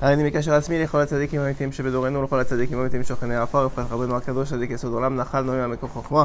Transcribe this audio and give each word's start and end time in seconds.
הרי 0.00 0.14
אני 0.14 0.24
מקשר 0.24 0.54
עצמי 0.54 0.82
לכל 0.82 1.00
הצדיקים 1.00 1.40
האמיתיים 1.40 1.72
שבדורנו 1.72 2.20
ולכל 2.20 2.40
הצדיקים 2.40 2.78
האמיתיים 2.78 3.02
שוכני 3.02 3.34
העפר, 3.36 3.58
ובכלל 3.58 3.84
רבנו 3.90 4.16
הקדוש 4.16 4.50
צדיק 4.50 4.70
יסוד 4.70 4.92
עולם 4.92 5.16
נחל 5.16 5.40
נועם 5.40 5.58
יעמקו 5.58 5.88
חוכמה. 5.88 6.24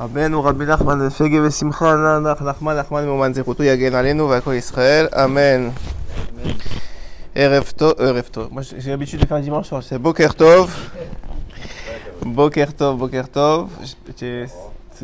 רבנו 0.00 0.44
רבי 0.44 0.66
נחמן 0.66 1.02
אלפגי 1.02 1.40
ושמחה 1.40 2.18
נח 2.24 2.42
נחמן 2.42 2.76
נחמן 2.76 3.06
מאומן 3.06 3.34
זכותו 3.34 3.62
יגן 3.62 3.94
עלינו 3.94 4.28
והכל 4.28 4.52
ישראל 4.52 5.06
אמן. 5.24 5.68
ערב 7.34 7.72
טוב, 7.76 7.92
ערב 7.98 8.28
טוב. 8.30 8.50
בוקר 10.00 10.32
טוב. 10.32 10.70
בוקר 12.22 12.64
טוב, 12.76 12.98
בוקר 12.98 13.22
טוב. 13.32 13.78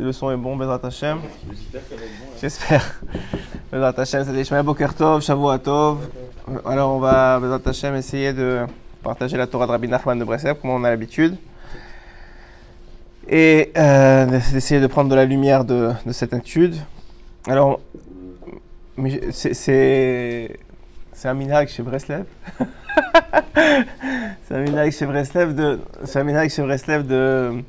le 0.00 0.12
son 0.12 0.30
est 0.30 0.36
bon, 0.36 0.56
Bezrat 0.56 0.80
Hashem. 0.84 1.18
J'espère 1.50 1.88
que 1.88 1.94
le 1.94 2.00
bon. 2.00 2.26
J'espère. 2.40 3.00
Bezrat 3.72 3.94
Hashem, 3.98 4.24
c'est 4.24 4.32
des 4.32 4.44
Shema 4.44 4.62
Boker 4.62 4.94
Tov, 4.94 5.22
Shavuot 5.22 5.58
Tov. 5.58 5.98
Alors 6.64 6.94
on 6.94 6.98
va, 6.98 7.40
Hashem, 7.66 7.94
essayer 7.96 8.32
de 8.32 8.66
partager 9.02 9.36
la 9.36 9.46
Torah 9.46 9.66
de 9.66 9.72
Rabbi 9.72 9.88
Nachman 9.88 10.18
de 10.18 10.24
Breslev, 10.24 10.56
comme 10.60 10.70
on 10.70 10.84
a 10.84 10.90
l'habitude. 10.90 11.36
Et 13.28 13.72
euh, 13.76 14.26
d'essayer 14.26 14.80
de 14.80 14.86
prendre 14.86 15.10
de 15.10 15.14
la 15.14 15.24
lumière 15.24 15.64
de, 15.64 15.92
cette 16.12 16.32
étude. 16.32 16.76
Alors, 17.46 17.80
c'est 19.32 20.48
un 21.24 21.34
minag 21.34 21.68
chez 21.68 21.82
Breslev. 21.82 22.24
c'est 24.48 24.54
un 24.54 24.60
minag 24.60 24.90
chez 24.92 25.06
Breslev 25.06 25.54
de, 25.54 25.80
c'est 26.04 26.20
un 26.20 26.48
chez 26.48 26.62
Breslev 26.62 27.06
de, 27.06 27.62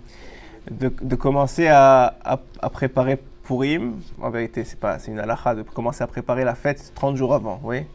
de, 0.71 1.16
commencer 1.16 1.67
à, 1.67 2.16
à, 2.23 2.39
à 2.61 2.69
préparer 2.69 3.19
Purim. 3.43 3.95
En 4.21 4.30
vérité, 4.30 4.63
c'est 4.63 4.77
c'est 4.99 5.11
une 5.11 5.19
halakha 5.19 5.55
de 5.55 5.63
commencer 5.63 6.03
à 6.03 6.07
préparer 6.07 6.45
la 6.45 6.55
fête 6.55 6.93
30 6.95 7.17
jours 7.17 7.33
avant, 7.33 7.59
oui 7.63 7.85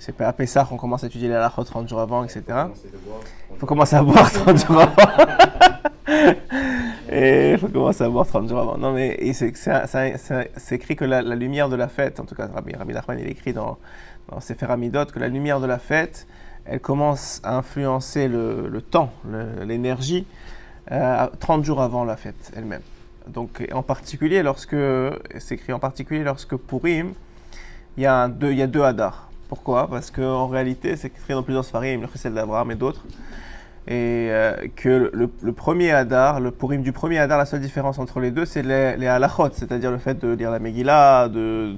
c'est 0.00 0.12
pas 0.12 0.26
à 0.26 0.32
Pessah 0.32 0.64
qu'on 0.64 0.78
commence 0.78 1.04
à 1.04 1.08
étudier 1.08 1.28
la 1.28 1.36
halakha 1.36 1.62
30 1.62 1.86
jours 1.86 2.00
avant, 2.00 2.24
etc. 2.24 2.42
Il 3.52 3.58
faut 3.58 3.66
commencer 3.66 3.96
à 3.96 4.02
boire 4.02 4.32
30 4.32 4.66
jours 4.66 4.80
avant. 4.80 4.94
et 7.12 7.52
il 7.52 7.58
faut 7.58 7.68
commencer 7.68 8.02
à 8.02 8.08
boire 8.08 8.26
30 8.26 8.48
jours 8.48 8.60
avant. 8.60 8.78
Non, 8.78 8.92
mais 8.92 9.20
c'est 9.34 10.72
écrit 10.72 10.96
que 10.96 11.04
la, 11.04 11.20
la, 11.20 11.34
lumière 11.36 11.68
de 11.68 11.76
la 11.76 11.86
fête, 11.86 12.18
en 12.18 12.24
tout 12.24 12.34
cas, 12.34 12.48
Rabbi, 12.52 12.74
Rabbi 12.74 12.94
Nachman, 12.94 13.18
il 13.18 13.28
écrit 13.28 13.52
dans, 13.52 13.76
dans 14.30 14.40
Sefer 14.40 14.70
Amidot 14.70 15.04
que 15.04 15.18
la 15.18 15.28
lumière 15.28 15.60
de 15.60 15.66
la 15.66 15.78
fête, 15.78 16.26
elle 16.64 16.80
commence 16.80 17.42
à 17.44 17.58
influencer 17.58 18.26
le, 18.26 18.68
le 18.68 18.80
temps, 18.80 19.12
l'énergie, 19.66 20.26
euh, 20.92 21.26
30 21.40 21.62
jours 21.62 21.82
avant 21.82 22.04
la 22.04 22.16
fête 22.16 22.52
elle-même. 22.56 22.82
Donc, 23.26 23.68
en 23.70 23.82
particulier, 23.82 24.42
lorsque, 24.42 24.76
c'est 25.38 25.56
écrit 25.56 25.74
en 25.74 25.78
particulier 25.78 26.24
lorsque 26.24 26.56
Purim, 26.56 27.12
il 27.98 28.04
y 28.04 28.06
a, 28.06 28.14
un, 28.14 28.28
deux, 28.30 28.52
il 28.52 28.56
y 28.56 28.62
a 28.62 28.66
deux 28.66 28.82
Hadar. 28.82 29.29
Pourquoi? 29.50 29.88
Parce 29.88 30.12
qu'en 30.12 30.46
réalité, 30.46 30.94
c'est 30.94 31.08
écrit 31.08 31.34
dans 31.34 31.42
plusieurs 31.42 31.64
Sfarim, 31.64 32.02
le 32.02 32.06
Chesed 32.06 32.32
d'Abraham 32.32 32.70
et 32.70 32.76
d'autres, 32.76 33.04
et 33.88 34.28
euh, 34.30 34.68
que 34.76 35.10
le, 35.12 35.52
premier 35.52 35.90
Hadar, 35.90 36.38
le 36.38 36.52
Purim 36.52 36.82
du 36.82 36.92
premier 36.92 37.18
Hadar, 37.18 37.36
la 37.36 37.46
seule 37.46 37.60
différence 37.60 37.98
entre 37.98 38.20
les 38.20 38.30
deux, 38.30 38.44
c'est 38.44 38.62
les, 38.62 38.96
les 38.96 39.08
halachot, 39.08 39.48
c'est-à-dire 39.52 39.90
le 39.90 39.98
fait 39.98 40.24
de 40.24 40.34
lire 40.34 40.52
la 40.52 40.60
Megillah, 40.60 41.28
de, 41.28 41.74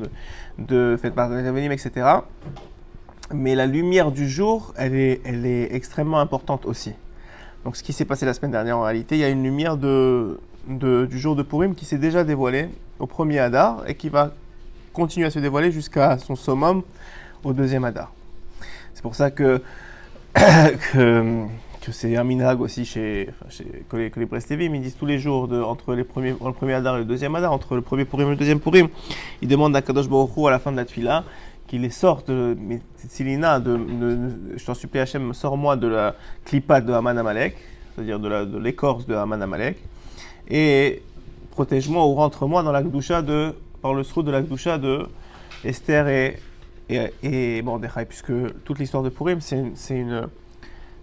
de, 0.58 0.96
de 0.98 0.98
faire 0.98 1.72
etc. 1.72 2.06
Mais 3.32 3.54
la 3.54 3.64
lumière 3.64 4.10
du 4.10 4.28
jour, 4.28 4.74
elle 4.76 4.94
est, 4.94 5.22
elle 5.24 5.46
est 5.46 5.74
extrêmement 5.74 6.20
importante 6.20 6.66
aussi. 6.66 6.92
Donc 7.64 7.76
ce 7.76 7.82
qui 7.82 7.94
s'est 7.94 8.04
passé 8.04 8.26
la 8.26 8.34
semaine 8.34 8.50
dernière, 8.50 8.76
en 8.76 8.82
réalité, 8.82 9.14
il 9.14 9.20
y 9.22 9.24
a 9.24 9.30
une 9.30 9.42
lumière 9.42 9.78
de, 9.78 10.38
de, 10.68 11.06
du 11.06 11.18
jour 11.18 11.36
de 11.36 11.42
Purim 11.42 11.74
qui 11.74 11.86
s'est 11.86 11.96
déjà 11.96 12.22
dévoilée 12.22 12.68
au 12.98 13.06
premier 13.06 13.38
Hadar 13.38 13.82
et 13.86 13.94
qui 13.94 14.10
va 14.10 14.32
continuer 14.92 15.24
à 15.28 15.30
se 15.30 15.38
dévoiler 15.38 15.72
jusqu'à 15.72 16.18
son 16.18 16.36
summum 16.36 16.82
au 17.44 17.52
deuxième 17.52 17.84
Hadar. 17.84 18.12
C'est 18.94 19.02
pour 19.02 19.14
ça 19.14 19.30
que, 19.30 19.62
que, 20.34 21.46
c'est 21.90 22.16
un 22.16 22.24
minhag 22.24 22.60
aussi 22.60 22.84
chez, 22.84 23.30
chez 23.48 23.64
les, 23.92 24.10
que 24.10 24.20
les 24.20 24.28
ils 24.50 24.82
disent 24.82 24.96
tous 24.96 25.06
les 25.06 25.18
jours 25.18 25.48
de, 25.48 25.60
entre 25.60 25.94
les 25.94 26.04
premiers, 26.04 26.30
le 26.30 26.52
premier 26.52 26.74
Hadar 26.74 26.96
et 26.96 27.00
le 27.00 27.04
deuxième 27.04 27.34
Hadar, 27.34 27.52
entre 27.52 27.74
le 27.74 27.80
premier 27.80 28.04
Purim 28.04 28.28
et 28.28 28.30
le 28.32 28.36
deuxième 28.36 28.60
Purim, 28.60 28.88
ils 29.40 29.48
demandent 29.48 29.74
à 29.74 29.82
Kadosh 29.82 30.08
Baruch 30.08 30.30
à 30.46 30.50
la 30.50 30.58
fin 30.58 30.72
de 30.72 30.76
la 30.76 30.84
Tfila 30.84 31.24
qu'il 31.72 31.80
les 31.80 31.90
sorte 31.90 32.30
de 32.30 32.54
Silina, 33.08 33.58
de, 33.58 33.78
de, 33.78 34.14
de, 34.14 34.58
je 34.58 34.64
t'en 34.66 34.74
supplie 34.74 35.00
Hachem, 35.00 35.32
sors-moi 35.32 35.76
de 35.76 35.86
la 35.86 36.14
clipat 36.44 36.82
de 36.82 36.92
Haman 36.92 37.16
Amalek, 37.16 37.56
c'est-à-dire 37.94 38.20
de 38.20 38.58
l'écorce 38.58 39.06
de, 39.06 39.14
de 39.14 39.18
Haman 39.18 39.40
Amalek, 39.40 39.78
et 40.48 41.00
protège-moi 41.52 42.06
ou 42.06 42.14
rentre-moi 42.14 42.62
dans 42.62 42.72
la 42.72 42.82
de, 42.82 43.54
par 43.80 43.94
le 43.94 44.02
srout 44.02 44.22
de 44.22 44.30
la 44.30 44.42
Gdusha 44.42 44.76
de 44.76 45.06
Esther 45.64 46.08
et 46.08 46.38
et, 46.92 47.58
et 47.58 47.64
puisque 48.08 48.32
toute 48.64 48.78
l'histoire 48.78 49.02
de 49.02 49.08
Purim, 49.08 49.40
c'est 49.40 50.04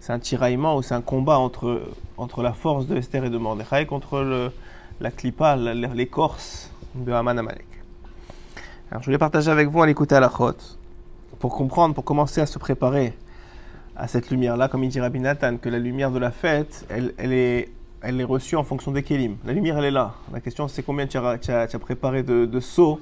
un 0.08 0.18
tiraillement 0.18 0.76
ou 0.76 0.82
c'est 0.82 0.94
un 0.94 1.00
combat 1.02 1.38
entre, 1.38 1.82
entre 2.16 2.42
la 2.42 2.52
force 2.52 2.86
de 2.86 2.96
Esther 2.96 3.24
et 3.24 3.30
de 3.30 3.38
Mordechai 3.38 3.86
contre 3.86 4.52
la 5.00 5.10
clipa, 5.10 5.56
l'écorce 5.56 6.70
de 6.94 7.12
Haman 7.12 7.38
Amalek. 7.38 7.66
Alors 8.90 9.02
je 9.02 9.06
voulais 9.06 9.18
partager 9.18 9.50
avec 9.50 9.68
vous 9.68 9.82
à 9.82 9.86
l'écouter 9.86 10.16
à 10.16 10.20
la 10.20 10.30
chôte, 10.30 10.78
pour 11.38 11.54
comprendre, 11.54 11.94
pour 11.94 12.04
commencer 12.04 12.40
à 12.40 12.46
se 12.46 12.58
préparer 12.58 13.14
à 13.96 14.08
cette 14.08 14.30
lumière-là, 14.30 14.68
comme 14.68 14.82
il 14.82 14.90
dit 14.90 15.00
Rabbi 15.00 15.20
Nathan, 15.20 15.58
que 15.58 15.68
la 15.68 15.78
lumière 15.78 16.10
de 16.10 16.18
la 16.18 16.30
fête, 16.30 16.86
elle, 16.88 17.12
est, 17.32 17.68
elle 18.00 18.20
est 18.20 18.24
reçue 18.24 18.56
en 18.56 18.64
fonction 18.64 18.92
des 18.92 19.02
kélim. 19.02 19.36
La 19.44 19.52
lumière, 19.52 19.78
elle 19.78 19.84
est 19.84 19.90
là. 19.90 20.14
La 20.32 20.40
question, 20.40 20.68
c'est 20.68 20.82
combien 20.82 21.06
tu 21.06 21.18
as, 21.18 21.78
préparé 21.78 22.22
de, 22.22 22.46
de 22.46 22.60
seaux 22.60 22.98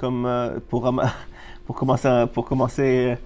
comme 0.00 0.24
euh, 0.26 0.58
pour, 0.68 0.82
commencer 1.76 2.08
à, 2.08 2.26
pour 2.26 2.46
commencer 2.46 3.16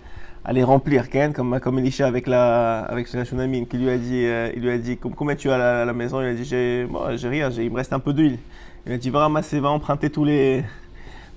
à 0.45 0.53
les 0.53 0.65
remplir, 0.65 1.09
Ken, 1.09 1.33
comme, 1.33 1.59
comme 1.61 1.79
Elisha 1.79 2.07
avec 2.07 2.27
la, 2.27 2.81
avec 2.81 3.07
Shunamine, 3.09 3.67
qui 3.67 3.79
lui 3.79 3.89
a 3.89 3.97
dit, 3.97 4.27
euh, 4.27 4.51
il 4.55 4.63
lui 4.63 4.71
a 4.71 4.79
dit 4.79 4.99
combien 4.99 5.37
tu 5.37 5.51
as 5.51 5.83
à 5.83 5.85
la, 5.85 5.93
maison 5.93 6.21
Il 6.21 6.27
a 6.27 6.35
dit 6.35 6.45
j'ai 6.45 6.85
bon, 6.85 7.05
rien, 7.07 7.49
il 7.51 7.71
me 7.71 7.77
reste 7.77 7.93
un 7.93 8.01
peu 8.01 8.13
d'huile. 8.13 8.39
Il 8.87 8.93
a 8.93 8.99
dit 8.99 9.09
va 9.09 9.21
ramasser, 9.21 9.61
va 9.61 9.71
emprunter 9.71 10.11
tous 10.11 10.25
les, 10.25 10.63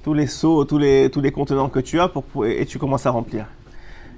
tous 0.03 0.13
les 0.13 0.27
seaux, 0.27 0.65
tous 0.65 0.77
les, 0.77 1.09
tous 1.09 1.21
les 1.21 1.31
contenants 1.31 1.69
que 1.69 1.79
tu 1.79 1.99
as 2.01 2.09
pour, 2.09 2.45
et 2.45 2.65
tu 2.65 2.79
commences 2.79 3.05
à 3.05 3.11
remplir. 3.11 3.45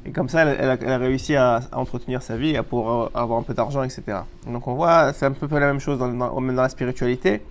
Et 0.06 0.12
comme 0.12 0.30
ça, 0.30 0.44
elle, 0.44 0.70
a, 0.70 0.98
réussi 0.98 1.36
à, 1.36 1.60
entretenir 1.74 2.24
sa 2.24 2.38
vie, 2.38 2.56
à 2.56 2.64
pour 2.64 3.12
avoir 3.14 3.38
un 3.38 3.44
peu 3.44 3.54
d'argent, 3.54 3.84
etc. 3.84 4.20
Donc 4.48 4.66
on 4.68 4.74
voit, 4.74 5.14
c'est 5.14 5.26
un 5.26 5.34
peu 5.34 5.48
la 5.60 5.68
même 5.68 5.82
chose 5.82 6.00
dans 6.00 6.40
la 6.40 6.70
spiritualité. 6.70 7.42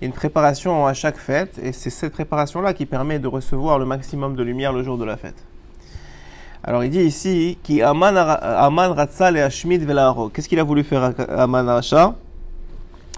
Il 0.00 0.04
y 0.04 0.06
a 0.06 0.08
une 0.08 0.14
préparation 0.14 0.86
à 0.86 0.94
chaque 0.94 1.18
fête, 1.18 1.60
et 1.62 1.72
c'est 1.72 1.90
cette 1.90 2.12
préparation-là 2.12 2.72
qui 2.72 2.86
permet 2.86 3.18
de 3.18 3.28
recevoir 3.28 3.78
le 3.78 3.84
maximum 3.84 4.34
de 4.34 4.42
lumière 4.42 4.72
le 4.72 4.82
jour 4.82 4.96
de 4.96 5.04
la 5.04 5.18
fête. 5.18 5.44
Alors 6.64 6.84
il 6.84 6.90
dit 6.90 7.00
ici, 7.00 7.58
qui 7.62 7.82
Aman 7.82 8.14
Ratzal 8.14 9.36
et. 9.36 9.48
Qu'est-ce 10.32 10.48
qu'il 10.48 10.58
a 10.58 10.64
voulu 10.64 10.84
faire 10.84 11.12
Aman 11.28 11.66
Racha 11.66 12.16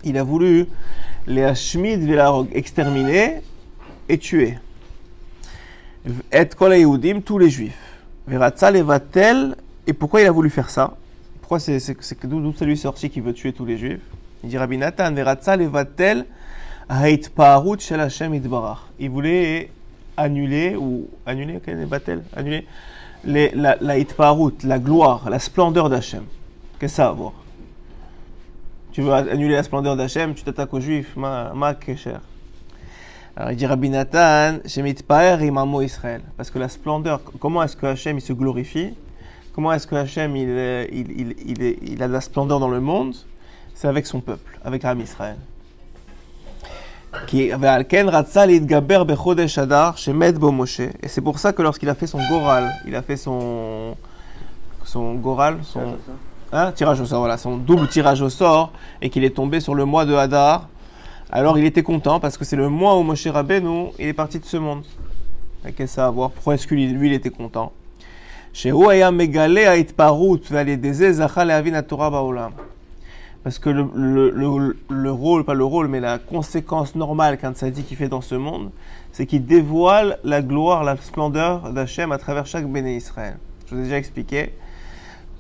Il 0.03 0.19
a 0.19 0.25
voulu 0.25 0.67
les 1.29 1.45
Hashmid 1.45 2.01
Velaro 2.05 2.49
exterminer 2.53 3.43
et 4.09 4.19
tuer. 4.19 4.59
Et 6.33 6.47
Kol 6.47 6.73
tous 7.25 7.39
les 7.39 7.51
juifs. 7.51 7.79
Veratzal 8.27 8.75
et 8.75 8.83
Vatel. 8.83 9.55
Et 9.87 9.93
pourquoi 9.93 10.21
il 10.21 10.27
a 10.27 10.33
voulu 10.33 10.51
faire 10.51 10.71
ça? 10.71 10.97
Pourquoi 11.41 11.61
c'est 11.61 11.79
d'où 12.25 12.53
ça 12.53 12.65
lui 12.65 12.73
est 12.73 12.77
sorti 12.77 13.09
qu'il 13.09 13.23
veut 13.23 13.35
tuer 13.35 13.53
tous 13.53 13.65
les 13.65 13.79
juifs? 13.79 14.01
Il 14.43 14.51
dit 14.51 14.59
Rabbi 14.59 14.79
Nathan, 14.79 15.13
Veratzal 15.13 15.63
et 15.63 15.67
Vatel. 15.67 16.27
Il 18.99 19.11
voulait 19.11 19.71
annuler 20.17 20.77
ou 20.77 21.09
annuler, 21.25 21.57
okay, 21.57 21.75
batel, 21.87 22.23
annuler 22.37 22.67
les, 23.25 23.51
la, 23.55 23.77
la 23.81 23.95
la 24.65 24.79
gloire, 24.79 25.31
la 25.31 25.39
splendeur 25.39 25.89
d'Hachem. 25.89 26.25
Qu'est-ce 26.79 27.01
à 27.01 27.11
voir 27.13 27.33
Tu 28.93 29.01
veux 29.01 29.13
annuler 29.13 29.55
la 29.55 29.63
splendeur 29.63 29.97
d'Hachem, 29.97 30.35
tu 30.35 30.45
t'attaques 30.45 30.75
aux 30.75 30.81
juifs, 30.81 31.17
ma, 31.17 31.55
ma. 31.55 31.75
Alors 33.35 33.53
il 33.53 33.57
dit 33.57 33.65
Rabbi 33.65 33.89
Nathan, 33.89 34.59
imamo 35.41 35.81
Israël. 35.81 36.21
Parce 36.37 36.51
que 36.51 36.59
la 36.59 36.69
splendeur, 36.69 37.23
comment 37.41 37.63
est-ce 37.63 37.77
que 37.77 37.87
Hachem 37.87 38.19
il 38.19 38.21
se 38.21 38.35
glorifie? 38.35 38.93
Comment 39.55 39.73
est-ce 39.73 39.87
que 39.87 39.95
Hachem 39.95 40.37
il, 40.37 40.49
il, 40.93 41.35
il, 41.47 41.77
il 41.83 42.03
a 42.03 42.09
de 42.09 42.13
la 42.13 42.21
splendeur 42.21 42.61
dans 42.61 42.69
le 42.69 42.81
monde? 42.81 43.15
C'est 43.75 43.89
avec 43.89 44.07
son 44.07 44.21
peuple, 44.21 44.59
avec 44.63 44.83
Ram 44.83 45.01
Israël. 45.01 45.37
Et 51.03 51.09
c'est 51.09 51.21
pour 51.21 51.39
ça 51.39 51.53
que 51.53 51.63
lorsqu'il 51.63 51.89
a 51.89 51.95
fait 51.95 52.07
son 52.07 52.19
goral, 52.29 52.73
il 52.87 52.95
a 52.97 53.03
fait 53.03 53.17
son, 53.17 53.97
son 54.85 55.15
goral, 55.15 55.59
son 55.63 55.97
hein, 56.53 56.73
tirage 56.73 57.01
au 57.01 57.07
sort, 57.07 57.21
voilà, 57.21 57.37
son 57.37 57.57
double 57.57 57.89
tirage 57.89 58.23
au 58.23 58.31
sort, 58.31 58.73
et 59.01 59.11
qu'il 59.11 59.25
est 59.25 59.37
tombé 59.37 59.61
sur 59.61 59.75
le 59.75 59.85
mois 59.85 60.05
de 60.05 60.15
Hadar, 60.15 60.69
alors 61.31 61.59
il 61.59 61.65
était 61.65 61.83
content 61.83 62.21
parce 62.21 62.37
que 62.37 62.45
c'est 62.45 62.57
le 62.57 62.69
mois 62.69 62.99
où 62.99 63.03
Moshe 63.03 63.27
Rabbeinu 63.27 63.89
il 63.99 64.07
est 64.07 64.13
parti 64.13 64.39
de 64.39 64.45
ce 64.45 64.59
monde. 64.59 64.85
Qu'est-ce 65.77 66.01
à 66.01 66.11
voir 66.11 66.31
Pourquoi 66.31 66.55
est-ce 66.55 66.67
que 66.67 66.75
lui, 66.75 66.85
il 66.85 67.13
était 67.13 67.31
content? 67.31 67.73
Parce 73.45 73.59
que 73.59 73.71
le, 73.71 73.89
le, 73.95 74.31
le, 74.31 74.77
le, 74.89 75.13
rôle, 75.13 75.45
pas 75.45 75.55
le 75.55 75.65
rôle, 75.65 75.89
mais 75.89 76.01
la 76.01 76.19
conséquence 76.19 76.95
normale 76.95 77.39
qu'un 77.39 77.53
tzaddik 77.53 77.97
fait 77.97 78.09
dans 78.09 78.21
ce 78.21 78.37
monde, 78.37 78.71
c'est 79.11 79.27
qu'il 79.27 79.45
dévoile 79.45 80.19
la 80.23 80.43
gloire, 80.43 80.85
la 80.85 80.97
splendeur 80.97 81.73
d'Hachem 81.73 82.13
à 82.13 82.19
travers 82.19 82.47
chaque 82.47 82.71
béné 82.71 82.97
Israël. 82.97 83.39
Je 83.67 83.75
vous 83.75 83.81
ai 83.81 83.85
déjà 83.85 83.99
expliqué 83.99 84.53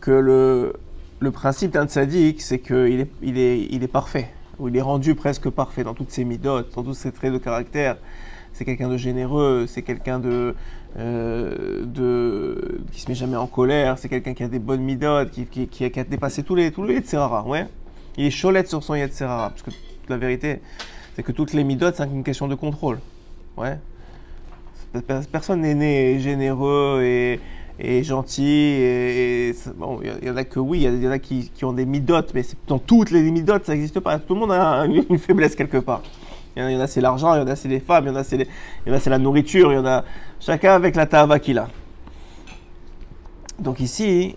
que 0.00 0.10
le, 0.10 0.74
le 1.20 1.30
principe 1.30 1.72
d'un 1.72 1.86
tzaddik, 1.86 2.40
c'est 2.40 2.58
qu'il 2.58 3.00
est, 3.00 3.10
il 3.22 3.38
est, 3.38 3.68
il 3.70 3.84
est 3.84 3.88
parfait, 3.88 4.28
ou 4.58 4.66
il 4.68 4.76
est 4.76 4.82
rendu 4.82 5.14
presque 5.14 5.48
parfait 5.48 5.84
dans 5.84 5.94
toutes 5.94 6.10
ses 6.10 6.24
midotes, 6.24 6.74
dans 6.74 6.82
tous 6.82 6.94
ses 6.94 7.12
traits 7.12 7.32
de 7.32 7.38
caractère. 7.38 7.96
C'est 8.52 8.64
quelqu'un 8.64 8.88
de 8.88 8.96
généreux, 8.96 9.66
c'est 9.68 9.82
quelqu'un 9.82 10.18
de, 10.18 10.54
euh, 10.98 11.84
de, 11.86 12.82
qui 12.90 13.00
se 13.00 13.08
met 13.08 13.14
jamais 13.14 13.36
en 13.36 13.46
colère, 13.46 13.96
c'est 13.96 14.08
quelqu'un 14.08 14.34
qui 14.34 14.42
a 14.42 14.48
des 14.48 14.58
bonnes 14.58 14.82
midotes, 14.82 15.30
qui, 15.30 15.46
qui, 15.46 15.68
qui, 15.68 15.84
a, 15.84 15.90
qui 15.90 16.00
a 16.00 16.04
dépassé 16.04 16.42
tous 16.42 16.56
les, 16.56 16.72
tous 16.72 16.82
les 16.82 16.94
Yetzerara, 16.94 17.46
ouais. 17.46 17.66
Il 18.16 18.26
est 18.26 18.30
cholette 18.30 18.68
sur 18.68 18.82
son 18.82 18.94
Yetzerara, 18.94 19.50
parce 19.50 19.62
que 19.62 19.70
la 20.08 20.16
vérité, 20.16 20.60
c'est 21.14 21.22
que 21.22 21.32
toutes 21.32 21.52
les 21.52 21.64
midotes, 21.64 21.96
c'est 21.96 22.04
une 22.04 22.24
question 22.24 22.48
de 22.48 22.54
contrôle, 22.54 22.98
ouais. 23.56 23.78
Personne 25.30 25.62
n'est 25.62 25.74
né 25.74 26.20
généreux 26.20 27.02
et, 27.02 27.40
gentil. 28.04 29.54
Bon, 29.76 30.00
il 30.02 30.28
y, 30.28 30.30
en 30.30 30.36
a 30.36 30.44
que 30.44 30.60
oui, 30.60 30.82
il 30.82 31.02
y, 31.02 31.08
en 31.08 31.10
a 31.10 31.18
qui, 31.18 31.50
ont 31.62 31.72
des 31.72 31.86
midotes, 31.86 32.32
mais 32.34 32.42
dans 32.66 32.78
toutes 32.78 33.10
les 33.10 33.22
midotes, 33.30 33.64
ça 33.64 33.72
n'existe 33.72 34.00
pas. 34.00 34.18
Tout 34.18 34.34
le 34.34 34.40
monde 34.40 34.52
a 34.52 34.84
une 34.84 35.18
faiblesse 35.18 35.56
quelque 35.56 35.78
part. 35.78 36.02
Il 36.54 36.70
y 36.70 36.76
en 36.76 36.80
a, 36.80 36.86
c'est 36.86 37.00
l'argent, 37.00 37.34
il 37.34 37.38
y 37.38 37.42
en 37.42 37.46
a 37.46 37.56
c'est 37.56 37.68
les 37.68 37.80
femmes, 37.80 38.04
il 38.04 38.08
y 38.08 38.10
en 38.10 38.16
a 38.16 38.24
c'est, 38.24 38.36
les, 38.36 38.46
il 38.84 38.90
y 38.90 38.92
en 38.92 38.96
a 38.96 39.00
c'est 39.00 39.08
la 39.08 39.18
nourriture, 39.18 39.72
il 39.72 39.76
y 39.76 39.78
en 39.78 39.86
a 39.86 40.04
chacun 40.38 40.74
avec 40.74 40.94
la 40.96 41.06
tava 41.06 41.38
qu'il 41.38 41.58
a. 41.58 41.68
Donc 43.58 43.80
ici, 43.80 44.36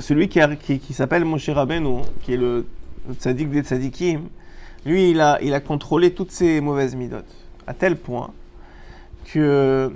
celui 0.00 0.28
qui, 0.28 0.40
qui, 0.62 0.78
qui 0.78 0.92
s'appelle 0.92 1.24
Moshe 1.24 1.48
Rabbeinu, 1.48 2.02
qui 2.22 2.34
est 2.34 2.36
le, 2.36 2.66
tzaddik 3.14 3.50
des 3.50 3.62
tzaddikim, 3.62 4.28
lui, 4.86 5.10
il 5.10 5.20
a, 5.20 5.38
il 5.42 5.54
a 5.54 5.60
contrôlé 5.60 6.12
toutes 6.12 6.30
ces 6.30 6.60
mauvaises 6.60 6.94
midotes, 6.94 7.34
à 7.66 7.74
tel 7.74 7.96
point 7.96 8.30
que, 9.26 9.92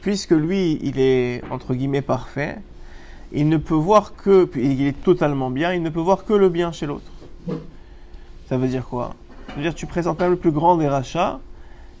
puisque 0.00 0.32
lui, 0.32 0.78
il 0.82 0.98
est, 0.98 1.42
entre 1.50 1.74
guillemets, 1.74 2.02
parfait, 2.02 2.58
il 3.32 3.48
ne 3.48 3.56
peut 3.56 3.74
voir 3.74 4.14
que, 4.16 4.48
il 4.56 4.86
est 4.86 5.00
totalement 5.02 5.50
bien, 5.50 5.72
il 5.72 5.82
ne 5.82 5.90
peut 5.90 6.00
voir 6.00 6.24
que 6.24 6.32
le 6.32 6.48
bien 6.48 6.72
chez 6.72 6.86
l'autre. 6.86 7.10
Ça 8.48 8.56
veut 8.56 8.68
dire 8.68 8.86
quoi? 8.86 9.14
Ça 9.48 9.54
veut 9.54 9.62
dire 9.62 9.74
tu 9.74 9.86
présentes 9.86 10.20
même 10.20 10.30
le 10.30 10.36
plus 10.36 10.52
grand 10.52 10.76
des 10.76 10.88
rachats, 10.88 11.40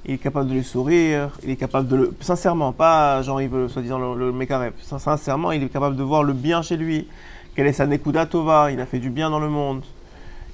il 0.08 0.14
est 0.14 0.18
capable 0.18 0.48
de 0.48 0.54
lui 0.54 0.64
sourire, 0.64 1.30
il 1.44 1.50
est 1.50 1.56
capable 1.56 1.86
de 1.86 1.96
le... 1.96 2.14
Sincèrement, 2.20 2.72
pas 2.72 3.20
genre 3.22 3.40
il 3.42 3.48
veut 3.48 3.68
soi-disant 3.68 3.98
le, 3.98 4.30
le. 4.32 4.46
Sincèrement, 4.80 5.52
il 5.52 5.62
est 5.62 5.68
capable 5.68 5.94
de 5.96 6.02
voir 6.02 6.22
le 6.24 6.32
bien 6.32 6.62
chez 6.62 6.76
lui. 6.76 7.06
Quelle 7.54 7.66
est 7.66 7.72
sa 7.74 7.86
Nekuda 7.86 8.26
Tova 8.26 8.70
Il 8.72 8.80
a 8.80 8.86
fait 8.86 8.98
du 8.98 9.10
bien 9.10 9.28
dans 9.30 9.38
le 9.40 9.48
monde. 9.48 9.82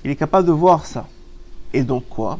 Il 0.05 0.11
est 0.11 0.17
capable 0.17 0.47
de 0.47 0.53
voir 0.53 0.85
ça. 0.85 1.07
Et 1.73 1.83
donc 1.83 2.05
quoi? 2.11 2.39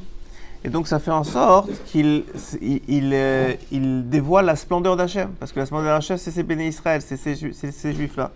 Et 0.65 0.71
donc 0.71 0.89
ça 0.89 0.99
fait 0.99 1.11
en 1.11 1.25
sorte 1.25 1.71
qu'il 1.87 2.25
il, 2.61 3.11
euh, 3.15 3.53
il 3.71 4.09
dévoile 4.09 4.47
la 4.47 4.57
splendeur 4.57 4.97
d'Hachem. 4.97 5.31
Parce 5.39 5.53
que 5.53 5.61
la 5.61 5.67
splendeur 5.67 5.95
d'Hachem, 5.95 6.17
c'est 6.17 6.31
ces 6.31 6.43
béné 6.43 6.67
Israël, 6.69 7.01
c'est 7.03 7.17
ces, 7.17 7.35
ces 7.53 7.93
juifs-là. 7.93 8.31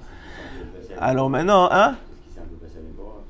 Alors 1.01 1.31
maintenant, 1.31 1.69
hein 1.73 1.95
Parce 1.97 1.97
qu'il 2.25 2.35
s'est 2.35 2.41
un 2.41 2.49
peu 2.49 2.57
passé 2.57 2.75
avec 2.79 2.97
Korach. 2.97 3.23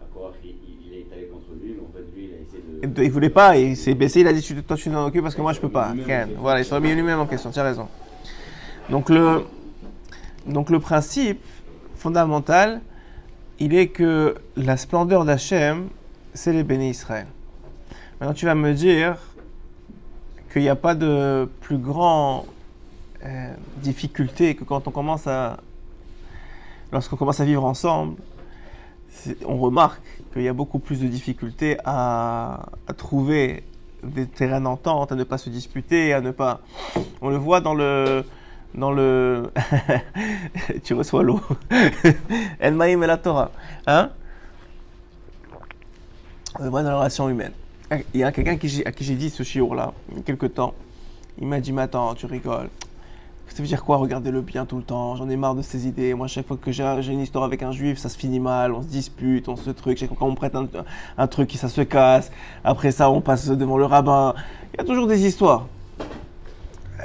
À 0.00 0.14
Korach, 0.14 0.34
il, 0.44 0.50
il- 0.50 0.86
il 0.86 0.92
est 0.98 1.06
allé 1.12 1.26
contre 1.26 1.46
lui, 1.60 1.74
mais 1.76 1.82
en 1.82 1.92
fait, 1.92 2.04
lui, 2.14 2.28
il 2.28 2.34
a 2.34 2.36
essayé 2.40 2.62
de. 2.68 2.75
Il 2.98 3.10
voulait 3.10 3.30
pas, 3.30 3.56
il 3.56 3.76
s'est 3.76 3.94
baissé, 3.94 4.20
il 4.20 4.26
a 4.28 4.32
dit 4.32 4.42
tu- 4.42 4.62
toi 4.62 4.76
tu 4.76 4.90
t'en 4.90 5.06
occupes 5.06 5.22
parce 5.22 5.34
que 5.34 5.40
moi 5.42 5.52
je 5.52 5.60
peux 5.60 5.68
pas. 5.68 5.92
Voilà, 6.38 6.60
il 6.60 6.64
s'est 6.64 6.74
remis 6.74 6.94
lui-même 6.94 7.20
en 7.20 7.26
question, 7.26 7.50
tu 7.50 7.58
as 7.58 7.62
raison. 7.64 7.88
Donc 8.90 9.08
le, 9.10 9.44
donc 10.46 10.70
le 10.70 10.78
principe 10.80 11.42
fondamental, 11.96 12.80
il 13.58 13.74
est 13.74 13.88
que 13.88 14.34
la 14.56 14.76
splendeur 14.76 15.24
d'Hachem, 15.24 15.88
c'est 16.34 16.52
les 16.52 16.62
bénis 16.62 16.90
Israël. 16.90 17.26
Maintenant 18.20 18.34
tu 18.34 18.46
vas 18.46 18.54
me 18.54 18.72
dire 18.74 19.16
qu'il 20.52 20.62
n'y 20.62 20.68
a 20.68 20.76
pas 20.76 20.94
de 20.94 21.48
plus 21.60 21.78
grand 21.78 22.46
euh, 23.24 23.52
difficulté 23.78 24.54
que 24.54 24.64
quand 24.64 24.86
on 24.86 24.90
commence 24.90 25.26
à, 25.26 25.58
lorsqu'on 26.92 27.16
commence 27.16 27.40
à 27.40 27.44
vivre 27.44 27.64
ensemble, 27.64 28.16
on 29.44 29.58
remarque 29.58 30.00
qu'il 30.32 30.42
y 30.42 30.48
a 30.48 30.52
beaucoup 30.52 30.78
plus 30.78 31.00
de 31.00 31.06
difficultés 31.06 31.78
à, 31.84 32.66
trouver 32.96 33.64
des 34.02 34.26
terrains 34.26 34.60
d'entente, 34.60 35.12
à 35.12 35.14
ne 35.14 35.24
pas 35.24 35.38
se 35.38 35.50
disputer, 35.50 36.12
à 36.12 36.20
ne 36.20 36.30
pas. 36.30 36.60
On 37.20 37.30
le 37.30 37.36
voit 37.36 37.60
dans 37.60 37.74
le. 37.74 38.24
Dans 38.74 38.92
le. 38.92 39.50
tu 40.84 40.94
reçois 40.94 41.22
l'eau. 41.22 41.40
El 42.60 42.74
Maïm 42.74 43.02
et 43.02 43.06
la 43.06 43.16
Torah. 43.16 43.50
Hein? 43.86 44.10
On 46.58 46.64
le 46.64 46.70
voit 46.70 46.82
dans 46.82 46.90
la 46.90 46.98
relation 46.98 47.28
humaine. 47.28 47.52
Il 48.14 48.20
y 48.20 48.24
a 48.24 48.32
quelqu'un 48.32 48.54
à 48.54 48.92
qui 48.92 49.04
j'ai 49.04 49.14
dit 49.14 49.30
ce 49.30 49.42
chiour-là, 49.42 49.92
il 50.10 50.16
y 50.16 50.20
a 50.20 50.22
quelque 50.22 50.46
temps. 50.46 50.74
Il 51.38 51.46
m'a 51.46 51.60
dit 51.60 51.72
Mais 51.72 51.82
attends, 51.82 52.14
tu 52.14 52.26
rigoles. 52.26 52.68
Ça 53.48 53.62
veut 53.62 53.68
dire 53.68 53.84
quoi 53.84 53.96
regarder 53.96 54.30
le 54.30 54.42
bien 54.42 54.66
tout 54.66 54.76
le 54.76 54.82
temps? 54.82 55.16
J'en 55.16 55.28
ai 55.30 55.36
marre 55.36 55.54
de 55.54 55.62
ces 55.62 55.86
idées. 55.86 56.12
Moi, 56.12 56.26
chaque 56.26 56.46
fois 56.46 56.58
que 56.60 56.70
j'ai 56.72 57.12
une 57.12 57.20
histoire 57.20 57.44
avec 57.44 57.62
un 57.62 57.72
juif, 57.72 57.98
ça 57.98 58.10
se 58.10 58.18
finit 58.18 58.40
mal, 58.40 58.72
on 58.72 58.82
se 58.82 58.86
dispute, 58.86 59.48
on 59.48 59.56
se 59.56 59.70
truc. 59.70 59.96
Chaque 59.96 60.10
fois 60.10 60.18
qu'on 60.18 60.30
me 60.30 60.36
prête 60.36 60.54
un, 60.54 60.68
un 61.16 61.26
truc, 61.26 61.50
ça 61.52 61.68
se 61.68 61.80
casse. 61.80 62.30
Après 62.64 62.90
ça, 62.90 63.10
on 63.10 63.22
passe 63.22 63.48
devant 63.48 63.78
le 63.78 63.86
rabbin. 63.86 64.34
Il 64.74 64.78
y 64.78 64.80
a 64.80 64.84
toujours 64.84 65.06
des 65.06 65.24
histoires. 65.24 65.66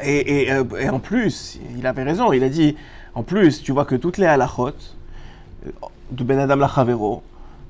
Et, 0.04 0.44
et, 0.44 0.52
euh, 0.52 0.64
en 0.92 1.00
plus, 1.00 1.60
il 1.78 1.86
avait 1.88 2.04
raison. 2.04 2.34
Il 2.34 2.44
a 2.44 2.50
dit 2.50 2.76
en 3.14 3.24
plus, 3.24 3.62
tu 3.62 3.72
vois 3.72 3.86
que 3.86 3.96
toutes 3.96 4.18
les 4.18 4.26
halachot 4.26 4.70
euh, 4.70 5.70
de 6.12 6.24
Ben 6.24 6.40
Adam 6.40 6.56
Lachavero, 6.56 7.24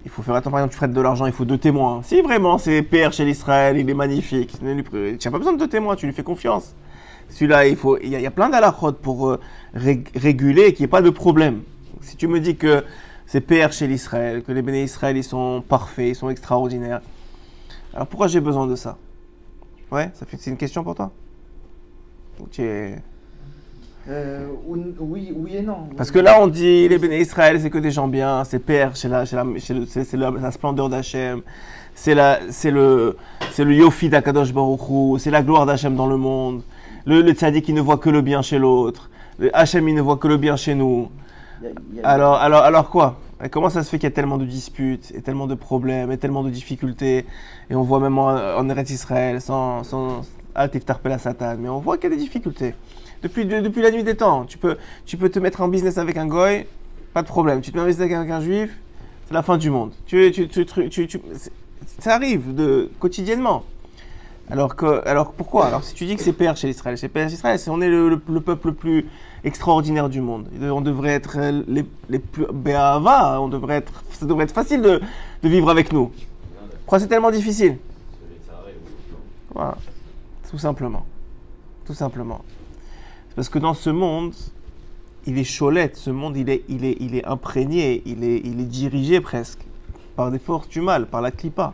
il 0.06 0.12
faut 0.12 0.21
faire 0.21 0.35
attention. 0.35 0.51
Par 0.51 0.59
exemple, 0.59 0.74
tu 0.74 0.77
prêtes 0.77 0.94
de 0.94 1.01
l'argent, 1.01 1.25
il 1.25 1.33
faut 1.33 1.45
deux 1.45 1.57
témoins. 1.57 2.01
Si 2.03 2.21
vraiment 2.21 2.57
c'est 2.57 2.81
PR 2.83 3.12
chez 3.12 3.25
l'Israël, 3.25 3.77
il 3.77 3.89
est 3.89 3.94
magnifique, 3.94 4.57
tu 4.59 4.65
n'as 4.65 5.31
pas 5.31 5.38
besoin 5.38 5.53
de 5.53 5.59
deux 5.59 5.67
témoins, 5.67 5.95
tu 5.95 6.06
lui 6.06 6.13
fais 6.13 6.24
confiance. 6.24 6.74
Celui-là, 7.31 7.66
il 7.68 7.75
faut, 7.75 7.98
il 7.98 8.10
y, 8.10 8.16
a, 8.16 8.19
il 8.19 8.24
y 8.24 8.28
a 8.28 8.31
plein 8.31 8.50
d'alachot 8.50 8.92
pour 8.94 9.30
euh, 9.30 9.39
rég- 9.75 10.07
réguler 10.16 10.68
et 10.68 10.74
qu'il 10.74 10.83
n'y 10.83 10.86
ait 10.86 10.89
pas 10.89 11.01
de 11.01 11.10
problème. 11.10 11.62
Si 12.01 12.16
tu 12.18 12.28
me 12.28 12.39
dis 12.39 12.56
que 12.56 12.83
c'est 13.25 13.42
PR 13.42 13.72
chez 13.72 13.88
l'Israël, 13.88 14.44
que 14.44 14.51
les 14.51 14.62
béné 14.62 14.83
Israël, 14.83 15.16
ils 15.18 15.24
sont 15.24 15.63
parfaits, 15.68 16.10
ils 16.10 16.16
sont 16.16 16.30
extraordinaires, 16.30 17.01
alors 17.94 18.07
pourquoi 18.07 18.28
j'ai 18.28 18.42
besoin 18.42 18.68
de 18.68 18.75
ça? 18.75 18.98
Ouais, 19.92 20.10
ça 20.13 20.25
fait, 20.25 20.38
c'est 20.39 20.50
une 20.51 20.57
question 20.57 20.83
pour 20.83 20.95
toi? 20.95 21.12
Ou 22.39 22.48
tu 22.51 22.62
es- 22.63 22.95
Euh, 24.10 24.48
ou- 24.68 24.77
oui, 25.00 25.31
oui 25.36 25.57
et 25.57 25.62
non. 25.62 25.88
Parce 25.95 26.10
que 26.12 26.18
là, 26.19 26.38
on 26.42 26.48
dit 26.48 26.88
les 26.89 26.98
béné 26.98 27.19
Israël, 27.22 27.60
c'est 27.62 27.69
que 27.69 27.77
des 27.77 27.92
gens 27.92 28.07
bien, 28.07 28.44
c'est 28.45 28.60
PR, 28.60 28.95
c'est 28.95 29.07
la, 29.07 29.24
la, 29.31 29.44
la, 29.44 30.31
la 30.31 30.51
splendeur 30.51 30.89
d'Hachem, 30.89 31.42
c'est 31.94 32.16
le, 32.16 33.16
le 33.60 33.74
yofi 33.75 34.10
d'Akadosh 34.10 34.54
Baruch 34.54 34.89
Hu, 34.89 35.19
c'est 35.19 35.30
la 35.30 35.44
gloire 35.44 35.66
d'Hachem 35.68 35.95
dans 35.95 36.07
le 36.07 36.18
monde. 36.18 36.63
Le, 37.06 37.21
le 37.21 37.31
tzaddik, 37.33 37.68
il 37.69 37.75
ne 37.75 37.81
voit 37.81 37.98
que 37.98 38.09
le 38.09 38.21
bien 38.21 38.42
chez 38.42 38.59
l'autre. 38.59 39.09
Le 39.39 39.56
Hachem, 39.56 39.88
il 39.89 39.95
ne 39.95 40.01
voit 40.01 40.18
que 40.18 40.27
le 40.27 40.38
bien 40.38 40.56
chez 40.56 40.75
nous. 40.75 41.09
Il 41.62 41.65
y 41.65 41.68
a- 41.68 41.71
il 41.94 41.98
y 41.98 42.01
a- 42.01 42.07
Alors, 42.07 42.36
alors, 42.36 42.62
alors 42.63 42.89
quoi? 42.89 43.20
Et 43.43 43.50
Comment 43.50 43.70
ça 43.72 43.84
se 43.84 43.89
fait 43.89 43.98
qu'il 43.98 44.08
y 44.08 44.12
a 44.12 44.15
tellement 44.15 44.38
de 44.38 44.46
disputes, 44.46 45.12
et 45.15 45.22
tellement 45.22 45.48
de 45.48 45.55
problèmes, 45.55 46.12
et 46.12 46.17
tellement 46.17 46.43
de 46.43 46.50
difficultés 46.51 47.25
Et 47.72 47.75
on 47.75 47.81
voit 47.81 48.00
même 48.00 48.17
en, 48.20 48.27
en 48.29 48.70
Eretz 48.70 48.91
Israël, 48.91 49.41
sans, 49.41 49.84
sans 49.84 50.22
à 50.53 50.67
Satan, 51.17 51.55
mais 51.58 51.70
on 51.70 51.79
voit 51.79 51.98
qu'il 51.98 52.10
y 52.10 52.13
a 52.13 52.15
des 52.15 52.22
difficultés. 52.22 52.75
Depuis, 53.24 53.46
de- 53.46 53.62
depuis 53.62 53.81
la 53.81 53.89
nuit 53.91 54.03
des 54.03 54.15
temps, 54.15 54.46
tu 54.46 54.58
peux, 54.58 54.77
tu 55.05 55.17
peux 55.17 55.29
te 55.29 55.39
mettre 55.39 55.62
en 55.62 55.67
business 55.70 55.98
avec 55.98 56.17
un 56.17 56.27
goy, 56.27 56.65
pas 57.13 57.22
de 57.22 57.27
problème. 57.27 57.62
Tu 57.62 57.72
te 57.72 57.77
mets 57.77 57.84
en 57.84 57.88
business 57.88 58.12
avec 58.13 58.29
un 58.29 58.41
juif, 58.41 58.77
c'est 59.27 59.34
la 59.34 59.41
fin 59.41 59.58
du 59.58 59.70
monde. 59.70 59.91
Tu, 60.05 60.31
ça 62.00 62.15
arrive 62.15 62.53
de, 62.53 62.91
quotidiennement. 63.00 63.63
Alors, 64.51 64.75
que, 64.75 65.08
alors 65.08 65.31
pourquoi? 65.31 65.65
Alors 65.67 65.84
si 65.84 65.93
tu 65.93 66.05
dis 66.05 66.15
que 66.17 66.22
c'est 66.22 66.34
PR 66.34 66.55
chez 66.58 66.67
l'Israël, 66.67 66.98
c'est 66.98 67.08
PR 67.08 67.22
chez 67.22 67.29
l'Israël, 67.29 67.58
c'est 67.58 67.70
on 67.70 67.79
est 67.81 67.88
le, 67.88 68.10
le- 68.10 68.22
le 68.29 68.41
peuple 68.41 68.67
le 68.67 68.74
plus 68.74 69.05
extraordinaire 69.46 70.10
du 70.10 70.20
monde. 70.20 70.48
On 70.62 70.81
devrait 70.81 71.12
être 71.13 71.39
les, 71.67 71.86
les 72.10 72.20
plus 72.20 72.46
béava, 72.53 73.39
on 73.41 73.48
devrait 73.48 73.75
être, 73.77 74.03
ça 74.12 74.25
devrait 74.25 74.43
être 74.43 74.51
facile 74.53 74.81
de, 74.81 75.00
de 75.41 75.50
vivre 75.50 75.70
avec 75.70 75.93
nous. 75.93 76.12
Pourquoi 76.81 77.00
c'est 77.00 77.08
tellement 77.08 77.31
difficile? 77.31 77.77
Voilà, 79.55 79.77
tout 80.50 80.58
simplement. 80.58 81.05
Tout 81.86 81.93
simplement. 81.93 82.41
Parce 83.36 83.48
que 83.48 83.58
dans 83.60 83.74
ce 83.74 83.89
monde, 83.89 84.34
il 85.25 85.38
est 85.38 85.58
cholette, 85.60 85.96
ce 85.96 86.10
monde 86.10 86.36
il 86.36 86.50
est, 86.50 86.63
il 86.67 86.84
est, 86.84 86.98
il 87.00 87.15
est 87.15 87.25
imprégné, 87.25 88.01
il 88.05 88.24
est, 88.25 88.41
il 88.43 88.60
est 88.60 88.65
dirigé 88.65 89.22
presque 89.22 89.60
par 90.17 90.29
des 90.29 90.39
forces 90.39 90.67
du 90.67 90.81
mal, 90.81 91.08
par 91.08 91.22
la 91.22 91.31
clipa. 91.31 91.74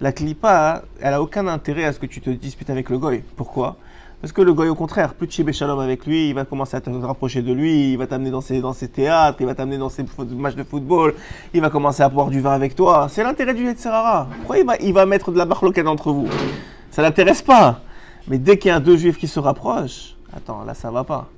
La 0.00 0.12
clipa, 0.12 0.82
elle 1.00 1.14
a 1.14 1.22
aucun 1.22 1.46
intérêt 1.46 1.84
à 1.84 1.92
ce 1.92 1.98
que 1.98 2.06
tu 2.06 2.20
te 2.20 2.30
disputes 2.30 2.70
avec 2.70 2.90
le 2.90 2.98
goy. 2.98 3.22
Pourquoi? 3.36 3.76
Parce 4.20 4.32
que 4.32 4.42
le 4.42 4.52
goy, 4.54 4.68
au 4.68 4.74
contraire, 4.74 5.14
plus 5.14 5.28
tu 5.28 5.48
es 5.48 5.52
shalom 5.52 5.78
avec 5.78 6.06
lui, 6.06 6.30
il 6.30 6.34
va 6.34 6.44
commencer 6.44 6.76
à 6.76 6.80
te 6.80 6.88
rapprocher 6.88 7.42
de 7.42 7.52
lui, 7.52 7.92
il 7.92 7.98
va 7.98 8.06
t'amener 8.06 8.30
dans 8.30 8.40
ses, 8.40 8.88
théâtres, 8.88 9.36
il 9.40 9.46
va 9.46 9.54
t'amener 9.54 9.76
dans 9.76 9.90
ses 9.90 10.04
matchs 10.36 10.54
de 10.54 10.64
football, 10.64 11.14
il 11.52 11.60
va 11.60 11.70
commencer 11.70 12.02
à 12.02 12.08
boire 12.08 12.28
du 12.28 12.40
vin 12.40 12.52
avec 12.52 12.74
toi. 12.74 13.06
C'est 13.10 13.22
l'intérêt 13.22 13.54
du 13.54 13.64
Yetzirara. 13.64 14.28
Pourquoi 14.38 14.58
il 14.58 14.66
va, 14.66 14.76
il 14.80 14.92
va 14.94 15.04
mettre 15.06 15.30
de 15.30 15.38
la 15.38 15.44
barloquette 15.44 15.86
entre 15.86 16.10
vous? 16.10 16.28
Ça 16.90 17.02
l'intéresse 17.02 17.42
pas. 17.42 17.80
Mais 18.26 18.38
dès 18.38 18.56
qu'il 18.56 18.70
y 18.70 18.72
a 18.72 18.80
deux 18.80 18.96
juifs 18.96 19.18
qui 19.18 19.28
se 19.28 19.38
rapprochent, 19.38 20.16
attends, 20.34 20.64
là 20.64 20.72
ça 20.74 20.90
va 20.90 21.04
pas. 21.04 21.28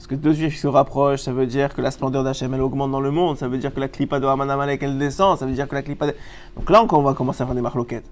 Parce 0.00 0.06
que 0.06 0.14
deux 0.14 0.32
juifs 0.32 0.58
se 0.58 0.66
rapprochent, 0.66 1.20
ça 1.20 1.32
veut 1.34 1.44
dire 1.44 1.74
que 1.74 1.82
la 1.82 1.90
splendeur 1.90 2.24
d'Hachem 2.24 2.54
elle 2.54 2.62
augmente 2.62 2.90
dans 2.90 3.02
le 3.02 3.10
monde, 3.10 3.36
ça 3.36 3.48
veut 3.48 3.58
dire 3.58 3.74
que 3.74 3.80
la 3.80 3.88
clipa 3.88 4.18
de 4.18 4.24
Haman 4.26 4.50
Amalek 4.50 4.82
elle 4.82 4.96
descend, 4.96 5.36
ça 5.38 5.44
veut 5.44 5.52
dire 5.52 5.68
que 5.68 5.74
la 5.74 5.82
clipa. 5.82 6.06
de- 6.06 6.14
Donc 6.56 6.70
là 6.70 6.80
encore 6.82 7.00
on 7.00 7.02
va 7.02 7.12
commencer 7.12 7.42
à 7.42 7.46
faire 7.46 7.54
des 7.54 7.60
marloquettes. 7.60 8.06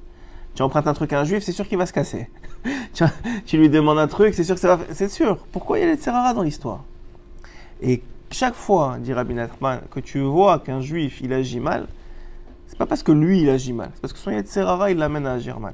Tu 0.55 0.61
empruntes 0.63 0.87
un 0.87 0.93
truc 0.93 1.15
à 1.15 1.21
un 1.21 1.25
juif, 1.25 1.43
c'est 1.43 1.53
sûr 1.53 1.67
qu'il 1.67 1.79
va 1.79 1.87
se 1.87 1.95
casser. 1.95 2.29
tu, 2.93 3.05
tu 3.47 3.57
lui 3.57 3.71
demandes 3.71 3.99
un 3.99 4.07
truc, 4.07 4.35
c'est 4.35 4.45
sûr 4.45 4.55
que 4.55 4.61
ça 4.61 4.77
va. 4.77 4.85
C'est 4.93 5.09
sûr. 5.09 5.39
Pourquoi 5.51 5.79
il 5.79 5.81
y 5.81 5.85
a 5.85 5.91
les 5.91 5.97
Tserara 5.97 6.35
dans 6.35 6.43
l'histoire? 6.43 6.85
Et 7.81 8.03
chaque 8.33 8.55
fois, 8.55 8.99
dit 9.01 9.15
Rabbi 9.15 9.33
Nachman, 9.33 9.81
que 9.91 10.01
tu 10.01 10.21
vois 10.21 10.59
qu'un 10.59 10.83
juif 10.83 11.23
il 11.23 11.33
agit 11.33 11.59
mal, 11.59 11.87
c'est 12.67 12.77
pas 12.77 12.85
parce 12.85 13.03
que 13.03 13.13
lui 13.13 13.41
il 13.41 13.49
agit 13.49 13.73
mal, 13.73 13.89
c'est 13.95 14.03
parce 14.03 14.13
que 14.13 14.19
son 14.19 14.31
Yetzerara 14.31 14.91
il 14.91 14.99
l'amène 14.99 15.27
à 15.27 15.33
agir 15.33 15.59
mal. 15.59 15.73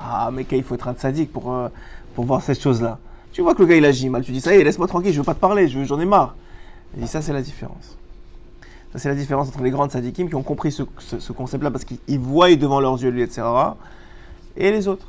Ah, 0.00 0.28
mais 0.32 0.42
qu'il 0.44 0.64
faut 0.64 0.74
être 0.74 0.88
un 0.88 0.96
sadique 0.96 1.32
pour, 1.32 1.52
euh, 1.52 1.68
pour 2.16 2.24
voir 2.24 2.42
cette 2.42 2.60
chose-là. 2.60 2.98
Tu 3.32 3.40
vois 3.42 3.54
que 3.54 3.62
le 3.62 3.66
gars 3.68 3.76
il 3.76 3.84
agit 3.84 4.08
mal, 4.10 4.22
tu 4.22 4.32
dis 4.32 4.40
ça 4.40 4.54
y 4.54 4.58
est, 4.58 4.64
laisse-moi 4.64 4.86
tranquille, 4.86 5.12
je 5.12 5.18
veux 5.18 5.24
pas 5.24 5.34
te 5.34 5.40
parler, 5.40 5.68
je- 5.68 5.84
j'en 5.84 5.98
ai 6.00 6.04
marre. 6.04 6.34
Dit 6.94 7.06
ça, 7.06 7.22
c'est 7.22 7.32
la 7.32 7.40
différence. 7.42 7.96
Ça, 8.92 8.98
c'est 8.98 9.08
la 9.08 9.14
différence 9.14 9.48
entre 9.48 9.62
les 9.62 9.70
grandes 9.70 9.90
sadikim 9.90 10.28
qui 10.28 10.34
ont 10.34 10.42
compris 10.42 10.70
ce, 10.70 10.82
ce- 10.98 11.18
ce 11.18 11.32
concept-là 11.32 11.70
parce 11.70 11.84
qu'ils 11.86 11.98
ils 12.08 12.18
voient 12.18 12.54
devant 12.54 12.78
leurs 12.80 13.02
yeux 13.02 13.10
le 13.10 13.20
Yetzerara 13.20 13.78
et 14.56 14.70
les 14.70 14.86
autres. 14.86 15.06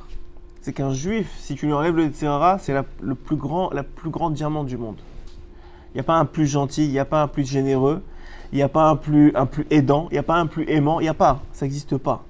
C'est 0.61 0.71
qu'un 0.71 0.93
juif, 0.93 1.29
si 1.39 1.55
tu 1.55 1.65
lui 1.65 1.73
enlèves 1.73 1.97
le 1.97 2.03
Yetzerara, 2.05 2.59
c'est 2.59 2.73
la, 2.73 2.85
le 3.01 3.15
plus 3.15 3.35
grand, 3.35 3.69
la 3.73 3.83
plus 3.83 4.09
grande 4.09 4.35
diamant 4.35 4.63
du 4.63 4.77
monde. 4.77 4.95
Il 5.93 5.95
n'y 5.97 5.99
a 5.99 6.03
pas 6.03 6.15
un 6.15 6.23
plus 6.23 6.47
gentil, 6.47 6.85
il 6.85 6.91
n'y 6.91 6.99
a 6.99 7.03
pas 7.05 7.21
un 7.23 7.27
plus 7.27 7.45
généreux, 7.45 8.01
il 8.53 8.55
n'y 8.55 8.61
a 8.61 8.69
pas 8.69 8.85
un 8.89 8.95
plus, 8.95 9.33
aidant, 9.69 10.07
il 10.11 10.13
n'y 10.13 10.19
a 10.19 10.23
pas 10.23 10.35
un 10.35 10.47
plus 10.47 10.63
aimant, 10.69 11.01
il 11.01 11.03
n'y 11.03 11.09
a 11.09 11.13
pas. 11.13 11.41
Ça 11.51 11.65
n'existe 11.65 11.97
pas. 11.97 12.23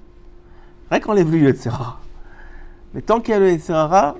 Rien 0.90 0.98
qu'enlève-lui 0.98 1.38
le 1.40 1.46
Yetzerara. 1.50 2.00
Mais 2.92 3.00
tant 3.02 3.20
qu'il 3.20 3.30
y 3.30 3.36
a 3.36 3.38
le 3.38 3.50
Yetzerara, 3.52 4.16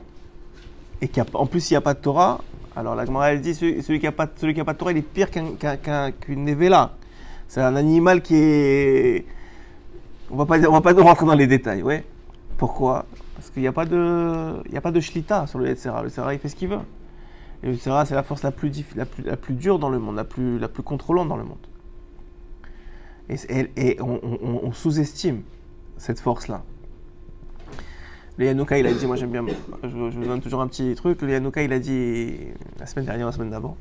et 1.05 1.47
plus 1.47 1.71
il 1.71 1.73
n'y 1.75 1.77
a 1.77 1.81
pas 1.81 1.95
de 1.95 1.99
Torah, 1.99 2.41
alors 2.77 2.95
la 2.95 3.05
Gemara 3.05 3.33
elle 3.33 3.41
dit 3.41 3.55
celui, 3.55 4.01
qui 4.01 4.07
n'a 4.07 4.13
pas, 4.13 4.29
celui 4.37 4.55
de 4.55 4.63
Torah, 4.63 4.93
il 4.93 4.99
est 4.99 5.03
pire 5.03 5.31
qu'un, 5.31 5.55
qu'un, 5.55 5.77
qu'un- 5.77 6.11
qu'une 6.13 6.45
Nevela. 6.45 6.93
C'est 7.49 7.61
un 7.61 7.77
animal 7.77 8.23
qui 8.23 8.35
est. 8.37 9.27
On 10.31 10.37
va 10.37 10.47
pas, 10.47 10.59
on 10.67 10.73
va 10.73 10.81
pas 10.81 10.93
rentrer 11.03 11.27
dans 11.27 11.35
les 11.35 11.47
détails, 11.47 11.83
ouais. 11.83 12.05
Pourquoi? 12.57 13.05
Parce 13.35 13.51
qu'il 13.51 13.63
n'y 13.63 13.69
a 13.69 13.73
pas 13.73 13.85
de, 13.85 14.63
il 14.67 14.73
y 14.73 14.77
a 14.77 14.81
pas 14.81 14.91
de 14.91 15.01
shlita 15.01 15.47
sur 15.47 15.59
le 15.59 15.69
Yetzera. 15.69 16.03
Le 16.03 16.09
Yetzera, 16.09 16.33
il 16.33 16.41
fait 16.41 16.49
ce 16.49 16.57
qu'il 16.57 16.69
veut. 16.69 16.79
Et 17.63 17.67
le 17.67 17.73
Yetzera, 17.75 18.07
c'est 18.07 18.15
la 18.15 18.23
force 18.23 18.43
la 18.43 18.51
plus, 18.51 18.71
dure 19.51 19.79
dans 19.79 19.91
le 19.91 19.99
monde, 19.99 20.17
la 20.17 20.25
plus, 20.25 20.59
la 20.59 20.69
plus 20.69 20.83
contrôlante 20.83 21.29
dans 21.29 21.37
le 21.37 21.45
monde. 21.45 21.59
Et, 23.29 23.99
on, 24.01 24.73
sous-estime 24.73 25.43
cette 25.99 26.21
force-là. 26.21 26.63
Le 28.37 28.47
Yanouka, 28.47 28.79
il 28.79 28.87
a 28.87 28.93
dit, 28.93 29.07
moi 29.07 29.15
j'aime 29.15 29.31
bien, 29.31 29.45
je, 29.83 29.89
vous 29.89 30.25
donne 30.25 30.41
toujours 30.41 30.61
un 30.61 30.67
petit 30.67 30.95
truc. 30.97 31.23
Le 31.23 31.31
Yanouka, 31.31 31.63
il 31.63 31.73
a 31.73 31.79
dit, 31.79 32.35
la 32.81 32.87
semaine 32.87 33.05
dernière, 33.05 33.27
la 33.27 33.33
semaine 33.33 33.51
d'avant, 33.51 33.77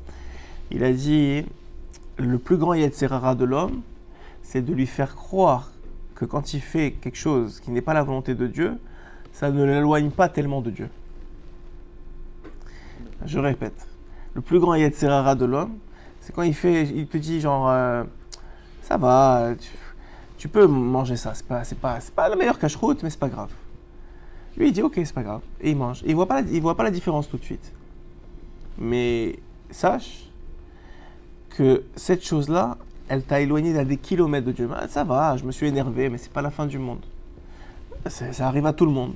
il 0.70 0.84
a 0.84 0.92
dit, 0.92 1.44
le 2.18 2.38
plus 2.38 2.56
grand 2.56 2.74
Yetzerara 2.74 3.34
de 3.34 3.44
l'homme, 3.44 3.82
c'est 4.42 4.62
de 4.62 4.72
lui 4.72 4.86
faire 4.86 5.16
croire 5.16 5.72
que 6.14 6.24
quand 6.24 6.54
il 6.54 6.60
fait 6.60 6.92
quelque 6.92 7.18
chose 7.18 7.58
qui 7.58 7.72
n'est 7.72 7.80
pas 7.80 7.94
la 7.94 8.04
volonté 8.04 8.36
de 8.36 8.46
Dieu, 8.46 8.78
ça 9.32 9.50
ne 9.50 9.64
l'éloigne 9.64 10.10
pas 10.10 10.28
tellement 10.28 10.60
de 10.60 10.70
Dieu. 10.70 10.88
Je 13.26 13.40
répète, 13.40 13.88
le 14.34 14.40
plus 14.40 14.60
grand 14.60 14.76
Yetzerara 14.76 15.34
de 15.34 15.46
l'homme, 15.46 15.78
c'est 16.20 16.32
quand 16.32 16.42
il 16.42 16.54
fait, 16.54 16.84
il 16.84 17.08
te 17.08 17.16
dit 17.16 17.40
genre, 17.40 17.68
euh, 17.68 18.04
ça 18.82 18.96
va, 18.96 19.54
tu, 19.58 19.70
tu 20.38 20.48
peux 20.48 20.68
manger 20.68 21.16
ça, 21.16 21.34
c'est 21.34 21.46
pas, 21.46 21.64
c'est 21.64 21.78
pas, 21.78 21.98
c'est 21.98 22.14
pas 22.14 22.28
la 22.28 22.36
meilleure 22.36 22.58
cache-route, 22.60 23.02
mais 23.02 23.10
c'est 23.10 23.18
pas 23.18 23.28
grave. 23.28 23.50
Lui, 24.56 24.68
il 24.68 24.72
dit 24.72 24.82
ok, 24.82 24.94
c'est 24.96 25.12
pas 25.12 25.22
grave, 25.22 25.40
et 25.60 25.70
il 25.70 25.76
mange. 25.76 26.02
Il 26.06 26.14
voit 26.14 26.26
pas, 26.26 26.42
voit 26.42 26.76
pas 26.76 26.84
la 26.84 26.90
différence 26.90 27.28
tout 27.28 27.36
de 27.36 27.44
suite. 27.44 27.72
Mais 28.78 29.38
sache 29.70 30.28
que 31.50 31.84
cette 31.96 32.24
chose-là, 32.24 32.76
elle 33.08 33.22
t'a 33.22 33.40
éloigné 33.40 33.76
à 33.78 33.84
des 33.84 33.96
kilomètres 33.96 34.46
de 34.46 34.52
Dieu. 34.52 34.68
Ah, 34.74 34.88
ça 34.88 35.04
va, 35.04 35.36
je 35.36 35.44
me 35.44 35.52
suis 35.52 35.66
énervé, 35.66 36.08
mais 36.08 36.18
c'est 36.18 36.32
pas 36.32 36.42
la 36.42 36.50
fin 36.50 36.66
du 36.66 36.78
monde. 36.78 37.04
Ça, 38.06 38.46
arrive 38.46 38.66
à 38.66 38.72
tout 38.72 38.86
le 38.86 38.92
monde. 38.92 39.14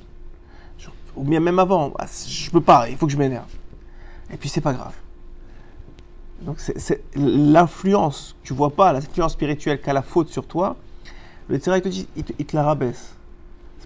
Ou 1.15 1.23
bien 1.23 1.39
même 1.39 1.59
avant, 1.59 1.91
ah, 1.97 2.05
je 2.05 2.49
peux 2.51 2.61
pas, 2.61 2.89
il 2.89 2.95
faut 2.95 3.05
que 3.07 3.11
je 3.11 3.17
m'énerve. 3.17 3.51
Et 4.31 4.37
puis 4.37 4.47
c'est 4.47 4.61
pas 4.61 4.73
grave. 4.73 4.93
Donc 6.41 6.59
c'est- 6.59 7.03
l'influence, 7.15 8.35
tu 8.43 8.53
vois 8.53 8.69
pas 8.69 8.93
l'influence 8.93 9.33
spirituelle 9.33 9.81
qu'a 9.81 9.91
la 9.91 10.01
faute 10.01 10.29
sur 10.29 10.45
toi. 10.45 10.77
Le 11.49 11.57
Tzera, 11.57 11.77
il 11.77 11.81
te 11.81 11.89
dit, 11.89 12.07
il 12.15 12.45
te 12.45 12.55
la 12.55 12.63
rabaisse. 12.63 13.15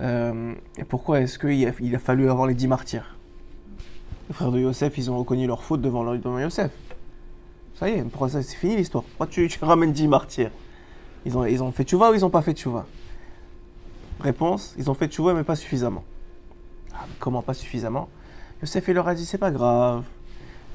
euh, 0.00 0.54
et 0.78 0.84
pourquoi 0.84 1.20
est-ce 1.20 1.38
qu'il 1.38 1.94
a, 1.94 1.98
fallu 1.98 2.30
avoir 2.30 2.46
les 2.46 2.54
dix 2.54 2.66
martyrs? 2.66 3.16
Les 4.28 4.34
frères 4.34 4.50
de 4.50 4.60
Yosef, 4.60 4.96
ils 4.96 5.10
ont 5.10 5.18
reconnu 5.18 5.46
leur 5.46 5.62
faute 5.62 5.80
devant, 5.80 6.02
leur- 6.02 6.18
devant 6.18 6.38
Yosef. 6.38 6.70
Ça 7.74 7.88
y 7.88 7.94
est, 7.94 8.04
c'est 8.28 8.56
fini 8.56 8.76
l'histoire. 8.76 9.04
Pourquoi 9.04 9.26
tu, 9.26 9.48
ramènes 9.62 9.92
dix 9.92 10.08
martyrs? 10.08 10.50
Ils 11.24 11.36
ont, 11.36 11.44
ils 11.44 11.62
ont 11.62 11.72
fait 11.72 11.84
tchouva 11.84 12.10
ou 12.10 12.14
ils 12.14 12.20
n'ont 12.20 12.30
pas 12.30 12.42
fait 12.42 12.52
tchouva? 12.52 12.86
Réponse, 14.20 14.74
ils 14.78 14.90
ont 14.90 14.94
fait 14.94 15.08
tchouva 15.08 15.34
mais 15.34 15.44
pas 15.44 15.56
suffisamment. 15.56 16.04
Ah, 16.94 17.04
mais 17.08 17.14
comment 17.18 17.42
pas 17.42 17.54
suffisamment? 17.54 18.08
Yosef 18.60 18.86
il 18.88 18.94
leur 18.94 19.08
a 19.08 19.14
dit 19.14 19.26
c'est 19.26 19.38
pas 19.38 19.50
grave. 19.50 20.04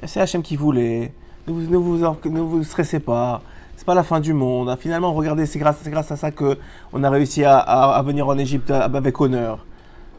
C'est 0.06 0.20
Hachem 0.20 0.42
qui 0.44 0.56
voulait. 0.56 1.14
Ne 1.48 1.54
vous, 1.54 1.62
ne 1.62 1.78
vous, 1.78 1.98
ne 1.98 2.40
vous 2.40 2.64
stressez 2.64 3.00
pas. 3.00 3.42
C'est 3.78 3.86
pas 3.86 3.94
la 3.96 4.04
fin 4.04 4.20
du 4.20 4.34
monde. 4.34 4.70
hein. 4.70 4.76
Finalement, 4.78 5.14
regardez, 5.14 5.46
c'est 5.46 5.60
grâce, 5.60 5.86
à 6.12 6.16
ça 6.18 6.32
que 6.32 6.58
on 6.92 7.04
a 7.04 7.10
réussi 7.10 7.46
à, 7.46 7.58
à- 7.58 7.96
à 7.96 8.02
venir 8.02 8.28
en 8.28 8.38
Égypte 8.38 8.72
avec 8.72 9.22
honneur. 9.22 9.66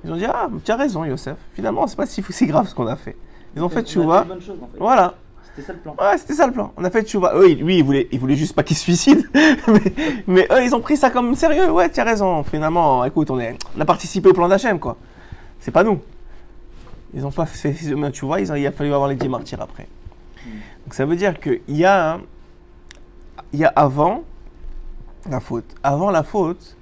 Ils 0.04 0.12
ont 0.12 0.16
dit 0.16 0.24
ah, 0.26 0.48
tu 0.64 0.70
as 0.70 0.76
raison, 0.76 1.04
Yosef. 1.04 1.36
Finalement, 1.54 1.86
c'est 1.86 1.96
pas 1.96 2.06
si, 2.06 2.22
si 2.30 2.46
grave 2.52 2.68
ce 2.68 2.74
qu'on 2.74 2.86
a 2.86 2.96
fait. 2.96 3.16
Ils 3.56 3.62
ont 3.62 3.68
fait 3.68 3.82
tchouva. 3.82 4.22
une 4.22 4.28
bonne 4.28 4.40
chose, 4.40 4.56
en 4.62 4.66
fait. 4.68 4.78
Voilà. 4.78 5.14
C'était 5.42 5.66
ça 5.66 5.72
le 5.72 5.78
plan. 5.80 5.96
Ouais, 6.00 6.18
c'était 6.18 6.34
ça 6.34 6.46
le 6.46 6.52
plan. 6.52 6.72
On 6.76 6.84
a 6.84 6.90
fait 6.90 7.02
tchouva. 7.02 7.32
Eux, 7.34 7.50
ils- 7.50 7.58
lui, 7.58 7.78
il 7.78 7.84
voulait, 7.84 8.08
il 8.12 8.20
voulait 8.20 8.36
juste 8.36 8.54
pas 8.54 8.62
qu'ils 8.62 8.76
se 8.76 8.84
suicident. 8.84 9.22
mais, 9.34 9.80
mais 10.28 10.48
eux, 10.52 10.62
ils 10.64 10.72
ont 10.74 10.80
pris 10.80 10.96
ça 10.96 11.10
comme 11.10 11.34
sérieux. 11.34 11.70
Ouais, 11.72 11.90
tu 11.90 11.98
as 11.98 12.04
raison. 12.04 12.44
Finalement, 12.44 13.04
écoute, 13.04 13.28
on, 13.32 13.40
est, 13.40 13.56
on 13.76 13.80
a 13.80 13.84
participé 13.84 14.28
au 14.28 14.32
plan 14.34 14.46
d'Hachem, 14.48 14.78
quoi. 14.78 14.96
C'est 15.58 15.72
pas 15.72 15.82
nous. 15.82 15.98
Ils 17.12 17.26
ont 17.26 17.32
pas 17.32 17.46
fait 17.46 17.74
tu 18.12 18.24
vois, 18.24 18.40
ils 18.40 18.52
ont- 18.52 18.54
il 18.54 18.66
a 18.66 18.70
fallu 18.70 18.92
avoir 18.92 19.08
les 19.08 19.16
10 19.16 19.28
martyrs 19.28 19.60
après. 19.62 19.88
Donc 20.84 20.94
ça 20.94 21.04
veut 21.06 21.16
dire 21.16 21.40
qu'il 21.40 21.60
y 21.68 21.84
a 21.84 22.14
un- 22.14 22.20
il 23.52 23.60
y 23.60 23.64
a 23.64 23.72
avant 23.74 24.22
la 25.28 25.40
faute. 25.40 25.74
Avant 25.82 26.10
la 26.10 26.22
faute, 26.22 26.76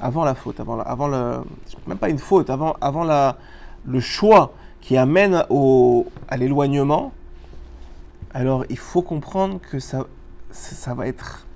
avant 0.00 0.24
la 0.24 0.34
faute, 0.34 0.60
avant, 0.60 0.80
avant 0.80 1.08
le, 1.08 1.42
même 1.86 1.98
pas 1.98 2.08
une 2.08 2.18
faute, 2.18 2.50
avant, 2.50 2.76
avant 2.80 3.04
la, 3.04 3.36
le 3.86 4.00
choix 4.00 4.52
qui 4.80 4.96
amène 4.96 5.44
au, 5.50 6.06
à 6.28 6.36
l'éloignement, 6.36 7.12
alors 8.32 8.64
il 8.68 8.78
faut 8.78 9.02
comprendre 9.02 9.60
que 9.60 9.78
ça, 9.78 10.06
ça 10.50 10.74
ça 10.74 10.94
va 10.94 11.06
être 11.06 11.46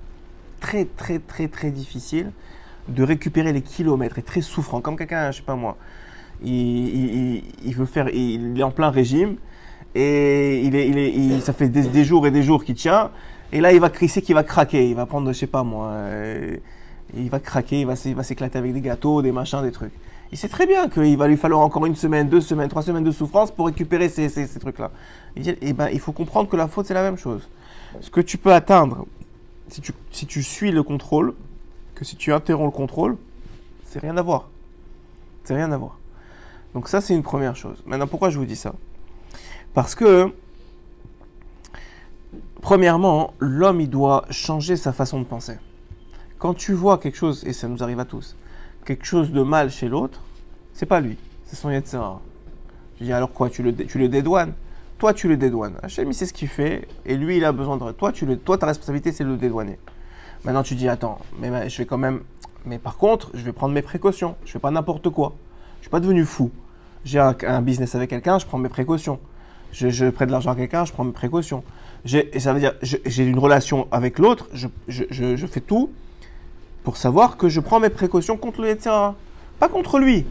très 0.59 0.85
très 0.85 1.19
très 1.19 1.47
très 1.47 1.71
difficile 1.71 2.31
de 2.87 3.03
récupérer 3.03 3.53
les 3.53 3.61
kilomètres 3.61 4.17
et 4.17 4.23
très 4.23 4.41
souffrant, 4.41 4.81
comme 4.81 4.97
quelqu'un, 4.97 5.31
je 5.31 5.37
sais 5.37 5.43
pas 5.43 5.55
moi, 5.55 5.77
il, 6.43 7.73
veut 7.75 7.85
faire, 7.85 8.09
il 8.09 8.59
est 8.59 8.63
en 8.63 8.71
plein 8.71 8.89
régime 8.89 9.35
et 9.95 10.61
il 10.63 10.75
est, 10.75 11.39
ça 11.41 11.53
fait 11.53 11.69
des, 11.69 12.03
jours 12.03 12.27
et 12.27 12.31
des 12.31 12.43
jours 12.43 12.63
qu'il 12.63 12.75
tient 12.75 13.11
et 13.51 13.61
là 13.61 13.73
il 13.73 13.79
va 13.79 13.89
crisser 13.89 14.21
qu'il 14.21 14.35
va 14.35 14.43
craquer, 14.43 14.89
il 14.89 14.95
va 14.95 15.05
prendre, 15.05 15.31
je 15.31 15.37
sais 15.37 15.47
pas 15.47 15.63
moi, 15.63 15.87
euh, 15.87 16.57
il 17.15 17.29
va 17.29 17.39
craquer, 17.39 17.81
il 17.81 17.87
va, 17.87 17.95
s'éclater 17.95 18.57
avec 18.57 18.73
des 18.73 18.81
gâteaux, 18.81 19.21
des 19.21 19.31
machins, 19.31 19.61
des 19.63 19.71
trucs. 19.71 19.93
Il 20.31 20.37
sait 20.37 20.47
très 20.47 20.67
bien 20.67 20.89
qu'il 20.89 21.17
va 21.17 21.27
lui 21.27 21.37
falloir 21.37 21.61
encore 21.61 21.87
une 21.87 21.95
semaine, 21.95 22.29
deux 22.29 22.41
semaines, 22.41 22.69
trois 22.69 22.83
semaines 22.83 23.03
de 23.03 23.11
souffrance 23.11 23.49
pour 23.49 23.65
récupérer 23.65 24.09
ces, 24.09 24.29
trucs-là. 24.59 24.91
Il 25.35 25.57
eh 25.61 25.73
ben, 25.73 25.89
il 25.91 25.99
faut 25.99 26.11
comprendre 26.11 26.47
que 26.47 26.55
la 26.55 26.67
faute 26.67 26.85
c'est 26.85 26.93
la 26.93 27.03
même 27.03 27.17
chose. 27.17 27.49
Ce 28.01 28.11
que 28.11 28.21
tu 28.21 28.37
peux 28.37 28.53
atteindre 28.53 29.07
si 29.69 29.81
tu, 29.81 29.91
si 30.11 30.25
tu 30.25 30.43
suis 30.43 30.71
le 30.71 30.83
contrôle, 30.83 31.33
que 31.95 32.05
si 32.05 32.15
tu 32.15 32.31
interromps 32.31 32.71
le 32.71 32.77
contrôle, 32.77 33.17
c'est 33.85 33.99
rien 33.99 34.15
à 34.17 34.21
voir. 34.21 34.49
C'est 35.43 35.55
rien 35.55 35.71
à 35.71 35.77
voir. 35.77 35.98
Donc 36.73 36.87
ça, 36.87 37.01
c'est 37.01 37.13
une 37.13 37.23
première 37.23 37.55
chose. 37.55 37.81
Maintenant, 37.85 38.07
pourquoi 38.07 38.29
je 38.29 38.37
vous 38.37 38.45
dis 38.45 38.55
ça? 38.55 38.73
Parce 39.73 39.95
que, 39.95 40.31
premièrement, 42.61 43.33
l'homme, 43.39 43.81
il 43.81 43.89
doit 43.89 44.25
changer 44.29 44.75
sa 44.75 44.93
façon 44.93 45.19
de 45.19 45.25
penser. 45.25 45.57
Quand 46.37 46.53
tu 46.53 46.73
vois 46.73 46.97
quelque 46.97 47.17
chose, 47.17 47.43
et 47.45 47.53
ça 47.53 47.67
nous 47.67 47.83
arrive 47.83 47.99
à 47.99 48.05
tous, 48.05 48.35
quelque 48.85 49.05
chose 49.05 49.31
de 49.31 49.41
mal 49.41 49.71
chez 49.71 49.89
l'autre, 49.89 50.21
c'est 50.73 50.85
pas 50.85 50.99
lui, 50.99 51.17
c'est 51.45 51.55
son 51.55 51.69
Yetzirah. 51.69 52.21
Je 52.99 53.05
dis 53.05 53.13
alors 53.13 53.31
quoi, 53.31 53.49
tu 53.49 53.63
le, 53.63 53.75
tu 53.75 53.97
le 53.97 54.07
dédouanes? 54.07 54.53
Toi, 54.97 55.13
tu 55.13 55.27
le 55.27 55.37
dédouanes. 55.37 55.77
Hachem, 55.81 56.09
il 56.09 56.13
sait 56.13 56.25
ce 56.25 56.33
qu'il 56.33 56.49
fait, 56.49 56.87
et 57.05 57.15
lui, 57.15 57.37
il 57.37 57.45
a 57.45 57.51
besoin 57.51 57.77
de... 57.77 57.91
Toi, 57.93 58.11
tu 58.11 58.25
le, 58.25 58.37
toi 58.37 58.57
ta 58.57 58.65
responsabilité, 58.65 59.11
c'est 59.11 59.23
de 59.23 59.29
le 59.29 59.37
dédouaner. 59.37 59.79
Maintenant, 60.43 60.63
tu 60.63 60.75
dis, 60.75 60.89
attends, 60.89 61.19
mais 61.39 61.49
ma- 61.49 61.67
je 61.67 61.77
vais 61.77 61.85
quand 61.85 61.97
même... 61.97 62.21
Mais 62.65 62.77
par 62.77 62.97
contre, 62.97 63.31
je 63.33 63.41
vais 63.43 63.53
prendre 63.53 63.73
mes 63.73 63.81
précautions. 63.81 64.35
Je 64.43 64.51
fais 64.51 64.59
pas 64.59 64.71
n'importe 64.71 65.09
quoi. 65.09 65.33
Je 65.79 65.83
suis 65.85 65.89
pas 65.89 65.99
devenu 65.99 66.25
fou. 66.25 66.51
J'ai 67.05 67.19
un, 67.19 67.61
business 67.61 67.95
avec 67.95 68.09
quelqu'un, 68.09 68.39
je 68.39 68.45
prends 68.45 68.57
mes 68.57 68.69
précautions. 68.69 69.19
Je, 69.71 70.09
prête 70.09 70.27
de 70.27 70.31
l'argent 70.33 70.51
à 70.51 70.55
quelqu'un, 70.55 70.85
je 70.85 70.91
prends 70.91 71.03
mes 71.03 71.11
précautions. 71.11 71.63
Et 72.13 72.39
ça 72.39 72.53
veut 72.53 72.59
dire, 72.59 72.73
j'ai 72.81 73.25
une 73.25 73.39
relation 73.39 73.87
avec 73.91 74.19
l'autre, 74.19 74.47
je, 74.53 74.67
je- 74.87 75.03
je- 75.09 75.47
fais 75.47 75.59
tout 75.61 75.89
pour 76.83 76.97
savoir 76.97 77.37
que 77.37 77.49
je 77.49 77.59
prends 77.59 77.79
mes 77.79 77.89
précautions 77.89 78.37
contre 78.37 78.61
le 78.61 78.69
Yetzirah. 78.69 79.15
Pas 79.59 79.67
contre 79.69 79.99
lui, 79.99 80.25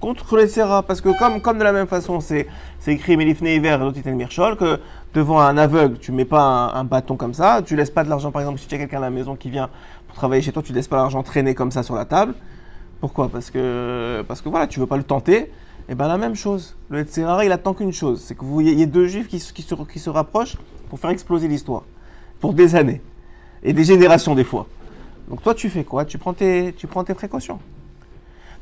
contre 0.00 0.36
le 0.36 0.42
Yetzirah. 0.42 0.82
Parce 0.82 1.00
que 1.00 1.16
comme, 1.18 1.40
comme 1.40 1.58
de 1.58 1.64
la 1.64 1.72
même 1.72 1.86
façon, 1.86 2.20
c'est 2.20 2.46
écrit 2.86 3.16
Melifne 3.16 3.46
Hiver 3.46 3.80
et 3.80 3.84
Lotitel 3.84 4.14
Mirchol, 4.14 4.56
que 4.56 4.80
devant 5.14 5.40
un 5.40 5.56
aveugle, 5.58 5.98
tu 5.98 6.12
mets 6.12 6.24
pas 6.24 6.42
un, 6.42 6.74
un 6.80 6.84
bâton 6.84 7.16
comme 7.16 7.34
ça, 7.34 7.62
tu 7.64 7.76
laisses 7.76 7.90
pas 7.90 8.04
de 8.04 8.08
l'argent, 8.08 8.30
par 8.32 8.42
exemple, 8.42 8.58
si 8.58 8.66
tu 8.66 8.74
as 8.74 8.78
quelqu'un 8.78 8.98
à 8.98 9.02
la 9.02 9.10
maison 9.10 9.36
qui 9.36 9.50
vient 9.50 9.68
pour 10.08 10.16
travailler 10.16 10.42
chez 10.42 10.52
toi, 10.52 10.62
tu 10.62 10.72
laisses 10.72 10.88
pas 10.88 10.96
l'argent 10.96 11.22
traîner 11.22 11.54
comme 11.54 11.70
ça 11.70 11.82
sur 11.82 11.94
la 11.94 12.04
table. 12.04 12.34
Pourquoi? 13.02 13.28
Parce 13.28 13.50
que, 13.50 14.24
parce 14.28 14.40
que 14.40 14.48
voilà, 14.48 14.68
tu 14.68 14.78
veux 14.78 14.86
pas 14.86 14.96
le 14.96 15.02
tenter. 15.02 15.50
Et 15.88 15.96
bien 15.96 16.06
la 16.06 16.18
même 16.18 16.36
chose. 16.36 16.76
Le 16.88 17.00
Yetzirah, 17.00 17.44
il 17.44 17.50
attend 17.50 17.74
qu'une 17.74 17.92
chose, 17.92 18.22
c'est 18.22 18.36
que 18.36 18.44
vous 18.44 18.52
voyez 18.52 18.86
deux 18.86 19.08
juifs 19.08 19.26
qui, 19.26 19.40
se- 19.40 20.10
rapprochent 20.10 20.56
pour 20.88 21.00
faire 21.00 21.10
exploser 21.10 21.48
l'histoire. 21.48 21.82
Pour 22.38 22.54
des 22.54 22.76
années. 22.76 23.02
Et 23.64 23.72
des 23.72 23.82
générations 23.82 24.36
des 24.36 24.44
fois. 24.44 24.68
Donc 25.28 25.42
toi, 25.42 25.52
tu 25.52 25.68
fais 25.68 25.82
quoi? 25.82 26.04
Tu 26.04 26.16
prends, 26.16 26.32
tes, 26.32 26.72
précautions. 27.16 27.58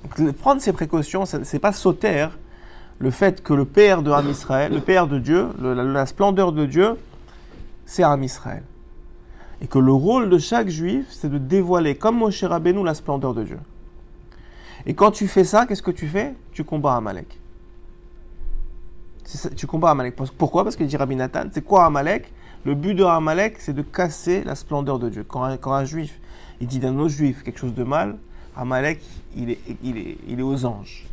Donc 0.02 0.32
prendre 0.38 0.62
ces 0.62 0.72
précautions, 0.72 1.26
ce 1.26 1.36
n'est 1.36 1.60
pas 1.60 1.72
sauter 1.72 2.28
le 2.98 3.10
fait 3.10 3.42
que 3.42 3.52
le 3.52 3.66
Père 3.66 4.02
de 4.02 4.10
Israël, 4.30 4.72
le 4.72 4.80
Père 4.80 5.06
de 5.06 5.18
Dieu, 5.18 5.48
la 5.60 6.06
splendeur 6.06 6.52
de 6.52 6.64
Dieu, 6.64 6.96
c'est 7.84 8.04
Ham 8.04 8.22
Israël. 8.22 8.62
Et 9.60 9.66
que 9.66 9.78
le 9.78 9.92
rôle 9.92 10.30
de 10.30 10.38
chaque 10.38 10.68
juif, 10.70 11.08
c'est 11.10 11.30
de 11.30 11.36
dévoiler, 11.36 11.94
comme 11.94 12.16
Moshe 12.16 12.42
Rabbeinu, 12.42 12.82
la 12.82 12.94
splendeur 12.94 13.34
de 13.34 13.44
Dieu. 13.44 13.58
Et 14.86 14.94
quand 14.94 15.10
tu 15.10 15.28
fais 15.28 15.44
ça, 15.44 15.66
qu'est-ce 15.66 15.82
que 15.82 15.90
tu 15.90 16.08
fais? 16.08 16.34
Tu 16.52 16.64
combats 16.64 16.96
Amalek. 16.96 17.38
Tu 19.56 19.66
combats 19.66 19.90
Amalek. 19.90 20.16
Pourquoi? 20.36 20.64
Parce 20.64 20.76
que 20.76 20.84
dit 20.84 20.96
Rabbi 20.96 21.16
Nathan, 21.16 21.44
c'est 21.52 21.64
quoi 21.64 21.84
Amalek? 21.84 22.32
Le 22.64 22.74
but 22.74 22.94
de 22.94 23.04
Amalek, 23.04 23.60
c'est 23.60 23.72
de 23.72 23.82
casser 23.82 24.44
la 24.44 24.54
splendeur 24.54 24.98
de 24.98 25.08
Dieu. 25.08 25.24
Quand 25.24 25.44
un, 25.44 25.84
juif, 25.84 26.20
il 26.60 26.66
dit 26.66 26.78
d'un 26.78 26.98
autre 26.98 27.14
juif 27.14 27.42
quelque 27.42 27.58
chose 27.58 27.74
de 27.74 27.84
mal, 27.84 28.18
Amalek, 28.56 29.00
il 29.36 29.50
est, 29.50 29.58
il, 29.82 29.96
est, 29.96 30.18
il 30.28 30.40
est 30.40 30.42
aux 30.42 30.64
anges. 30.66 31.06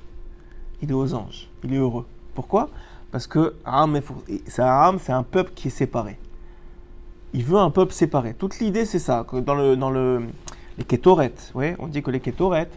Il 0.81 0.89
est 0.89 0.93
aux 0.93 1.13
anges. 1.13 1.47
Il 1.63 1.73
est 1.73 1.77
heureux. 1.77 2.05
Pourquoi? 2.33 2.69
Parce 3.11 3.27
que 3.27 3.55
Aram 3.63 3.99
c'est 4.97 5.11
un 5.11 5.23
peuple 5.23 5.51
qui 5.55 5.69
est 5.69 5.71
séparé. 5.71 6.17
Il 7.33 7.43
veut 7.43 7.57
un 7.57 7.69
peuple 7.69 7.93
séparé. 7.93 8.33
Toute 8.33 8.59
l'idée, 8.59 8.85
c'est 8.85 8.99
ça. 8.99 9.25
Dans, 9.45 9.55
le, 9.55 9.75
dans 9.75 9.89
le, 9.89 10.23
les 10.77 10.83
Kétoret, 10.83 11.33
ouais, 11.55 11.75
on 11.79 11.87
dit 11.87 12.01
que 12.01 12.11
les 12.11 12.19
Kétoret, 12.19 12.69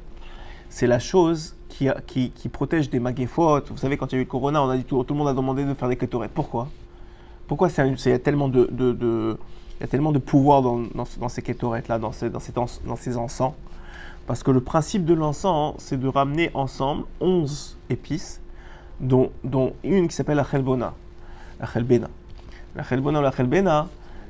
c'est 0.71 0.87
la 0.87 0.99
chose 0.99 1.57
qui, 1.69 1.89
qui, 2.35 2.49
protège 2.49 2.89
des 2.89 3.01
maguéphotes. 3.01 3.71
Vous 3.71 3.77
savez, 3.77 3.97
quand 3.97 4.07
il 4.13 4.15
y 4.15 4.19
a 4.19 4.21
eu 4.21 4.25
le 4.25 4.31
corona, 4.31 4.63
on 4.63 4.71
a 4.71 4.77
dit 4.77 4.85
tout, 4.85 5.05
le 5.07 5.15
monde 5.15 5.29
a 5.29 5.35
demandé 5.35 5.65
de 5.65 5.75
faire 5.75 5.89
des 5.89 5.97
Kétoret. 5.97 6.29
Pourquoi? 6.33 6.69
Pourquoi 7.47 7.69
il 7.77 7.97
y 8.07 8.13
a 8.13 8.19
tellement 8.19 8.49
de, 8.49 8.69
de- 8.71 9.37
il 9.79 9.83
y 9.83 9.85
a 9.85 9.89
tellement 9.89 10.13
de 10.13 10.19
pouvoir 10.19 10.63
dans, 10.63 10.79
dans, 10.95 11.05
ce- 11.05 11.19
dans 11.19 11.29
ces 11.29 11.43
Kétoret-là, 11.43 11.99
dans, 11.99 12.13
ces, 12.13 12.31
dans, 12.31 12.39
ces, 12.39 12.53
dans 12.53 12.97
ces 12.97 13.17
encens? 13.17 13.53
Parce 14.27 14.43
que 14.45 14.53
le 14.53 14.61
principe 14.61 15.05
de 15.05 15.15
l'encens, 15.15 15.75
c'est 15.79 15.99
de 15.99 16.07
ramener 16.07 16.51
ensemble 16.55 17.05
11 17.21 17.77
épices, 17.91 18.41
dont, 19.01 19.31
dont 19.43 19.73
une 19.83 20.07
qui 20.07 20.15
s'appelle 20.15 20.37
la 20.37 20.45
Chelbona. 20.45 20.95
La 21.59 21.67
Chelbena. 21.67 22.09
La 22.77 22.85
Chelbona 22.85 23.19
ou 23.19 23.23
la 23.23 23.33
Chelbena, 23.33 23.89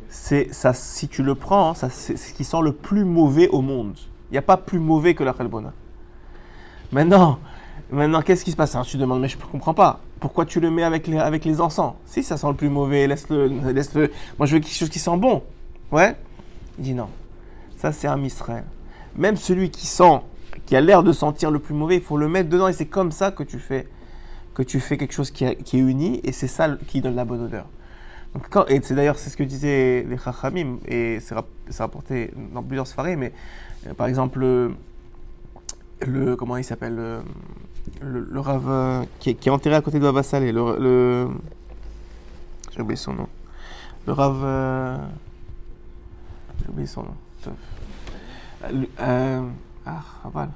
c'est 0.08 0.52
ça, 0.54 0.72
si 0.72 1.08
tu 1.08 1.22
le 1.22 1.34
prends, 1.34 1.74
c'est 1.74 2.16
ce 2.16 2.32
qui 2.32 2.44
sent 2.44 2.62
le 2.62 2.72
plus 2.72 3.04
mauvais 3.04 3.48
au 3.48 3.60
monde. 3.60 3.94
Il 4.30 4.32
n'y 4.32 4.38
a 4.38 4.42
pas 4.42 4.56
plus 4.56 4.78
mauvais 4.78 5.14
que 5.14 5.22
la 5.22 5.34
Chelbona. 5.36 5.72
Maintenant, 6.92 7.38
maintenant 7.90 8.22
qu'est-ce 8.22 8.44
qui 8.44 8.50
se 8.50 8.56
passe? 8.56 8.74
Alors, 8.74 8.86
Tu 8.86 8.96
demandes, 8.96 9.20
mais 9.20 9.28
je 9.28 9.36
ne 9.36 9.42
comprends 9.42 9.74
pas. 9.74 10.00
Pourquoi 10.18 10.44
tu 10.44 10.60
le 10.60 10.70
mets 10.70 10.82
avec 10.82 11.06
les, 11.06 11.18
avec 11.18 11.44
les 11.44 11.60
encens? 11.60 11.94
Si 12.04 12.22
ça 12.22 12.36
sent 12.36 12.48
le 12.48 12.54
plus 12.54 12.68
mauvais, 12.68 13.06
laisse-le. 13.06 13.48
Laisse. 13.72 13.94
Moi, 13.94 14.46
je 14.46 14.54
veux 14.54 14.60
quelque 14.60 14.74
chose 14.74 14.90
qui 14.90 14.98
sent 14.98 15.16
bon. 15.16 15.42
Ouais? 15.90 16.16
Il 16.78 16.84
dit 16.84 16.94
non. 16.94 17.08
Ça, 17.76 17.92
c'est 17.92 18.08
un 18.08 18.22
Israël. 18.22 18.64
Même 19.16 19.36
celui 19.36 19.70
qui 19.70 19.86
sent, 19.86 20.20
qui 20.66 20.76
a 20.76 20.80
l'air 20.80 21.02
de 21.02 21.12
sentir 21.12 21.50
le 21.50 21.58
plus 21.58 21.74
mauvais, 21.74 21.96
il 21.96 22.02
faut 22.02 22.16
le 22.16 22.28
mettre 22.28 22.48
dedans 22.48 22.68
et 22.68 22.72
c'est 22.72 22.86
comme 22.86 23.12
ça 23.12 23.30
que 23.30 23.42
tu 23.42 23.58
fais, 23.58 23.88
que 24.54 24.62
tu 24.62 24.80
fais 24.80 24.96
quelque 24.96 25.14
chose 25.14 25.30
qui, 25.30 25.44
est 25.44 25.72
uni 25.72 26.20
et 26.22 26.32
c'est 26.32 26.46
ça 26.46 26.76
qui 26.86 27.00
donne 27.00 27.16
la 27.16 27.24
bonne 27.24 27.42
odeur. 27.42 27.66
Et 28.68 28.80
c'est 28.82 28.94
d'ailleurs 28.94 29.18
c'est 29.18 29.30
ce 29.30 29.36
que 29.36 29.42
disaient 29.42 30.06
les 30.08 30.16
Chachamim 30.16 30.76
et 30.86 31.18
c'est 31.18 31.34
rap- 31.34 31.48
c'est 31.68 31.82
rapporté 31.82 32.30
dans 32.54 32.62
plusieurs 32.62 32.86
soirées, 32.86 33.16
mais 33.16 33.32
euh, 33.88 33.94
par 33.94 34.06
exemple 34.06 34.70
le, 36.06 36.36
comment 36.36 36.56
il 36.56 36.64
s'appelle 36.64 36.94
le, 36.94 37.20
le, 38.02 38.20
le 38.30 38.40
euh, 38.68 39.04
qui, 39.18 39.30
est- 39.30 39.48
enterré 39.50 39.74
à 39.76 39.82
côté 39.82 39.98
de 39.98 40.04
Baba 40.04 40.22
Saleh, 40.22 40.52
le, 40.52 40.76
le 40.78 41.28
j'ai 42.72 42.80
oublié 42.82 42.96
son 42.96 43.12
nom, 43.14 43.28
le 44.06 44.12
Rav 44.12 44.40
euh, 44.44 44.96
j'ai 46.62 46.68
oublié 46.70 46.86
son 46.86 47.02
nom. 47.02 47.14
Euh, 48.64 48.84
euh, 49.00 49.42
ah, 49.86 50.02
Raval. 50.22 50.50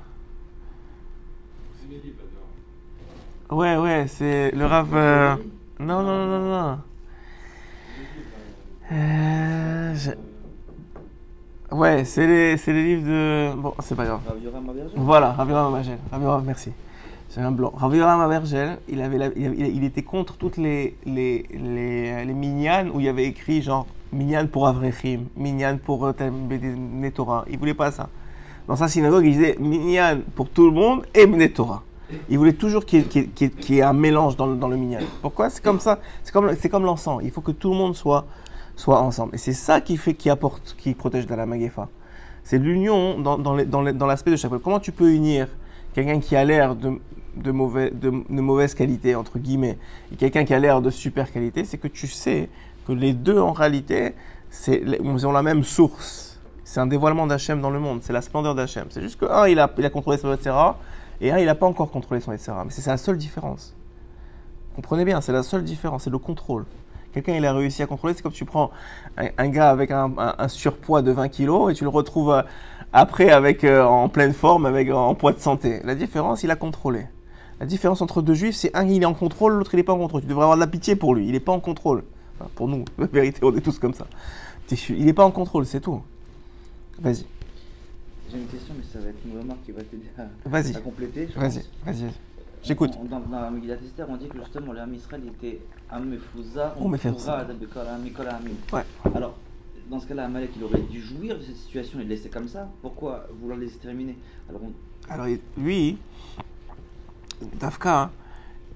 Ouais, 3.50 3.76
ouais, 3.76 4.06
c'est 4.08 4.50
le 4.52 4.66
Rav. 4.66 4.88
euh, 4.94 5.36
Non, 5.80 6.02
non, 6.02 6.26
non, 6.26 6.38
non, 6.40 6.62
non. 6.70 6.78
Euh, 8.92 9.94
Ouais, 11.74 12.04
c'est 12.04 12.26
les, 12.26 12.56
c'est 12.56 12.72
les 12.72 12.84
livres 12.84 13.06
de. 13.08 13.54
Bon, 13.56 13.74
c'est 13.80 13.94
pas 13.96 14.04
grave. 14.04 14.20
Rav 14.28 14.38
Yoram 14.42 14.68
Aberger 14.70 14.94
Voilà, 14.96 15.32
Rav 15.32 15.48
Yoram 15.50 15.74
Avergel. 15.74 15.98
Rav 16.12 16.22
Yoram, 16.22 16.44
merci. 16.44 16.70
J'ai 17.34 17.40
un 17.40 17.50
blanc. 17.50 17.72
Rav 17.76 17.94
Yoram 17.96 18.20
Avergel, 18.20 18.78
il, 18.88 19.00
avait 19.02 19.18
la- 19.18 19.34
il, 19.36 19.82
était 19.82 20.02
contre 20.02 20.36
toutes 20.36 20.56
les, 20.56 20.96
les, 21.04 21.44
les, 21.52 22.24
les 22.24 22.32
minyanes 22.32 22.90
où 22.94 23.00
il 23.00 23.06
y 23.06 23.08
avait 23.08 23.24
écrit 23.24 23.60
genre 23.60 23.86
minyan 24.12 24.46
pour 24.46 24.68
Avrechim, 24.68 25.22
minyan 25.36 25.78
pour 25.84 26.06
euh, 26.06 26.12
Torah. 27.12 27.44
Il 27.50 27.58
voulait 27.58 27.74
pas 27.74 27.90
ça. 27.90 28.08
Dans 28.68 28.76
sa 28.76 28.86
synagogue, 28.86 29.24
il 29.26 29.32
disait 29.32 29.56
minyan 29.58 30.18
pour 30.36 30.48
tout 30.48 30.66
le 30.66 30.70
monde 30.72 31.04
et 31.12 31.26
Bnei 31.26 31.50
Torah. 31.50 31.82
Il 32.28 32.38
voulait 32.38 32.52
toujours 32.52 32.84
qu'il 32.84 33.00
y 33.00 33.02
ait, 33.02 33.06
qu'il 33.06 33.22
y 33.22 33.24
ait- 33.24 33.28
qu'il 33.28 33.46
y 33.48 33.50
ait- 33.50 33.54
qu'il 33.54 33.74
y 33.74 33.78
ait 33.80 33.82
un 33.82 33.92
mélange 33.94 34.36
dans 34.36 34.46
le, 34.46 34.54
dans 34.54 34.68
le 34.68 34.76
minyan. 34.76 35.00
Pourquoi? 35.20 35.50
C'est 35.50 35.62
comme 35.64 35.80
ça. 35.80 35.98
C'est 36.22 36.32
comme, 36.32 36.54
c'est 36.60 36.68
comme 36.68 36.84
l'encens. 36.84 37.20
Il 37.24 37.32
faut 37.32 37.40
que 37.40 37.50
tout 37.50 37.70
le 37.70 37.76
monde 37.76 37.96
soit, 37.96 38.26
soit 38.76 39.00
ensemble. 39.00 39.34
Et 39.34 39.38
c'est 39.38 39.52
ça 39.52 39.80
qui 39.80 39.96
fait, 39.96 40.14
qui 40.14 40.30
apporte, 40.30 40.74
qui 40.78 40.94
protège 40.94 41.26
de 41.26 41.34
la. 41.34 41.46
C'est 42.42 42.58
l'union 42.58 43.18
dans, 43.18 43.38
dans, 43.38 43.54
les- 43.54 43.64
dans 43.64 44.06
l'aspect 44.06 44.30
de 44.30 44.36
chaque. 44.36 44.52
Comment 44.62 44.80
tu 44.80 44.92
peux 44.92 45.12
unir 45.12 45.48
quelqu'un 45.94 46.20
qui 46.20 46.36
a 46.36 46.44
l'air 46.44 46.74
de, 46.74 46.98
de, 47.36 47.50
mauvais, 47.50 47.90
de, 47.90 48.10
mauvaise 48.10 48.74
qualité, 48.74 49.14
entre 49.14 49.38
guillemets, 49.38 49.78
et 50.12 50.16
quelqu'un 50.16 50.44
qui 50.44 50.52
a 50.54 50.58
l'air 50.58 50.82
de 50.82 50.90
super 50.90 51.32
qualité 51.32 51.64
C'est 51.64 51.78
que 51.78 51.88
tu 51.88 52.06
sais 52.06 52.48
que 52.86 52.92
les 52.92 53.12
deux, 53.12 53.38
en 53.38 53.52
réalité, 53.52 54.14
ils 54.68 55.26
ont 55.26 55.32
la 55.32 55.42
même 55.42 55.64
source. 55.64 56.40
C'est 56.64 56.80
un 56.80 56.86
dévoilement 56.86 57.26
d'Hachem 57.26 57.60
dans 57.60 57.70
le 57.70 57.78
monde. 57.78 58.00
C'est 58.02 58.12
la 58.12 58.22
splendeur 58.22 58.54
d'Hachem. 58.54 58.86
C'est 58.90 59.00
juste 59.02 59.18
que 59.18 59.26
un, 59.26 59.46
il 59.46 59.58
a, 59.58 59.70
il 59.78 59.84
a 59.84 59.90
contrôlé 59.90 60.18
son 60.18 60.32
etc. 60.32 60.54
Et 61.20 61.30
un, 61.30 61.38
il 61.38 61.46
n'a 61.46 61.54
pas 61.54 61.66
encore 61.66 61.90
contrôlé 61.90 62.20
son 62.20 62.32
etc. 62.32 62.52
Mais 62.64 62.70
c'est 62.70 62.86
la 62.90 62.96
seule 62.96 63.16
différence. 63.16 63.74
Comprenez 64.74 65.04
bien, 65.04 65.20
c'est 65.20 65.32
la 65.32 65.42
seule 65.44 65.62
différence, 65.62 66.04
c'est 66.04 66.10
le 66.10 66.18
contrôle. 66.18 66.64
Quelqu'un, 67.14 67.34
il 67.36 67.46
a 67.46 67.52
réussi 67.52 67.82
à 67.82 67.86
contrôler, 67.86 68.12
c'est 68.14 68.22
comme 68.22 68.32
tu 68.32 68.44
prends 68.44 68.70
un, 69.16 69.28
un 69.38 69.48
gars 69.48 69.70
avec 69.70 69.90
un, 69.92 70.12
un- 70.18 70.34
un 70.36 70.48
surpoids 70.48 71.00
de 71.00 71.12
20 71.12 71.28
kilos 71.28 71.70
et 71.70 71.74
tu 71.74 71.84
le 71.84 71.90
retrouves 71.90 72.32
euh, 72.32 72.42
après 72.92 73.30
avec, 73.30 73.62
euh, 73.64 73.84
en 73.84 74.08
pleine 74.08 74.32
forme, 74.34 74.66
avec 74.66 74.90
en 74.90 75.14
poids 75.14 75.32
de 75.32 75.38
santé. 75.38 75.80
La 75.84 75.94
différence, 75.94 76.42
il 76.42 76.50
a 76.50 76.56
contrôlé. 76.56 77.06
La 77.60 77.66
différence 77.66 78.02
entre 78.02 78.20
deux 78.20 78.34
juifs, 78.34 78.56
c'est 78.56 78.76
un, 78.76 78.86
il 78.88 79.02
est 79.02 79.06
en 79.06 79.14
contrôle, 79.14 79.54
l'autre, 79.54 79.72
il 79.74 79.76
n'est 79.76 79.84
pas 79.84 79.92
en 79.92 79.98
contrôle. 79.98 80.22
Tu 80.22 80.26
devrais 80.26 80.42
avoir 80.42 80.56
de 80.56 80.60
la 80.60 80.66
pitié 80.66 80.96
pour 80.96 81.14
lui, 81.14 81.26
il 81.26 81.32
n'est 81.32 81.40
pas 81.40 81.52
en 81.52 81.60
contrôle. 81.60 82.02
Enfin, 82.40 82.50
pour 82.56 82.66
nous, 82.66 82.84
la 82.98 83.06
vérité, 83.06 83.38
on 83.42 83.56
est 83.56 83.60
tous 83.60 83.78
comme 83.78 83.94
ça. 83.94 84.06
Il 84.90 85.04
n'est 85.04 85.12
pas 85.12 85.24
en 85.24 85.30
contrôle, 85.30 85.66
c'est 85.66 85.80
tout. 85.80 86.02
Vas-y, 87.00 87.24
J'ai 88.30 88.38
une 88.38 88.46
question, 88.46 88.74
mais 88.76 88.84
ça 88.92 88.98
va 88.98 89.10
être 89.10 89.18
une 89.24 89.38
remarque 89.38 89.62
qui 89.64 89.70
va 89.72 89.82
t'aider 89.82 90.10
à, 90.18 90.22
à 90.76 90.80
compléter. 90.80 91.28
vas-y, 91.36 91.62
vas-y. 91.86 92.10
J'écoute. 92.64 92.92
Dans, 93.10 93.20
la 93.30 93.50
Megillat 93.50 93.74
Esther, 93.74 94.06
on 94.08 94.16
dit 94.16 94.26
que 94.28 94.38
justement, 94.38 94.72
le 94.72 94.94
Israël 94.94 95.22
était 95.28 95.60
Am 95.90 96.08
Mefouza, 96.08 96.74
Oh, 96.80 96.88
Mefouza. 96.88 97.46
Mikol 98.02 98.26
Hamim. 98.26 98.54
Ouais. 98.72 98.82
Alors, 99.14 99.36
dans 99.90 100.00
ce 100.00 100.06
cas-là, 100.06 100.24
Amalek, 100.24 100.50
il 100.56 100.64
aurait 100.64 100.80
dû 100.80 101.00
jouir 101.00 101.36
de 101.36 101.42
cette 101.42 101.56
situation 101.56 102.00
et 102.00 102.04
le 102.04 102.08
laisser 102.08 102.30
comme 102.30 102.48
ça. 102.48 102.70
Pourquoi 102.80 103.26
vouloir 103.38 103.58
les 103.58 103.66
exterminer? 103.66 104.16
Alors, 104.48 104.62
on- 104.64 105.12
Alors 105.12 105.28
il- 105.28 105.40
lui, 105.58 105.98
Dafka, 107.60 108.10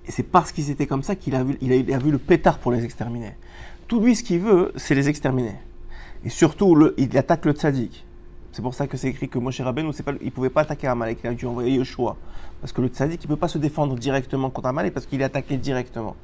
c'est 0.07 0.23
parce 0.23 0.53
qu'ils 0.53 0.69
étaient 0.71 0.87
comme 0.87 1.03
ça 1.03 1.17
qu'il 1.17 1.35
a, 1.35 1.43
vu- 1.43 1.57
il 1.63 1.73
a, 1.73 1.77
il 1.77 1.93
a 1.95 1.99
vu 1.99 2.11
le 2.11 2.19
pétard 2.19 2.59
pour 2.59 2.73
les 2.73 2.85
exterminer. 2.85 3.35
Tout 3.87 4.01
lui, 4.01 4.15
ce 4.15 4.23
qu'il 4.23 4.41
veut, 4.41 4.71
c'est 4.77 4.95
les 4.95 5.09
exterminer. 5.09 5.55
Et 6.25 6.29
surtout, 6.29 6.75
le- 6.75 6.95
il 6.99 7.17
attaque 7.17 7.47
le 7.47 7.53
tzaddik. 7.53 8.05
C'est 8.59 8.63
pour 8.63 8.75
ça 8.75 8.89
que 8.89 8.97
c'est 8.97 9.07
écrit 9.07 9.29
que 9.29 9.39
Moshe 9.39 9.61
Rabbeinu, 9.61 9.93
il 10.21 10.25
ne 10.27 10.31
pouvait 10.31 10.51
pas 10.51 10.63
attaquer 10.63 10.89
Amalek, 10.89 11.21
il 11.23 11.29
a 11.29 11.33
dû 11.33 11.47
envoyer 11.47 11.77
Yoshua. 11.77 12.17
Parce 12.61 12.73
que 12.73 12.81
le 12.81 12.89
tzaddik, 12.89 13.23
il 13.23 13.27
ne 13.29 13.33
peut 13.33 13.39
pas 13.39 13.47
se 13.47 13.57
défendre 13.57 13.95
directement 13.95 14.51
contre 14.51 14.67
Amalek 14.67 14.93
parce 14.93 15.07
qu'il 15.07 15.21
est 15.21 15.25
attaqué 15.25 15.57
directement. 15.57 16.17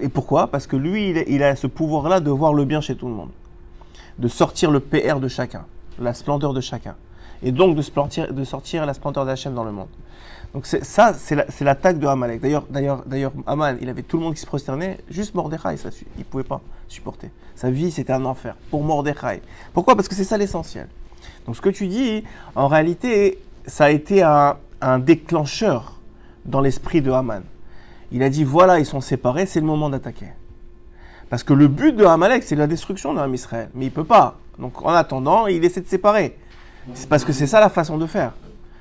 Et 0.00 0.08
pourquoi? 0.08 0.46
Parce 0.46 0.68
que 0.68 0.76
lui, 0.76 1.10
il 1.26 1.42
a, 1.42 1.56
ce 1.56 1.66
pouvoir-là 1.66 2.20
de 2.20 2.30
voir 2.30 2.54
le 2.54 2.64
bien 2.64 2.80
chez 2.80 2.94
tout 2.94 3.08
le 3.08 3.14
monde. 3.14 3.30
De 4.20 4.28
sortir 4.28 4.70
le 4.70 4.78
PR 4.78 5.18
de 5.18 5.26
chacun, 5.26 5.64
la 5.98 6.14
splendeur 6.14 6.54
de 6.54 6.60
chacun. 6.60 6.94
Et 7.42 7.50
donc 7.50 7.74
de, 7.74 7.82
sortir 7.82 8.86
la 8.86 8.94
splendeur 8.94 9.26
d'Hachem 9.26 9.52
dans 9.52 9.64
le 9.64 9.72
monde. 9.72 9.88
Donc 10.54 10.66
ça, 10.66 11.14
c'est 11.14 11.34
la- 11.34 11.50
c'est 11.50 11.64
l'attaque 11.64 11.98
de 11.98 12.06
Amalek. 12.06 12.40
D'ailleurs, 12.42 12.64
d'ailleurs, 12.70 13.02
d'ailleurs, 13.06 13.32
il 13.80 13.88
avait 13.88 14.02
tout 14.02 14.18
le 14.18 14.22
monde 14.22 14.34
qui 14.34 14.40
se 14.40 14.46
prosternait, 14.46 14.98
juste 15.08 15.34
Mordechai, 15.34 15.76
ça, 15.78 15.88
il 16.16 16.20
ne 16.20 16.24
pouvait 16.26 16.44
pas 16.44 16.60
supporter. 16.86 17.32
Sa 17.56 17.72
vie, 17.72 17.90
c'était 17.90 18.12
un 18.12 18.24
enfer 18.24 18.54
pour 18.70 18.84
Mordechai. 18.84 19.42
Pourquoi? 19.72 19.96
Parce 19.96 20.06
que 20.06 20.14
c'est 20.14 20.22
ça 20.22 20.38
l'essentiel. 20.38 20.86
Donc 21.46 21.56
ce 21.56 21.60
que 21.60 21.70
tu 21.70 21.86
dis, 21.86 22.24
en 22.54 22.68
réalité, 22.68 23.38
ça 23.66 23.86
a 23.86 23.90
été 23.90 24.22
un, 24.22 24.56
déclencheur 24.98 25.98
dans 26.46 26.60
l'esprit 26.60 27.02
de 27.02 27.10
Haman. 27.10 27.42
Il 28.12 28.22
a 28.22 28.30
dit 28.30 28.44
voilà, 28.44 28.78
ils 28.78 28.86
sont 28.86 29.00
séparés, 29.00 29.46
c'est 29.46 29.60
le 29.60 29.66
moment 29.66 29.90
d'attaquer. 29.90 30.28
Parce 31.28 31.44
que 31.44 31.52
le 31.52 31.68
but 31.68 31.94
de 31.94 32.04
Amalek, 32.04 32.42
c'est 32.42 32.56
la 32.56 32.66
destruction 32.66 33.14
d'un 33.14 33.32
Israël. 33.32 33.70
Mais 33.74 33.86
il 33.86 33.92
peut 33.92 34.04
pas. 34.04 34.38
Donc 34.58 34.84
en 34.84 34.90
attendant, 34.90 35.46
il 35.46 35.64
essaie 35.64 35.80
de 35.80 35.86
séparer. 35.86 36.36
C'est 36.94 37.08
parce 37.08 37.24
que 37.24 37.32
c'est 37.32 37.46
ça 37.46 37.60
la 37.60 37.68
façon 37.68 37.98
de 37.98 38.06
faire. 38.06 38.32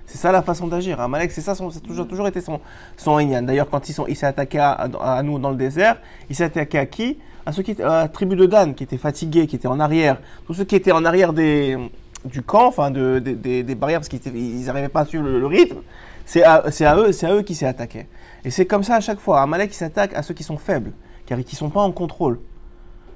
C'est 0.08 0.18
ça 0.18 0.32
la 0.32 0.42
façon 0.42 0.66
d'agir. 0.68 1.00
Amalek, 1.00 1.32
c'est 1.32 1.42
ça, 1.42 1.54
son- 1.54 1.70
c'est 1.70 1.82
toujours, 1.82 2.28
été 2.28 2.42
son, 2.42 2.60
son. 2.98 3.18
D'ailleurs, 3.44 3.70
quand 3.70 3.88
il 3.88 4.16
s'est 4.16 4.26
attaqué 4.26 4.58
à, 4.58 5.22
nous 5.24 5.38
dans 5.38 5.52
le 5.52 5.56
désert, 5.58 5.98
il 6.30 6.36
s'est 6.36 6.46
attaqué 6.46 6.80
à 6.80 6.88
qui? 6.88 7.20
À 7.46 7.52
ceux 7.52 7.62
qui 7.62 7.80
à 7.82 8.02
la 8.02 8.08
tribu 8.08 8.36
de 8.36 8.48
Dan, 8.48 8.74
qui 8.74 8.84
étaient 8.84 8.98
fatigués, 8.98 9.46
qui 9.46 9.56
étaient 9.56 9.68
en 9.68 9.80
arrière. 9.80 10.18
Tous 10.48 10.56
ceux 10.56 10.64
qui 10.64 10.76
étaient 10.76 10.92
en 10.92 11.06
arrière 11.06 11.34
des, 11.34 11.78
du 12.26 12.42
camp, 12.42 12.68
enfin 12.68 12.92
de- 12.92 13.20
des- 13.20 13.76
barrières, 13.76 14.00
parce 14.00 14.10
qu'ils 14.10 14.66
n'arrivaient 14.66 14.90
pas 14.90 15.02
à 15.02 15.06
suivre 15.06 15.28
le, 15.28 15.46
rythme. 15.46 15.78
C'est 16.26 16.44
à, 16.44 16.64
eux, 16.98 17.12
c'est 17.12 17.26
à 17.26 17.34
eux 17.34 17.42
qui 17.42 17.56
s'est 17.56 17.66
attaqué. 17.66 18.08
Et 18.46 18.52
c'est 18.52 18.66
comme 18.66 18.84
ça 18.84 18.96
à 18.96 19.00
chaque 19.00 19.20
fois. 19.20 19.42
Amalek, 19.42 19.74
s'attaque 19.74 20.14
à 20.14 20.22
ceux 20.22 20.34
qui 20.34 20.44
sont 20.44 20.58
faibles, 20.58 20.92
car 21.26 21.40
qui 21.40 21.56
ne 21.56 21.58
sont 21.58 21.70
pas 21.70 21.82
en 21.82 21.92
contrôle. 21.92 22.40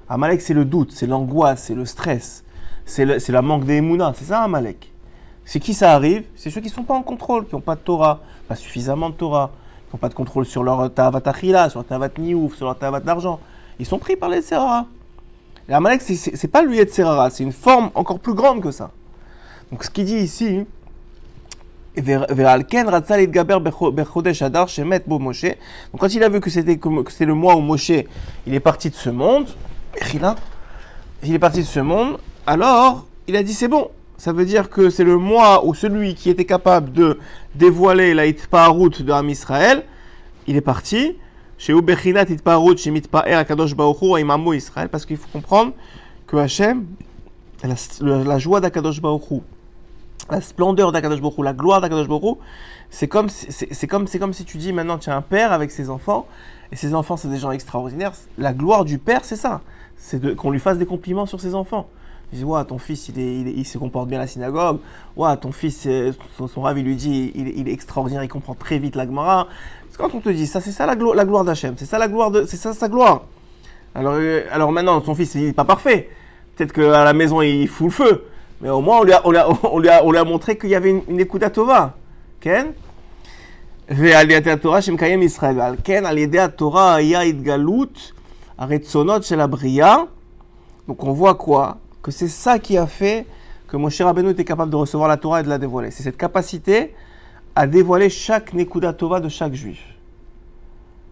Amalek, 0.08 0.40
c'est 0.40 0.54
le 0.54 0.64
doute, 0.64 0.92
c'est 0.92 1.06
l'angoisse, 1.06 1.64
c'est 1.64 1.74
le 1.74 1.86
stress, 1.86 2.44
c'est 2.84 3.28
la 3.28 3.42
manque 3.42 3.64
d'émouna. 3.64 4.12
C'est 4.16 4.26
ça, 4.26 4.42
Amalek. 4.42 4.92
C'est 5.44 5.60
qui 5.60 5.74
ça 5.74 5.92
arrive? 5.92 6.24
C'est 6.36 6.50
ceux 6.50 6.60
qui 6.60 6.68
ne 6.68 6.72
sont 6.72 6.84
pas 6.84 6.94
en 6.94 7.02
contrôle, 7.02 7.46
qui 7.46 7.54
n'ont 7.54 7.60
pas 7.60 7.74
de 7.76 7.80
Torah, 7.80 8.20
pas 8.48 8.56
suffisamment 8.56 9.10
de 9.10 9.14
Torah, 9.14 9.50
qui 9.88 9.94
n'ont 9.94 9.98
pas 9.98 10.08
de 10.08 10.14
contrôle 10.14 10.46
sur 10.46 10.62
leur 10.62 10.92
tavat 10.92 11.20
achila, 11.24 11.68
sur 11.68 11.80
leur 11.80 11.86
tavat 11.86 12.08
niouf, 12.18 12.56
sur 12.56 12.66
leur 12.66 12.78
tavat 12.78 13.00
d'argent. 13.00 13.38
Ils 13.78 13.86
sont 13.86 13.98
pris 13.98 14.16
par 14.16 14.28
les 14.30 14.42
Serara. 14.42 14.86
Et 15.68 15.72
Amalek, 15.72 16.02
c'est 16.02 16.48
pas 16.48 16.62
lui 16.62 16.78
et 16.78 16.86
Serrara, 16.86 17.30
c'est 17.30 17.42
une 17.42 17.52
forme 17.52 17.90
encore 17.94 18.18
plus 18.20 18.34
grande 18.34 18.60
que 18.62 18.70
ça. 18.70 18.90
Donc 19.70 19.82
ce 19.84 19.90
qu'il 19.90 20.04
dit 20.04 20.18
ici, 20.18 20.66
donc 21.96 22.06
quand 25.98 26.12
il 26.12 26.22
a 26.24 26.28
vu 26.28 26.40
que 26.40 26.50
c'était 26.50 27.24
le 27.24 27.34
mois 27.34 27.54
où 27.56 27.60
Moshe, 27.60 27.92
il 28.46 28.54
est 28.54 28.60
parti 28.60 28.90
de 28.90 28.94
ce 28.96 29.10
monde, 29.10 29.46
il 31.22 31.34
est 31.34 31.38
parti 31.38 31.60
de 31.60 31.66
ce 31.66 31.80
monde, 31.80 32.18
alors 32.46 33.06
il 33.28 33.36
a 33.36 33.42
dit 33.42 33.54
c'est 33.54 33.68
bon. 33.68 33.90
Ça 34.16 34.32
veut 34.32 34.44
dire 34.44 34.70
que 34.70 34.90
c'est 34.90 35.04
le 35.04 35.18
mois 35.18 35.64
où 35.66 35.74
celui 35.74 36.14
qui 36.14 36.30
était 36.30 36.44
capable 36.44 36.92
de 36.92 37.18
dévoiler 37.54 38.14
la 38.14 38.24
route 38.66 39.02
de 39.02 39.12
Ham 39.12 39.28
Israël, 39.28 39.84
il 40.46 40.56
est 40.56 40.60
parti. 40.60 41.16
Parce 44.90 45.06
qu'il 45.06 45.16
faut 45.16 45.28
comprendre 45.32 45.72
que 46.26 46.36
Hachem, 46.36 46.84
la, 48.02 48.38
joie 48.38 48.60
d'Akadosh 48.60 49.00
Baruch 49.00 49.30
Hu, 49.30 49.40
la 50.28 50.42
splendeur 50.42 50.92
d'Akadosh 50.92 51.22
Baruch 51.22 51.38
Hu, 51.38 51.42
la 51.42 51.54
gloire 51.54 51.80
d'Akadosh 51.80 52.06
Baruch 52.06 52.22
Hu, 52.22 52.34
c'est 52.90 53.08
comme, 53.08 53.30
c'est, 53.30 53.86
comme, 53.86 54.06
c'est 54.06 54.18
comme 54.18 54.34
si 54.34 54.44
tu 54.44 54.58
dis 54.58 54.74
maintenant 54.74 54.98
tu 54.98 55.08
as 55.08 55.16
un 55.16 55.22
père 55.22 55.52
avec 55.52 55.70
ses 55.70 55.88
enfants, 55.88 56.26
et 56.70 56.76
ses 56.76 56.94
enfants 56.94 57.16
c'est 57.16 57.28
des 57.28 57.38
gens 57.38 57.50
extraordinaires. 57.50 58.12
La 58.36 58.52
gloire 58.52 58.84
du 58.84 58.98
père 58.98 59.24
c'est 59.24 59.36
ça, 59.36 59.62
c'est 59.96 60.36
qu'on 60.36 60.50
lui 60.50 60.60
fasse 60.60 60.76
des 60.76 60.86
compliments 60.86 61.24
sur 61.24 61.40
ses 61.40 61.54
enfants. 61.54 61.88
Il 62.32 62.38
dit, 62.38 62.44
ouais, 62.44 62.64
ton 62.64 62.78
fils 62.78 63.08
il, 63.08 63.18
est, 63.18 63.40
il, 63.40 63.64
se 63.64 63.78
comporte 63.78 64.08
bien 64.08 64.18
à 64.18 64.22
la 64.22 64.26
synagogue, 64.26 64.80
ouais, 65.16 65.36
ton 65.36 65.52
fils, 65.52 65.84
euh, 65.86 66.12
son, 66.36 66.48
son 66.48 66.62
rave 66.62 66.78
il 66.78 66.84
lui 66.84 66.96
dit, 66.96 67.32
il, 67.34 67.48
il 67.48 67.68
est 67.68 67.72
extraordinaire, 67.72 68.24
il 68.24 68.28
comprend 68.28 68.54
très 68.54 68.78
vite 68.78 68.96
la 68.96 69.06
Gemara. 69.06 69.46
Quand 69.96 70.14
on 70.14 70.20
te 70.20 70.28
dit 70.28 70.46
ça, 70.46 70.60
c'est 70.60 70.72
ça 70.72 70.86
la, 70.86 70.96
gloire 70.96 71.44
d'Hachem, 71.44 71.74
c'est 71.76 71.86
ça 71.86 71.98
sa 72.72 72.88
gloire. 72.88 73.22
Alors, 73.94 74.14
euh, 74.16 74.42
alors 74.50 74.72
maintenant, 74.72 75.02
son 75.04 75.14
fils, 75.14 75.34
il 75.36 75.46
n'est 75.46 75.52
pas 75.52 75.64
parfait. 75.64 76.10
Peut-être 76.56 76.72
qu'à 76.72 77.04
la 77.04 77.12
maison, 77.12 77.42
il 77.42 77.68
fout 77.68 77.86
le 77.86 77.92
feu. 77.92 78.24
Mais 78.60 78.70
au 78.70 78.80
moins, 78.80 79.00
on 79.24 79.78
lui 79.78 79.88
a, 80.18 80.24
montré 80.24 80.58
qu'il 80.58 80.70
y 80.70 80.74
avait 80.74 81.02
une, 81.08 81.20
écoute 81.20 81.42
à 81.42 81.50
Tova. 81.50 81.94
Ken? 82.40 82.72
Torah 84.60 84.80
Shemkayem 84.80 85.22
Israël. 85.22 85.76
Ken, 85.84 86.06
à 86.06 86.48
Torah, 86.48 87.02
Galut, 87.02 88.14
Aretsonot. 88.58 89.20
Donc 90.88 91.04
on 91.04 91.12
voit 91.12 91.34
quoi? 91.34 91.78
Que 92.02 92.10
c'est 92.10 92.28
ça 92.28 92.58
qui 92.58 92.76
a 92.76 92.86
fait 92.86 93.26
que 93.68 93.76
mon 93.76 93.88
cher 93.88 94.06
Rabbeinu 94.06 94.30
était 94.30 94.44
capable 94.44 94.70
de 94.70 94.76
recevoir 94.76 95.08
la 95.08 95.16
Torah 95.16 95.40
et 95.40 95.42
de 95.42 95.48
la 95.48 95.58
dévoiler. 95.58 95.90
C'est 95.90 96.02
cette 96.02 96.16
capacité 96.16 96.94
à 97.54 97.66
dévoiler 97.66 98.10
chaque 98.10 98.52
Nekuda 98.52 98.92
Tova 98.92 99.20
de 99.20 99.28
chaque 99.28 99.54
juif. 99.54 99.82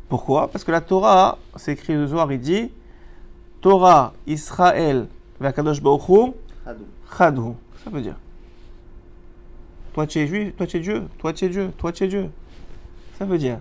Pourquoi? 0.08 0.48
Parce 0.48 0.64
que 0.64 0.72
la 0.72 0.80
Torah, 0.80 1.38
c'est 1.56 1.72
écrit 1.72 1.94
le 1.94 2.06
Zohar, 2.06 2.30
il 2.32 2.40
dit 2.40 2.70
Torah, 3.60 4.12
Israël, 4.26 5.06
Vakadosh 5.40 5.80
Baruch 5.80 6.08
Hu, 6.08 6.32
Hadou. 6.66 6.84
Chadhu. 7.16 7.52
Ça 7.84 7.90
veut 7.90 8.00
dire. 8.00 8.16
Toi 9.94 10.06
tu 10.06 10.18
es 10.18 10.26
juif, 10.26 10.56
toi 10.56 10.66
tu 10.66 10.76
es 10.76 10.80
Dieu, 10.80 11.02
toi 11.18 11.32
tu 11.32 11.44
es 11.44 11.48
Dieu, 11.48 11.70
toi 11.78 11.92
tu 11.92 12.04
es 12.04 12.08
Dieu. 12.08 12.28
Ça 13.18 13.24
veut 13.24 13.38
dire. 13.38 13.58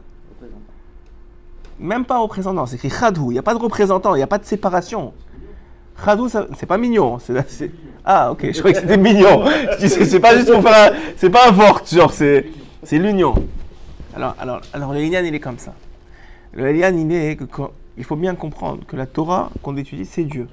Même 1.80 2.06
pas 2.06 2.20
représentant, 2.20 2.66
c'est 2.66 2.76
écrit 2.76 2.90
Chadhu. 2.90 3.22
Il 3.28 3.34
n'y 3.34 3.40
a 3.40 3.44
pas 3.44 3.54
de 3.54 3.60
représentant, 3.60 4.14
il 4.16 4.18
n'y 4.20 4.24
a 4.24 4.28
pas 4.28 4.38
de 4.38 4.46
séparation. 4.46 5.14
Chadhu, 6.04 6.30
ça- 6.30 6.48
c'est 6.58 6.66
pas 6.66 6.78
mignon. 6.78 7.20
c'est- 7.20 7.48
c'est- 7.50 7.72
Ah, 8.04 8.32
ok, 8.32 8.52
je 8.52 8.58
croyais 8.60 8.74
que 8.74 8.82
c'était 8.82 8.98
mignon. 8.98 9.44
C'est 9.80 10.20
pas 10.20 10.36
juste 10.36 10.52
pour 10.52 10.64
faire 10.64 10.92
un- 10.92 10.96
C'est 11.18 11.30
pas 11.30 11.50
un 11.50 11.54
fort, 11.54 11.82
genre, 11.92 12.12
c'est 12.12 12.48
c'est 12.84 12.98
l'union. 12.98 13.36
Alors, 14.16 14.36
alors, 14.40 14.62
alors, 14.74 14.94
le 14.94 15.02
il 15.02 15.14
est 15.14 15.40
comme 15.40 15.60
ça. 15.60 15.74
Le 16.54 16.76
il 16.76 17.12
est 17.12 17.38
il 17.98 18.04
faut 18.04 18.16
bien 18.16 18.36
comprendre 18.36 18.86
que 18.86 18.96
la 18.96 19.06
Torah 19.06 19.52
qu'on 19.62 19.76
étudie, 19.78 20.06
c'est 20.06 20.24
Dieu. 20.24 20.48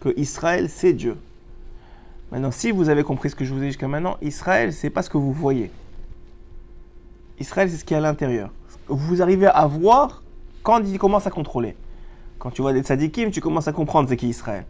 Que 0.00 0.18
Israël, 0.18 0.68
c'est 0.68 0.92
Dieu. 0.92 1.16
Maintenant, 2.32 2.50
si 2.50 2.70
vous 2.70 2.88
avez 2.88 3.04
compris 3.04 3.30
ce 3.30 3.36
que 3.36 3.44
je 3.44 3.52
vous 3.52 3.58
ai 3.58 3.62
dit 3.62 3.68
jusqu'à 3.68 3.88
maintenant, 3.88 4.16
Israël, 4.20 4.72
c'est 4.72 4.90
pas 4.90 5.02
ce 5.02 5.10
que 5.10 5.18
vous 5.18 5.32
voyez. 5.32 5.70
Israël, 7.40 7.70
c'est 7.70 7.76
ce 7.76 7.84
qui 7.84 7.94
est 7.94 7.96
à 7.96 8.00
l'intérieur. 8.00 8.50
Vous 8.88 9.22
arrivez 9.22 9.46
à 9.46 9.66
voir 9.66 10.22
quand 10.62 10.80
il 10.80 10.98
commence 10.98 11.26
à 11.26 11.30
contrôler. 11.30 11.76
Quand 12.38 12.50
tu 12.50 12.62
vois 12.62 12.72
des 12.72 12.82
tzadikim, 12.82 13.30
tu 13.30 13.40
commences 13.40 13.68
à 13.68 13.72
comprendre 13.72 14.08
c'est 14.08 14.16
qui 14.16 14.28
Israël. 14.28 14.64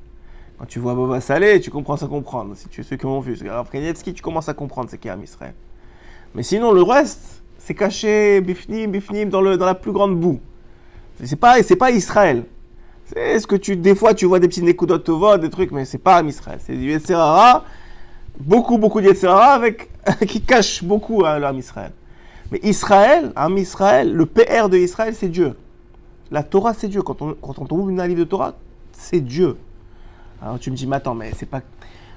Quand 0.59 0.67
tu 0.67 0.79
vois 0.79 0.95
Baba 0.95 1.21
Saleh, 1.21 1.61
tu 1.61 1.71
commences 1.71 2.03
à 2.03 2.09
comprendre. 2.09 2.55
Si 2.57 2.69
tu 2.69 2.81
es 2.81 2.85
ceux 2.85 2.97
qui 2.97 3.07
ont 3.07 3.21
vu, 3.21 3.39
tu 3.39 4.23
commences 4.23 4.49
à 4.49 4.55
comprendre 4.55 4.91
c'est 4.91 4.99
qui 4.99 5.09
Am 5.09 5.23
Israël. 5.23 5.55
Mais 6.39 6.45
sinon, 6.45 6.71
le 6.71 6.83
reste, 6.85 7.43
c'est 7.59 7.75
caché, 7.75 8.41
bifnim, 8.41 8.93
bifnim, 8.93 9.29
dans, 9.29 9.41
le, 9.41 9.57
dans 9.57 9.67
la 9.67 9.75
plus 9.75 9.91
grande 9.91 10.15
boue. 10.21 10.39
C'est 11.25 11.35
pas, 11.35 11.61
c'est 11.65 11.75
pas 11.75 11.91
Israël. 11.91 12.45
C'est 13.07 13.41
ce 13.41 13.47
que 13.49 13.57
tu, 13.57 13.75
des 13.75 13.97
fois, 13.97 14.15
tu 14.15 14.25
vois 14.27 14.39
des 14.39 14.47
petits 14.47 14.63
Nekudot 14.63 14.99
Tovot, 14.99 15.39
des 15.39 15.51
trucs, 15.51 15.73
mais 15.73 15.85
c'est 15.85 15.99
pas 15.99 16.23
Israël. 16.23 16.61
C'est 16.65 16.77
du 16.77 16.91
Yetzerara, 16.93 17.65
beaucoup, 18.39 18.79
beaucoup 18.79 19.01
de 19.01 19.27
avec, 19.27 19.91
qui 20.29 20.41
cache 20.41 20.85
beaucoup 20.85 21.25
à 21.25 21.41
l'Am 21.41 21.59
Israël. 21.59 21.91
Mais 22.53 22.61
Israël, 22.63 23.33
Am 23.35 23.59
Israël, 23.59 24.13
le 24.13 24.25
PR 24.25 24.69
de 24.69 24.79
Israël, 24.79 25.17
c'est 25.17 25.31
Dieu. 25.31 25.57
La 26.31 26.45
Torah, 26.45 26.73
c'est 26.73 26.87
Dieu. 26.87 27.03
Quand 27.03 27.21
on, 27.21 27.35
quand 27.35 27.73
on 27.73 27.89
une 27.89 28.01
livre 28.01 28.21
de 28.21 28.23
Torah, 28.23 28.55
c'est 28.93 29.23
Dieu. 29.23 29.57
Alors 30.41 30.61
tu 30.61 30.71
me 30.71 30.77
dis, 30.77 30.87
mais 30.87 30.95
attends, 30.95 31.17
mais 31.17 31.33
c'est 31.37 31.51
pas. 31.51 31.63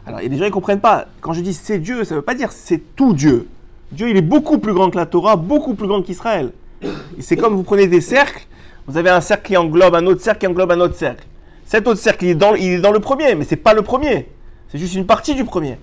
Alors 0.05 0.19
il 0.19 0.25
y 0.25 0.25
a 0.27 0.29
des 0.29 0.38
gens 0.38 0.45
qui 0.45 0.51
comprennent 0.51 0.79
pas. 0.79 1.07
Quand 1.21 1.34
je 1.34 1.41
dis 1.41 1.55
c'est 1.55 1.79
Dieu, 1.79 2.03
ça 2.03 2.13
veut 2.13 2.21
pas 2.21 2.36
dire 2.36 2.51
c'est 2.51 2.95
tout 2.95 3.15
Dieu. 3.15 3.47
Dieu, 3.91 4.10
il 4.10 4.17
est 4.17 4.21
beaucoup 4.21 4.58
plus 4.58 4.73
grand 4.73 4.89
que 4.89 4.97
la 4.97 5.06
Torah, 5.06 5.36
beaucoup 5.36 5.73
plus 5.73 5.88
grand 5.88 6.01
qu'Israël. 6.01 6.51
C'est 7.19 7.36
comme 7.36 7.56
vous 7.56 7.63
prenez 7.63 7.88
des 7.88 8.01
cercles, 8.01 8.47
vous 8.88 8.97
avez 8.97 9.10
un 9.10 9.21
cercle 9.21 9.47
qui 9.47 9.58
englobe 9.58 9.95
un 9.95 10.06
autre 10.06 10.21
cercle 10.21 10.39
qui 10.39 10.47
englobe 10.47 10.71
un 10.71 10.80
autre 10.80 10.95
cercle. 10.95 11.25
Cet 11.65 11.88
autre 11.88 11.99
cercle, 11.99 12.25
il 12.25 12.30
est 12.32 12.36
dans, 12.36 12.91
le 12.91 12.99
premier, 12.99 13.36
mais 13.36 13.45
c'est 13.45 13.56
pas 13.56 13.73
le 13.73 13.82
premier. 13.82 14.30
C'est 14.69 14.77
juste 14.77 14.95
une 14.95 15.06
partie 15.06 15.36
du 15.36 15.43
premier. 15.43 15.77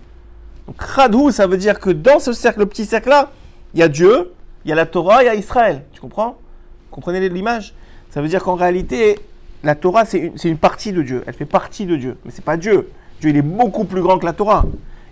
Donc 0.67 0.77
Khadou, 0.95 1.31
ça 1.31 1.47
veut 1.47 1.57
dire 1.57 1.81
que 1.81 1.91
dans 1.91 2.19
ce 2.19 2.33
cercle, 2.33 2.61
le 2.61 2.67
petit 2.67 2.85
cercle-là, 2.85 3.31
il 3.75 3.81
y 3.81 3.83
a 3.83 3.89
Dieu, 3.89 4.33
il 4.65 4.69
y 4.69 4.73
a 4.73 4.75
la 4.75 4.87
Torah, 4.87 5.23
il 5.23 5.27
y 5.27 5.29
a 5.29 5.35
Israël. 5.35 5.85
Tu 5.93 6.01
comprends? 6.01 6.37
Vous 6.89 6.95
Comprenez 6.95 7.27
l'image? 7.29 7.75
Ça 8.11 8.21
veut 8.21 8.29
dire 8.29 8.43
qu'en 8.43 8.55
réalité, 8.55 9.19
la 9.63 9.75
Torah, 9.75 10.05
c'est 10.05 10.19
une, 10.19 10.35
une 10.43 10.59
partie 10.59 10.93
de 10.93 11.03
Dieu. 11.03 11.23
Elle 11.27 11.35
fait 11.35 11.47
partie 11.47 11.87
de 11.87 11.97
Dieu. 11.97 12.17
Mais 12.25 12.31
c'est 12.35 12.45
pas 12.45 12.57
Dieu. 12.57 12.91
Dieu, 13.21 13.31
il 13.31 13.37
est 13.37 13.43
beaucoup 13.43 13.85
plus 13.85 14.03
grand 14.03 14.19
que 14.19 14.27
la 14.27 14.33
Torah. 14.33 14.65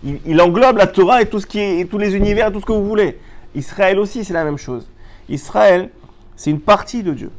Il, 0.05 0.41
englobe 0.41 0.77
la 0.77 0.87
Torah 0.87 1.23
et 1.23 1.27
tout 1.27 1.41
ce 1.41 1.47
qui 1.47 1.59
est, 1.59 1.91
tous 1.91 1.99
les 1.99 2.15
univers, 2.15 2.53
tout 2.53 2.61
ce 2.61 2.67
que 2.67 2.73
vous 2.73 2.87
voulez. 2.87 3.19
Israël 3.55 3.99
aussi, 3.99 4.25
c'est 4.25 4.35
la 4.35 4.45
même 4.45 4.59
chose. 4.59 4.89
Israël, 5.29 5.91
c'est 6.37 6.51
une 6.51 6.61
partie 6.61 7.03
de 7.03 7.13
Dieu. 7.13 7.31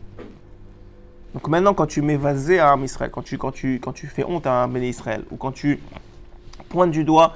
Donc 1.33 1.47
maintenant, 1.47 1.73
quand 1.73 1.85
tu 1.85 2.01
vasé 2.17 2.59
à 2.59 2.71
un 2.71 2.81
Israël, 2.81 3.11
quand 3.11 3.21
tu, 3.21 3.37
quand, 3.37 3.51
tu, 3.51 3.79
quand 3.79 3.93
tu 3.93 4.07
fais 4.07 4.23
honte 4.23 4.47
à 4.47 4.63
un 4.63 4.67
béné 4.67 4.89
Israël, 4.89 5.23
ou 5.29 5.37
quand 5.37 5.51
tu 5.51 5.79
pointes 6.69 6.91
du 6.91 7.03
doigt 7.03 7.33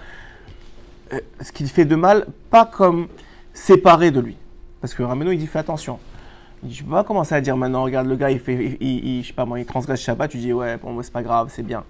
euh, 1.14 1.20
ce 1.40 1.52
qu'il 1.52 1.68
fait 1.70 1.86
de 1.86 1.96
mal, 1.96 2.26
pas 2.50 2.66
comme 2.66 3.08
séparé 3.54 4.12
de 4.12 4.20
lui. 4.20 4.38
Parce 4.82 4.96
que 4.96 5.04
Rameno, 5.04 5.32
il 5.32 5.38
dit 5.38 5.48
fais 5.48 5.60
attention. 5.60 6.00
Il 6.64 6.72
tu 6.72 6.84
peux 6.84 6.92
pas 6.92 7.04
commencer 7.04 7.36
à 7.36 7.42
dire 7.42 7.58
maintenant, 7.58 7.84
regarde, 7.84 8.08
le 8.08 8.16
gars, 8.16 8.32
il 8.32 8.40
fait, 8.40 8.78
il, 8.80 9.06
il- 9.06 9.26
sais 9.26 9.34
pas 9.34 9.46
moi, 9.46 9.60
il 9.60 9.66
transgresse 9.66 10.00
Shabbat, 10.02 10.30
tu 10.32 10.38
dis, 10.38 10.54
ouais, 10.54 10.78
bon, 10.78 11.00
c'est 11.02 11.14
pas 11.14 11.24
grave, 11.24 11.50
c'est 11.52 11.64
bien. 11.64 11.84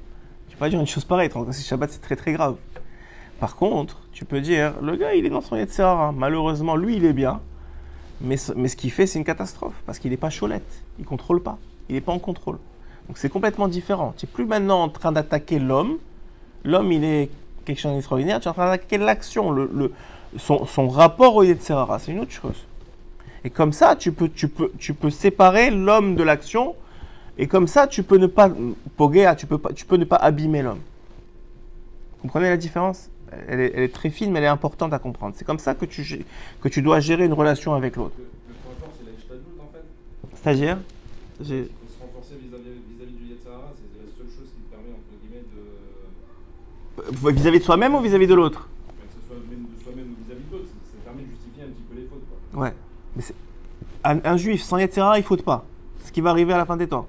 Tu 0.50 0.56
peux 0.56 0.60
pas 0.60 0.70
dire 0.70 0.80
une 0.80 0.88
chose 0.88 1.06
pareille, 1.06 1.30
transgresser 1.30 1.64
Shabbat, 1.64 1.92
c'est 1.92 2.02
très 2.02 2.16
très 2.16 2.34
grave. 2.34 2.56
Par 3.42 3.56
contre, 3.56 3.98
tu 4.14 4.24
peux 4.24 4.40
dire, 4.40 4.76
le 4.84 4.96
gars, 4.96 5.16
il 5.16 5.26
est 5.26 5.30
dans 5.30 5.42
son 5.42 5.56
Yetzirah. 5.56 6.14
Malheureusement, 6.16 6.76
lui, 6.76 6.98
il 6.98 7.06
est 7.06 7.12
bien. 7.12 7.42
Mais 8.22 8.38
ce, 8.38 8.54
qu'il 8.76 8.92
fait, 8.92 9.08
c'est 9.08 9.18
une 9.18 9.26
catastrophe. 9.26 9.74
Parce 9.88 9.98
qu'il 9.98 10.12
n'est 10.12 10.18
pas 10.18 10.30
cholette. 10.30 10.84
Il 11.00 11.06
contrôle 11.06 11.42
pas. 11.42 11.58
Il 11.90 11.96
n'est 11.96 12.02
pas 12.02 12.12
en 12.12 12.20
contrôle. 12.20 12.60
Donc 13.08 13.18
c'est 13.18 13.30
complètement 13.30 13.68
différent. 13.68 14.14
Tu 14.16 14.28
n'es 14.28 14.32
plus 14.32 14.46
maintenant 14.46 14.84
en 14.84 14.90
train 14.90 15.12
d'attaquer 15.12 15.58
l'homme. 15.58 15.98
L'homme, 16.64 16.92
il 16.92 17.04
est 17.04 17.32
quelque 17.66 17.80
chose 17.80 17.94
d'extraordinaire, 17.94 18.40
tu 18.40 18.46
es 18.46 18.52
en 18.52 18.54
train 18.54 18.68
d'attaquer 18.68 19.00
l'action, 19.00 19.50
le, 19.50 19.92
son, 20.38 20.88
rapport 20.88 21.36
au 21.36 21.42
Yetzerara, 21.44 21.98
c'est 21.98 22.12
une 22.12 22.20
autre 22.20 22.32
chose. 22.32 22.68
Et 23.44 23.50
comme 23.50 23.74
ça, 23.74 23.96
tu 23.96 24.12
peux, 24.12 24.30
séparer 25.10 25.72
l'homme 25.72 26.16
de 26.16 26.22
l'action, 26.22 26.76
et 27.40 27.48
comme 27.48 27.66
ça, 27.66 27.88
tu 27.88 28.04
peux 28.04 28.18
ne 28.18 28.28
pas, 28.28 28.52
pogea, 28.98 29.36
tu 29.36 29.48
tu 29.76 29.86
peux 29.86 29.98
ne 29.98 30.06
pas 30.06 30.18
abîmer 30.18 30.62
l'homme. 30.62 30.82
Comprenez 32.22 32.50
la 32.50 32.58
différence? 32.58 33.10
Elle 33.48 33.60
est, 33.60 33.72
elle 33.76 33.84
est 33.84 33.94
très 33.94 34.10
fine, 34.10 34.32
mais 34.32 34.40
elle 34.40 34.46
est 34.46 34.48
importante 34.48 34.94
à 34.94 35.00
comprendre. 35.00 35.36
C'est 35.38 35.46
comme 35.46 35.60
ça 35.60 35.76
que 35.76 35.86
tu, 35.86 36.26
que 36.62 36.70
tu 36.70 36.82
dois 36.82 37.00
gérer 37.00 37.26
une 37.26 37.34
relation 37.34 37.74
avec 37.74 37.96
l'autre. 37.96 38.16
Le, 38.18 38.24
le 38.24 38.56
point 38.56 38.74
fort, 38.80 38.90
c'est 38.98 39.06
la 39.06 39.12
Ishtadlout, 39.18 39.62
en 39.62 39.72
fait. 39.74 39.84
C'est-à-dire? 40.36 40.78
Il 41.40 41.46
faut 41.46 41.54
se 41.54 42.00
renforcer 42.02 42.36
vis-à-vis 42.42 42.80
vis-à-vis 42.90 43.14
du 43.14 43.26
Yetzirah. 43.34 43.74
C'est 43.76 44.00
la 44.00 44.12
seule 44.18 44.28
chose 44.36 44.50
qui 44.56 44.62
te 44.62 44.70
permet, 44.70 44.92
entre 44.92 45.16
guillemets, 45.22 45.46
de. 45.52 47.32
Vis-à-vis 47.40 47.60
de 47.60 47.64
soi-même 47.64 47.96
ou 47.96 48.02
vis-à-vis 48.02 48.28
de 48.28 48.36
l'autre? 48.36 48.68
Que 48.88 49.22
ce 49.22 49.28
soit 49.28 49.38
même 49.50 49.66
de 49.76 49.84
soi-même 49.84 50.12
ou 50.12 50.16
vis-à-vis 50.24 50.46
de 50.46 50.52
l'autre, 50.52 50.70
ça, 50.70 50.98
permet 51.04 51.24
de 51.24 51.30
justifier 51.30 51.64
un 51.64 51.68
petit 51.68 51.84
peu 51.90 51.96
les 51.96 52.08
fautes. 52.08 52.24
Quoi. 52.52 52.64
Ouais. 52.64 52.74
Mais. 53.16 53.24
Un, 54.04 54.20
un 54.24 54.36
juif 54.36 54.64
sans 54.64 54.78
Yetzera, 54.80 55.20
il 55.20 55.24
faute 55.24 55.44
pas. 55.44 55.64
Ce 56.04 56.12
qui 56.12 56.22
va 56.22 56.32
arriver 56.32 56.54
à 56.54 56.58
la 56.58 56.66
fin 56.66 56.76
des 56.76 56.88
temps. 56.88 57.08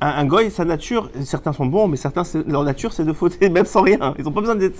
Un, 0.00 0.26
goy, 0.26 0.50
sa 0.50 0.64
nature, 0.64 1.10
certains 1.22 1.52
sont 1.54 1.64
bons, 1.66 1.88
mais 1.88 1.96
certains, 1.96 2.22
leur 2.46 2.64
nature, 2.64 2.92
c'est 2.92 3.04
de 3.04 3.12
fauter 3.14 3.48
même 3.50 3.64
sans 3.64 3.82
rien. 3.82 4.14
Ils 4.18 4.24
n'ont 4.24 4.32
pas 4.32 4.40
besoin 4.40 4.54
de. 4.56 4.70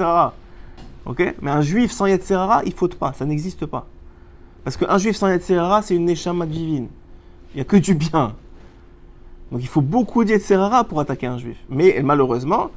Ok? 1.06 1.34
Mais 1.40 1.50
un 1.50 1.62
juif 1.62 1.90
sans 1.92 2.06
Yetzera, 2.06 2.62
il 2.66 2.72
faute 2.74 2.96
pas. 2.96 3.12
Ça 3.14 3.24
n'existe 3.24 3.64
pas. 3.66 3.86
Parce 4.64 4.76
qu'un 4.76 4.98
juif 4.98 5.16
sans 5.16 5.28
Yetzera, 5.28 5.80
c'est 5.82 5.94
une 5.94 6.04
neshama 6.04 6.44
divine. 6.46 6.88
Il 7.54 7.58
n'y 7.58 7.60
a 7.62 7.64
que 7.64 7.76
du 7.76 7.94
bien. 7.94 8.34
Donc 9.52 9.60
il 9.62 9.68
faut 9.68 9.80
beaucoup 9.80 10.24
d'Yetzera 10.24 10.84
pour 10.84 11.00
attaquer 11.00 11.26
un 11.28 11.38
juif. 11.38 11.56
Mais 11.70 12.00
malheureusement, 12.04 12.70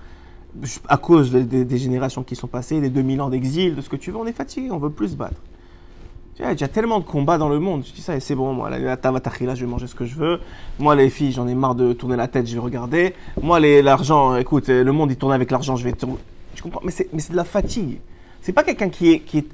à 0.88 0.98
cause 0.98 1.32
des, 1.32 1.44
des- 1.44 1.66
des 1.66 1.78
générations 1.78 2.24
qui 2.24 2.36
sont 2.36 2.48
passées, 2.48 2.80
des 2.80 2.90
2000 2.90 3.22
ans 3.22 3.30
d'exil, 3.30 3.76
de 3.76 3.82
ce 3.82 3.90
que 3.90 3.96
tu 3.96 4.12
veux, 4.12 4.18
on 4.18 4.28
est 4.28 4.32
fatigué, 4.34 4.70
on 4.72 4.78
veut 4.78 4.92
plus 4.92 5.10
se 5.10 5.16
battre. 5.16 5.42
Il 6.40 6.60
y 6.60 6.64
a 6.64 6.68
tellement 6.70 7.00
de 7.00 7.04
combats 7.04 7.38
dans 7.38 7.50
le 7.50 7.60
monde. 7.60 7.84
Tu 7.84 7.92
dis 7.92 8.02
ça, 8.02 8.16
et 8.16 8.22
c'est 8.22 8.34
bon, 8.34 8.54
moi, 8.54 8.70
la, 8.70 8.80
la 8.80 8.96
tavatachila, 8.96 9.56
je 9.56 9.66
vais 9.66 9.70
manger 9.70 9.88
ce 9.88 9.96
que 9.96 10.06
je 10.06 10.16
veux. 10.16 10.40
Moi, 10.80 10.96
les 10.96 11.10
filles, 11.10 11.34
j'en 11.34 11.48
ai 11.50 11.54
marre 11.54 11.76
de 11.76 11.92
tourner 11.92 12.16
la 12.16 12.30
tête, 12.30 12.48
je 12.48 12.54
vais 12.54 12.60
regarder. 12.60 13.14
Moi, 13.42 13.60
l'argent, 13.60 14.38
écoute, 14.38 14.70
euh, 14.70 14.84
le 14.84 14.92
monde, 14.94 15.12
il 15.12 15.18
tourne 15.18 15.34
avec 15.34 15.52
l'argent, 15.52 15.76
je 15.76 15.84
vais 15.84 15.92
tourner. 15.92 16.16
Tu 16.56 16.64
comprends? 16.64 16.80
Mais 16.84 16.92
c'est 16.92 17.32
de 17.32 17.36
la 17.36 17.44
fatigue. 17.44 18.00
C'est 18.42 18.54
pas 18.54 18.64
quelqu'un 18.64 18.90
qui 18.90 19.12
est, 19.12 19.20
qui 19.20 19.40
est. 19.40 19.48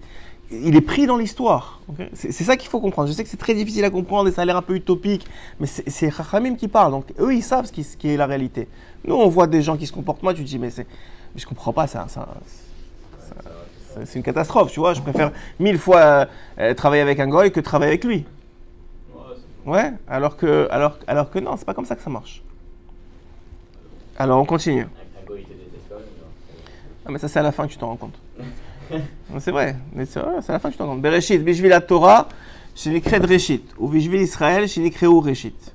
Il 0.51 0.75
est 0.75 0.81
pris 0.81 1.07
dans 1.07 1.17
l'histoire. 1.17 1.81
c'est 2.13 2.31
ça 2.31 2.55
qu'il 2.55 2.69
faut 2.69 2.79
comprendre. 2.79 3.07
Je 3.09 3.13
sais 3.13 3.23
que 3.23 3.29
c'est 3.29 3.35
très 3.35 3.55
difficile 3.55 3.83
à 3.83 3.89
comprendre 3.89 4.29
et 4.29 4.31
ça 4.31 4.43
a 4.43 4.45
l'air 4.45 4.55
un 4.55 4.61
peu 4.61 4.75
utopique, 4.75 5.25
mais 5.59 5.65
c'est 5.65 6.11
Chachamim 6.11 6.53
qui 6.53 6.67
parle. 6.67 6.91
Donc, 6.91 7.05
eux, 7.19 7.33
ils 7.33 7.41
savent 7.41 7.65
ce 7.65 7.71
qui, 7.71 7.83
ce 7.83 7.97
qui 7.97 8.09
est 8.09 8.17
la 8.17 8.27
réalité. 8.27 8.67
Nous, 9.07 9.15
on 9.15 9.27
voit 9.27 9.47
des 9.47 9.63
gens 9.63 9.75
qui 9.75 9.87
se 9.87 9.91
comportent 9.91 10.21
mal, 10.21 10.35
tu 10.35 10.43
te 10.43 10.47
dis, 10.47 10.59
mais, 10.59 10.69
je 11.35 11.45
comprends 11.47 11.73
pas 11.73 11.87
ça 11.87 12.05
c'est- 14.05 14.15
une 14.15 14.23
catastrophe, 14.23 14.71
tu 14.71 14.79
vois. 14.79 14.93
Je 14.93 15.01
préfère 15.01 15.31
mille 15.59 15.77
fois 15.77 16.27
euh, 16.59 16.73
travailler 16.73 17.01
avec 17.01 17.19
un 17.19 17.27
goy 17.27 17.51
que 17.51 17.59
travailler 17.59 17.91
avec 17.91 18.03
lui. 18.03 18.25
Ouais, 19.65 19.93
alors 20.07 20.37
que, 20.37 20.67
alors, 20.71 20.97
alors 21.07 21.31
que 21.31 21.39
non, 21.39 21.55
c'est 21.57 21.65
pas 21.65 21.73
comme 21.73 21.85
ça 21.85 21.95
que 21.95 22.01
ça 22.03 22.09
marche. 22.09 22.43
Alors, 24.17 24.39
on 24.39 24.45
continue. 24.45 24.85
Ah, 27.05 27.11
mais 27.11 27.19
ça, 27.19 27.27
c'est 27.27 27.39
à 27.39 27.43
la 27.43 27.51
fin 27.51 27.65
que 27.67 27.71
tu 27.71 27.77
t'en 27.77 27.87
rends 27.87 27.95
compte. 27.97 28.15
C'est 29.39 29.51
vrai, 29.51 29.75
mais 29.93 30.05
c'est 30.05 30.19
à 30.19 30.41
la 30.49 30.59
fin 30.59 30.69
que 30.69 30.73
tu 30.73 30.77
t'en 30.77 30.85
rends 30.85 30.91
compte. 30.93 31.01
Bereshit, 31.01 31.43
Bishvil 31.43 31.69
la 31.69 31.81
Torah, 31.81 32.27
Shinikred 32.75 33.25
Reshit. 33.25 33.63
Ou 33.79 33.87
Bishvil 33.87 34.21
Israël, 34.21 34.67
Shinikreu 34.67 35.07
Reshit. 35.19 35.73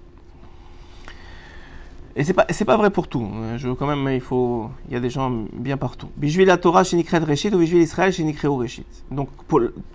Et 2.17 2.25
c'est 2.25 2.35
pas, 2.35 2.45
pas 2.45 2.77
vrai 2.77 2.91
pour 2.91 3.09
tout. 3.09 3.27
Euh, 3.35 3.57
Je, 3.57 3.69
quand 3.71 3.87
même, 3.87 4.13
il 4.13 4.21
faut, 4.21 4.69
il 4.89 4.95
y 4.95 4.97
a 4.97 5.01
des 5.01 5.11
gens 5.11 5.45
bien 5.53 5.77
partout. 5.77 6.09
Bishvil 6.17 6.47
la 6.47 6.57
Torah, 6.57 6.83
Shinikred 6.83 7.23
Reshit, 7.23 7.55
ou 7.55 7.59
Bishvil 7.59 7.83
Israël, 7.83 8.13
Shinikreu 8.13 8.51
Reshit. 8.51 8.87
Donc, 9.11 9.29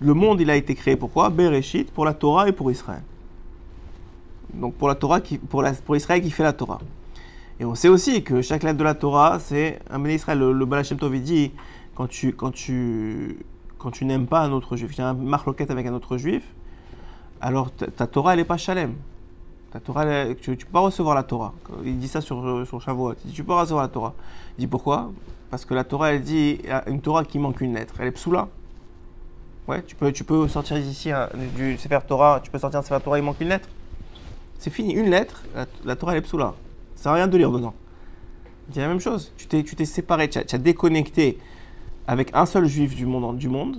le 0.00 0.14
monde, 0.14 0.40
il 0.40 0.50
a 0.50 0.56
été 0.56 0.74
créé 0.74 0.96
pourquoi 0.96 1.28
Bereshit, 1.28 1.90
pour 1.90 2.04
la 2.04 2.14
Torah 2.14 2.48
et 2.48 2.52
pour 2.52 2.70
Israël. 2.70 3.02
Donc, 4.54 4.74
pour 4.74 4.88
la 4.88 4.94
Torah, 4.94 5.20
pour, 5.48 5.96
Israël 5.96 6.22
qui 6.22 6.30
fait 6.30 6.42
la 6.42 6.54
Torah. 6.54 6.80
Et 7.60 7.64
on 7.64 7.74
sait 7.74 7.88
aussi 7.88 8.22
que 8.22 8.40
chaque 8.42 8.62
lettre 8.62 8.78
de 8.78 8.84
la 8.84 8.94
Torah, 8.94 9.38
c'est 9.38 9.78
un 9.90 9.98
béni 9.98 10.14
Israël. 10.14 10.38
Le, 10.38 10.52
le 10.52 10.64
Baal 10.64 10.84
Shem 10.84 10.98
Tov, 10.98 11.18
dit 11.20 11.52
quand 11.94 12.06
tu, 12.06 12.32
quand 12.32 12.50
tu, 12.50 13.38
quand 13.78 13.90
tu 13.90 14.04
n'aimes 14.04 14.26
pas 14.26 14.40
un 14.40 14.52
autre 14.52 14.76
juif, 14.76 14.92
il 14.94 14.98
y 14.98 15.00
a 15.02 15.08
un 15.08 15.14
marloquette 15.14 15.70
avec 15.70 15.86
un 15.86 15.94
autre 15.94 16.16
juif, 16.16 16.42
alors 17.40 17.70
ta, 17.70 18.06
Torah, 18.06 18.32
elle 18.32 18.40
n'est 18.40 18.44
pas 18.44 18.56
Shalem. 18.56 18.94
Ta 19.76 19.80
Torah, 19.80 20.06
tu 20.40 20.52
ne 20.52 20.56
peux 20.56 20.64
pas 20.72 20.80
recevoir 20.80 21.14
la 21.14 21.22
Torah. 21.22 21.52
Il 21.84 21.98
dit 21.98 22.08
ça 22.08 22.22
sur, 22.22 22.66
sur 22.66 22.80
Shavuot. 22.80 23.12
Il 23.24 23.28
dit 23.28 23.32
tu 23.34 23.42
peux 23.42 23.48
pas 23.48 23.60
recevoir 23.60 23.84
la 23.84 23.90
Torah. 23.90 24.14
Il 24.56 24.62
dit 24.62 24.66
pourquoi? 24.66 25.12
Parce 25.50 25.66
que 25.66 25.74
la 25.74 25.84
Torah, 25.84 26.14
elle 26.14 26.22
dit 26.22 26.60
une 26.86 27.02
Torah 27.02 27.24
qui 27.24 27.38
manque 27.38 27.60
une 27.60 27.74
lettre. 27.74 27.92
Elle 27.98 28.06
est 28.06 28.12
psoula. 28.12 28.48
Ouais, 29.68 29.82
tu 29.82 29.94
peux, 29.94 30.12
tu 30.12 30.24
peux 30.24 30.48
sortir 30.48 30.78
d'ici 30.78 31.10
un- 31.10 31.28
du 31.54 31.76
Sefer 31.76 31.98
Torah, 32.08 32.40
tu 32.42 32.50
peux 32.50 32.58
sortir 32.58 32.80
un 32.80 32.82
Sefer 32.82 33.00
Torah, 33.04 33.18
il 33.18 33.24
manque 33.24 33.38
une 33.42 33.48
lettre. 33.48 33.68
C'est 34.58 34.70
fini, 34.70 34.94
une 34.94 35.10
lettre, 35.10 35.42
la, 35.54 35.66
la 35.84 35.94
Torah, 35.94 36.12
elle 36.12 36.18
est 36.18 36.22
psoula. 36.22 36.54
Ça 36.94 37.02
sert 37.02 37.12
à 37.12 37.16
rien 37.16 37.26
de 37.28 37.36
lire 37.36 37.52
dedans. 37.52 37.74
C'est 38.72 38.80
la 38.80 38.88
même 38.88 39.00
chose. 39.00 39.30
Tu 39.36 39.46
t'es, 39.46 39.62
tu 39.62 39.76
t'es 39.76 39.84
séparé, 39.84 40.30
tu 40.30 40.38
as, 40.38 40.58
déconnecté 40.58 41.38
avec 42.06 42.30
un 42.32 42.46
seul 42.46 42.64
juif 42.64 42.94
du 42.94 43.04
monde, 43.04 43.36
du 43.36 43.50
monde. 43.50 43.78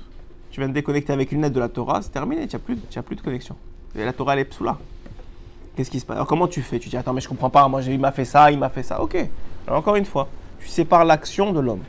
Tu 0.51 0.59
viens 0.59 0.69
de 0.69 0.73
déconnecter 0.75 1.11
avec 1.11 1.31
une 1.31 1.41
lettre 1.41 1.55
de 1.55 1.59
la 1.59 1.69
Torah, 1.69 2.03
c'est 2.03 2.11
terminé, 2.11 2.47
tu 2.47 2.55
n'as 2.55 2.59
plus, 2.59 2.75
plus 2.75 3.15
de 3.15 3.21
connexion. 3.21 3.55
Et 3.95 4.05
la 4.05 4.13
Torah, 4.13 4.33
elle 4.33 4.39
est 4.39 4.45
psoula. 4.45 4.77
Qu'est-ce 5.77 5.91
qui 5.91 5.99
se 5.99 6.05
passe? 6.05 6.15
Alors 6.15 6.27
comment 6.27 6.47
tu 6.47 6.63
fais? 6.63 6.79
Tu 6.79 6.89
dis, 6.89 6.97
attends, 6.97 7.13
mais 7.13 7.21
je 7.21 7.29
comprends 7.29 7.51
pas, 7.51 7.67
moi 7.67 7.81
il 7.83 7.99
m'a 7.99 8.11
fait 8.11 8.25
ça, 8.25 8.49
il 8.51 8.57
m'a 8.57 8.69
fait 8.69 8.81
ça. 8.81 8.99
Ok. 8.99 9.15
Alors 9.67 9.79
encore 9.79 9.95
une 9.95 10.05
fois, 10.05 10.27
tu 10.59 10.67
sépares 10.67 11.05
l'action 11.05 11.53
de 11.53 11.59
l'homme. 11.59 11.83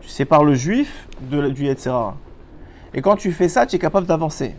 Tu 0.00 0.08
sépares 0.08 0.44
le 0.44 0.54
juif 0.54 1.06
de, 1.20 1.50
du 1.50 1.68
etc. 1.68 1.90
Et 2.94 3.02
quand 3.02 3.16
tu 3.16 3.30
fais 3.32 3.48
ça, 3.48 3.66
tu 3.66 3.76
es 3.76 3.78
capable 3.78 4.06
d'avancer. 4.06 4.54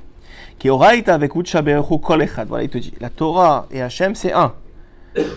Avec. 1.07 1.33
Voilà, 1.35 2.63
il 2.63 2.69
te 2.69 2.77
dit, 2.77 2.93
la 3.01 3.09
Torah 3.09 3.65
et 3.71 3.81
Hachem, 3.81 4.13
c'est 4.13 4.33
un. 4.33 4.53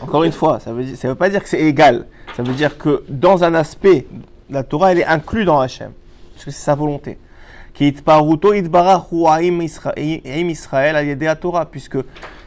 Encore 0.03 0.25
une 0.25 0.33
fois, 0.33 0.61
ça 0.61 0.73
veut, 0.73 0.85
dire- 0.85 0.97
ça 0.97 1.09
veut 1.09 1.15
pas 1.15 1.29
dire 1.29 1.43
que 1.43 1.49
c'est 1.49 1.61
égal. 1.61 2.07
Ça 2.37 2.43
veut 2.43 2.53
dire 2.55 2.77
que 2.79 3.03
dans 3.09 3.45
un 3.45 3.55
aspect, 3.55 4.07
la 4.51 4.63
Torah, 4.63 4.93
elle 4.93 4.99
est 5.01 5.07
inclue 5.07 5.45
dans 5.45 5.59
Hachem. 5.59 5.93
Parce 6.35 6.45
que 6.45 6.51
c'est 6.51 6.65
sa 6.65 6.75
volonté. 6.75 7.19
Qui 7.75 7.87
Israël 10.51 10.97
Torah. 11.35 11.67
Puisque 11.67 11.99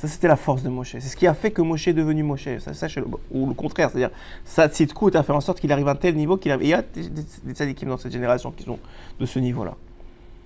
Ça, 0.00 0.08
c'était 0.08 0.28
la 0.28 0.36
force 0.36 0.62
de 0.62 0.70
Moshe. 0.70 0.92
C'est 0.92 1.00
ce 1.00 1.14
qui 1.14 1.26
a 1.26 1.34
fait 1.34 1.50
que 1.50 1.60
Moshe 1.60 1.86
est 1.86 1.92
devenu 1.92 2.22
Moshe. 2.22 2.48
Ça, 2.60 2.72
ça, 2.72 2.86
ou 3.30 3.46
le 3.46 3.52
contraire, 3.52 3.90
c'est-à-dire, 3.90 4.08
sa 4.46 4.66
tzidkout 4.66 5.14
a 5.14 5.22
fait 5.22 5.34
en 5.34 5.42
sorte 5.42 5.60
qu'il 5.60 5.70
arrive 5.72 5.88
à 5.88 5.90
un 5.90 5.94
tel 5.94 6.16
niveau 6.16 6.38
qu'il 6.38 6.56
Il 6.62 6.68
y 6.68 6.72
a 6.72 6.80
des, 6.80 7.10
des, 7.10 7.52
tzadikim 7.52 7.90
dans 7.90 7.98
cette 7.98 8.12
génération 8.12 8.50
qui 8.50 8.64
sont 8.64 8.78
de 9.18 9.26
ce 9.26 9.38
niveau-là, 9.38 9.74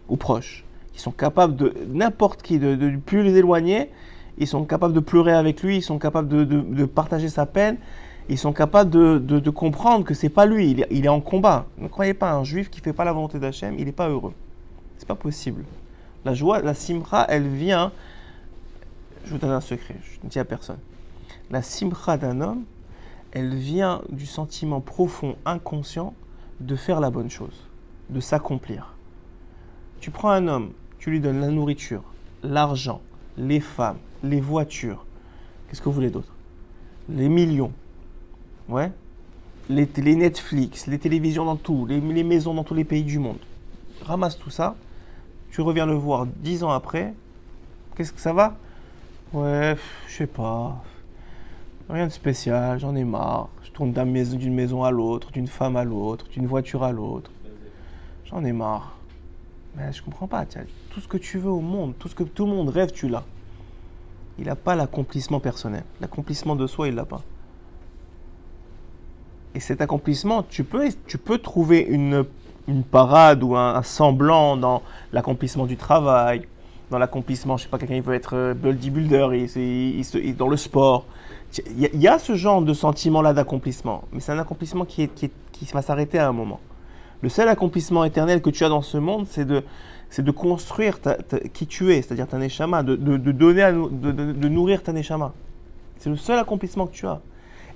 ou 0.09 0.17
proches, 0.17 0.65
qui 0.93 1.01
sont 1.01 1.13
capables 1.13 1.55
de 1.55 1.73
n'importe 1.87 2.43
qui, 2.43 2.59
de, 2.59 2.75
de 2.75 2.97
plus 2.97 3.23
les 3.23 3.37
éloigner, 3.37 3.91
ils 4.39 4.49
sont 4.49 4.65
capables 4.65 4.93
de 4.93 4.99
pleurer 4.99 5.35
avec 5.35 5.63
lui, 5.63 5.77
ils 5.77 5.83
sont 5.83 6.01
capables 6.01 6.27
de, 6.27 6.85
partager 6.87 7.29
sa 7.29 7.47
peine, 7.47 7.77
ils 8.29 8.39
sont 8.39 8.53
capables 8.53 8.91
de, 8.91 9.51
comprendre 9.51 10.05
que 10.05 10.15
c'est 10.15 10.31
pas 10.31 10.47
lui, 10.47 10.73
il 10.73 10.81
est, 10.81 10.89
il 10.91 11.05
est 11.05 11.09
en 11.09 11.21
combat. 11.21 11.67
Ne 11.79 11.87
croyez 11.87 12.15
pas, 12.15 12.33
un 12.33 12.43
juif 12.43 12.71
qui 12.71 12.81
fait 12.81 12.93
pas 12.93 13.05
la 13.05 13.13
volonté 13.13 13.39
d'Hachem, 13.39 13.77
il 13.79 13.85
n'est 13.85 13.93
pas 13.93 14.09
heureux. 14.09 14.33
C'est 14.99 15.07
pas 15.07 15.15
possible. 15.15 15.63
La 16.25 16.35
joie, 16.35 16.61
la 16.61 16.75
simra, 16.75 17.25
elle 17.29 17.47
vient. 17.47 17.93
Je 19.25 19.31
vous 19.31 19.39
donne 19.39 19.51
un 19.51 19.61
secret, 19.61 19.97
je 20.03 20.19
ne 20.23 20.29
dis 20.29 20.39
à 20.39 20.45
personne. 20.45 20.79
La 21.51 21.63
simra 21.63 22.19
d'un 22.19 22.41
homme, 22.41 22.65
elle 23.33 23.55
vient 23.55 24.03
du 24.11 24.27
sentiment 24.27 24.81
profond, 24.81 25.37
inconscient, 25.47 26.15
de 26.61 26.77
faire 26.77 27.01
la 27.01 27.11
bonne 27.11 27.31
chose, 27.31 27.67
de 28.11 28.21
s'accomplir. 28.21 28.95
Tu 30.01 30.11
prends 30.11 30.31
un 30.31 30.47
homme, 30.47 30.73
tu 30.99 31.11
lui 31.11 31.21
donnes 31.21 31.41
la 31.41 31.49
nourriture, 31.49 32.03
l'argent, 32.43 33.01
les 33.39 33.61
femmes, 33.61 33.99
les 34.23 34.41
voitures. 34.41 35.05
Qu'est-ce 35.69 35.81
que 35.81 35.87
vous 35.87 35.95
voulez 35.95 36.11
d'autre? 36.11 36.33
Les 37.09 37.29
millions. 37.29 37.73
Ouais? 38.69 38.93
Les, 39.71 39.87
Netflix, 40.15 40.87
les 40.87 40.99
télévisions 40.99 41.47
dans 41.47 41.57
tout, 41.57 41.87
les 41.87 42.01
maisons 42.01 42.53
dans 42.53 42.65
tous 42.65 42.75
les 42.75 42.85
pays 42.85 43.05
du 43.05 43.19
monde. 43.19 43.39
Ramasse 44.03 44.39
tout 44.39 44.51
ça. 44.51 44.77
Tu 45.51 45.63
reviens 45.63 45.87
le 45.87 45.95
voir 45.95 46.27
dix 46.27 46.63
ans 46.63 46.71
après. 46.71 47.15
Qu'est-ce 47.97 48.13
que 48.13 48.21
ça 48.21 48.33
va? 48.33 48.57
Ouais, 49.35 49.75
je 50.07 50.13
sais 50.15 50.27
pas. 50.29 50.81
Rien 51.91 52.07
de 52.07 52.13
spécial, 52.13 52.79
j'en 52.79 52.95
ai 52.95 53.03
marre. 53.03 53.49
Je 53.65 53.71
tourne 53.73 53.93
d'une 53.93 54.55
maison 54.55 54.85
à 54.85 54.93
l'autre, 54.93 55.33
d'une 55.33 55.49
femme 55.49 55.75
à 55.75 55.83
l'autre, 55.83 56.29
d'une 56.29 56.47
voiture 56.47 56.85
à 56.85 56.93
l'autre. 56.93 57.33
J'en 58.27 58.45
ai 58.45 58.53
marre. 58.53 58.97
Mais 59.77 59.93
je 59.93 60.05
comprends 60.05 60.29
pas. 60.29 60.43
as 60.43 60.47
tout 60.91 61.01
ce 61.01 61.09
que 61.09 61.17
tu 61.17 61.39
veux 61.39 61.51
au 61.51 61.61
monde, 61.61 61.95
tout 61.99 62.07
ce 62.07 62.15
que 62.15 62.23
tout 62.23 62.47
le 62.47 62.53
monde 62.53 62.69
rêve, 62.69 62.93
tu 62.93 63.09
l'as. 63.09 63.25
Il 64.39 64.45
n'a 64.45 64.55
pas 64.55 64.77
l'accomplissement 64.77 65.41
personnel. 65.41 65.83
L'accomplissement 66.01 66.55
de 66.55 66.69
soi, 66.69 66.87
il 66.87 66.95
l'a 66.95 67.05
pas. 67.05 67.23
Et 69.57 69.59
cet 69.59 69.81
accomplissement, 69.81 70.45
tu 70.45 70.63
peux, 70.63 70.89
tu 71.09 71.19
peux 71.19 71.39
trouver 71.39 71.81
une, 71.81 72.25
parade 72.89 73.43
ou 73.43 73.57
un 73.57 73.83
semblant 73.83 74.57
dans 74.57 74.83
l'accomplissement 75.13 75.67
du 75.67 75.77
travail, 75.77 76.47
l'accomplissement, 76.99 77.57
je 77.57 77.65
sais 77.65 77.69
pas, 77.69 77.79
quelqu'un 77.79 77.97
il 77.97 78.03
veut 78.03 78.15
être 78.15 78.35
euh, 78.35 78.55
bodybuilder, 78.55 79.29
il, 79.33 79.61
il 79.63 80.01
il- 80.25 80.37
dans 80.37 80.49
le 80.49 80.57
sport. 80.57 81.07
Il 81.77 82.03
y, 82.03 82.09
a, 82.09 82.19
ce 82.19 82.35
genre 82.35 82.63
de 82.63 82.75
sentiment-là 82.75 83.33
d'accomplissement, 83.33 84.03
mais 84.13 84.19
c'est 84.19 84.33
un 84.33 84.39
accomplissement 84.41 84.85
qui, 84.85 85.07
qui, 85.09 85.31
qui 85.53 85.65
va 85.67 85.83
s'arrêter 85.83 86.19
à 86.19 86.27
un 86.29 86.33
moment. 86.33 86.59
Le 87.23 87.29
seul 87.29 87.49
accomplissement 87.49 88.03
éternel 88.05 88.43
que 88.43 88.51
tu 88.51 88.65
as 88.65 88.69
dans 88.69 88.83
ce 88.83 88.99
monde, 88.99 89.27
c'est 89.31 89.45
de, 89.45 89.63
c'est 90.11 90.25
de 90.25 90.31
construire 90.33 90.99
ta- 91.01 91.17
qui 91.53 91.69
tu 91.69 91.93
es, 91.93 92.03
c'est-à-dire 92.03 92.27
ta 92.27 92.39
neshama, 92.39 92.83
de, 92.83 92.97
de, 92.97 93.17
donner 93.33 93.71
de- 93.73 94.11
de 94.33 94.49
nourrir 94.49 94.83
ta 94.83 94.93
neshama. 94.93 95.33
C'est 95.99 96.11
le 96.11 96.17
seul 96.17 96.39
accomplissement 96.41 96.89
que 96.89 96.93
tu 96.95 97.07
as. 97.07 97.21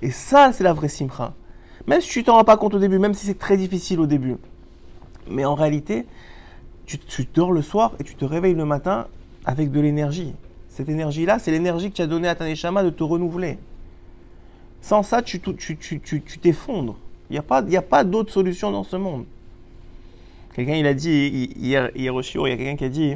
Et 0.01 0.11
ça, 0.11 0.51
c'est 0.51 0.63
la 0.65 0.73
vraie 0.73 0.89
simcha. 0.89 1.33
Même 1.87 2.01
si 2.01 2.09
tu 2.09 2.23
t'en 2.25 2.33
rends 2.35 2.43
pas 2.43 2.57
compte 2.57 2.73
au 2.73 2.79
début, 2.79 2.99
même 2.99 3.13
si 3.13 3.25
c'est 3.25 3.39
très 3.39 3.55
difficile 3.55 4.01
au 4.01 4.05
début. 4.07 4.35
Mais 5.29 5.45
en 5.45 5.55
réalité, 5.55 6.05
tu, 6.97 7.27
dors 7.33 7.51
le 7.51 7.61
soir 7.61 7.93
et 7.99 8.03
tu 8.03 8.15
te 8.15 8.25
réveilles 8.25 8.55
le 8.55 8.65
matin 8.65 9.07
avec 9.45 9.71
de 9.71 9.79
l'énergie. 9.79 10.33
Cette 10.69 10.89
énergie-là, 10.89 11.39
c'est 11.39 11.51
l'énergie 11.51 11.91
que 11.91 11.95
tu 11.95 12.01
as 12.01 12.07
donnée 12.07 12.27
à 12.27 12.35
ta 12.35 12.45
neshama 12.45 12.83
de 12.83 12.89
te 12.89 13.03
renouveler. 13.03 13.57
Sans 14.81 15.03
ça, 15.03 15.21
tu 15.21 15.39
t'effondres. 16.41 16.97
Il 17.29 17.33
n'y 17.67 17.77
a 17.77 17.81
pas, 17.81 18.03
d'autre 18.03 18.31
solution 18.31 18.71
dans 18.71 18.83
ce 18.83 18.95
monde. 18.95 19.25
Quelqu'un, 20.53 20.75
il 20.75 20.87
a 20.87 20.93
dit, 20.93 21.09
hi- 21.09 21.53
hier, 21.59 21.91
hier 21.95 22.13
au 22.13 22.21
shiur, 22.21 22.47
il 22.47 22.51
y 22.51 22.53
a 22.53 22.57
quelqu'un 22.57 22.75
qui 22.75 22.85
a 22.85 22.89
dit, 22.89 23.15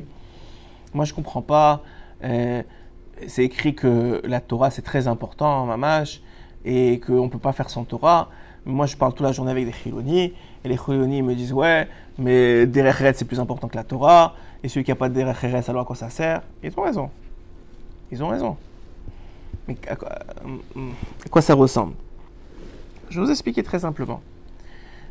moi 0.93 1.05
je 1.05 1.13
comprends 1.13 1.41
pas, 1.41 1.81
euh, 2.23 2.61
c'est 3.27 3.43
écrit 3.43 3.73
que 3.73 4.21
la 4.23 4.39
Torah 4.39 4.69
c'est 4.69 4.81
très 4.83 5.07
important, 5.07 5.65
mamash, 5.65 6.21
et 6.65 6.99
qu'on 6.99 7.25
ne 7.25 7.29
peut 7.29 7.39
pas 7.39 7.51
faire 7.53 7.69
sans 7.69 7.85
Torah. 7.85 8.29
Moi 8.65 8.85
je 8.85 8.95
parle 8.95 9.13
toute 9.13 9.25
la 9.25 9.31
journée 9.31 9.51
avec 9.51 9.65
des 9.65 9.73
chiloni, 9.73 10.33
et 10.63 10.69
les 10.69 10.77
chiloni 10.77 11.21
me 11.21 11.35
disent, 11.35 11.53
ouais, 11.53 11.87
mais 12.17 12.65
Derech 12.65 13.15
c'est 13.15 13.25
plus 13.25 13.39
important 13.39 13.67
que 13.67 13.75
la 13.75 13.83
Torah, 13.83 14.35
et 14.63 14.69
celui 14.69 14.83
qui 14.83 14.91
n'a 14.91 14.95
pas 14.95 15.09
de 15.09 15.13
Derech 15.13 15.69
alors 15.69 15.81
à 15.81 15.85
quoi 15.85 15.95
ça 15.95 16.09
sert? 16.09 16.41
Ils 16.63 16.71
ont 16.77 16.83
raison. 16.83 17.09
Ils 18.11 18.23
ont 18.23 18.29
raison. 18.29 18.57
Mais 19.67 19.75
à 19.87 19.95
quoi, 19.95 20.09
euh, 20.77 21.41
ça 21.41 21.53
ressemble? 21.53 21.93
Je 23.09 23.19
vais 23.19 23.25
vous 23.25 23.31
expliquer 23.31 23.63
très 23.63 23.79
simplement. 23.79 24.21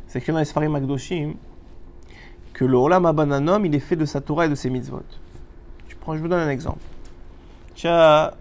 C'est 0.07 0.19
écrit 0.19 0.31
dans 0.31 0.39
les 0.39 0.45
Sfarim 0.45 0.77
que 2.53 2.65
le 2.65 2.77
Olam 2.77 3.05
homme, 3.05 3.65
il 3.65 3.73
est 3.73 3.79
fait 3.79 3.95
de 3.95 4.05
sa 4.05 4.21
Torah 4.21 4.45
et 4.45 4.49
de 4.49 4.55
ses 4.55 4.69
mitzvot. 4.69 5.01
Je 5.89 6.19
vous 6.19 6.27
donne 6.27 6.41
un 6.41 6.49
exemple. 6.49 6.83
Tu 7.75 7.87
as, 7.87 8.33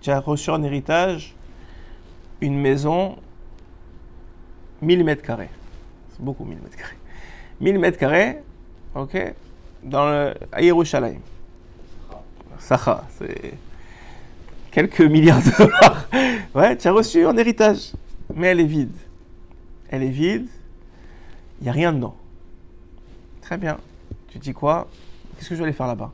tu 0.00 0.10
as 0.10 0.20
reçu 0.20 0.50
en 0.50 0.62
héritage 0.62 1.34
une 2.40 2.58
maison 2.58 3.16
1000 4.82 5.04
mètres 5.04 5.22
carrés. 5.22 5.50
Beaucoup 6.18 6.44
1000 6.44 6.58
mètres 6.58 6.76
carrés. 6.76 6.96
1000 7.60 7.78
mètres 7.78 7.98
carrés, 7.98 8.38
ok, 8.94 9.34
dans 9.82 10.06
le, 10.06 10.34
à 10.52 10.62
Yerushalayim. 10.62 11.20
Sacha, 12.58 13.04
c'est 13.18 13.54
quelques 14.70 15.00
milliards 15.02 15.42
de 15.42 15.50
dollars. 15.58 16.08
Ouais, 16.54 16.74
tu 16.76 16.88
as 16.88 16.92
reçu 16.92 17.26
en 17.26 17.36
héritage. 17.36 17.92
Mais 18.34 18.46
elle 18.46 18.60
est 18.60 18.64
vide. 18.64 18.94
Elle 19.90 20.02
est 20.02 20.08
vide. 20.10 20.46
Il 21.60 21.64
n'y 21.64 21.68
a 21.68 21.72
rien 21.72 21.92
dedans. 21.92 22.16
Très 23.42 23.58
bien. 23.58 23.76
Tu 24.30 24.38
dis 24.38 24.54
quoi? 24.54 24.88
Qu'est-ce 25.36 25.50
que 25.50 25.54
je 25.54 25.58
vais 25.60 25.64
aller 25.66 25.74
faire 25.74 25.86
là-bas? 25.86 26.12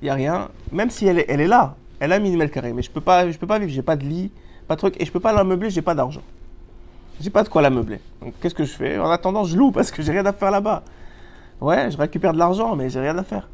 Il 0.00 0.04
n'y 0.04 0.10
a 0.10 0.14
rien. 0.14 0.48
Même 0.70 0.90
si 0.90 1.06
elle 1.08 1.18
est, 1.18 1.24
elle 1.28 1.40
est 1.40 1.48
là. 1.48 1.74
Elle 1.98 2.12
a 2.12 2.20
1000 2.20 2.36
mètres 2.38 2.52
carrés. 2.54 2.72
Mais 2.72 2.82
je 2.82 2.88
ne 2.90 2.94
peux, 2.94 3.00
pas- 3.00 3.28
je 3.28 3.36
peux 3.36 3.48
pas 3.48 3.58
vivre. 3.58 3.72
J'ai 3.72 3.82
pas 3.82 3.96
de 3.96 4.04
lit, 4.04 4.30
pas 4.68 4.76
de 4.76 4.78
truc. 4.78 4.94
Et 5.00 5.04
je 5.04 5.10
peux 5.10 5.18
pas 5.20 5.32
la 5.32 5.42
meubler. 5.42 5.70
J'ai 5.70 5.82
pas 5.82 5.94
d'argent. 5.96 6.22
J'ai 7.22 7.30
pas 7.30 7.44
de 7.44 7.48
quoi 7.48 7.62
la 7.62 7.70
meubler. 7.70 8.00
Donc 8.20 8.34
qu'est-ce 8.40 8.54
que 8.54 8.64
je 8.64 8.72
fais? 8.72 8.98
En 8.98 9.08
attendant, 9.08 9.44
je 9.44 9.56
loue 9.56 9.70
parce 9.70 9.92
que 9.92 10.02
j'ai 10.02 10.10
rien 10.10 10.26
à 10.26 10.32
faire 10.32 10.50
là-bas. 10.50 10.82
Ouais, 11.60 11.88
je 11.88 11.96
récupère 11.96 12.32
de 12.32 12.38
l'argent, 12.38 12.74
mais 12.74 12.90
j'ai 12.90 12.98
rien 12.98 13.16
à 13.16 13.22
faire. 13.22 13.48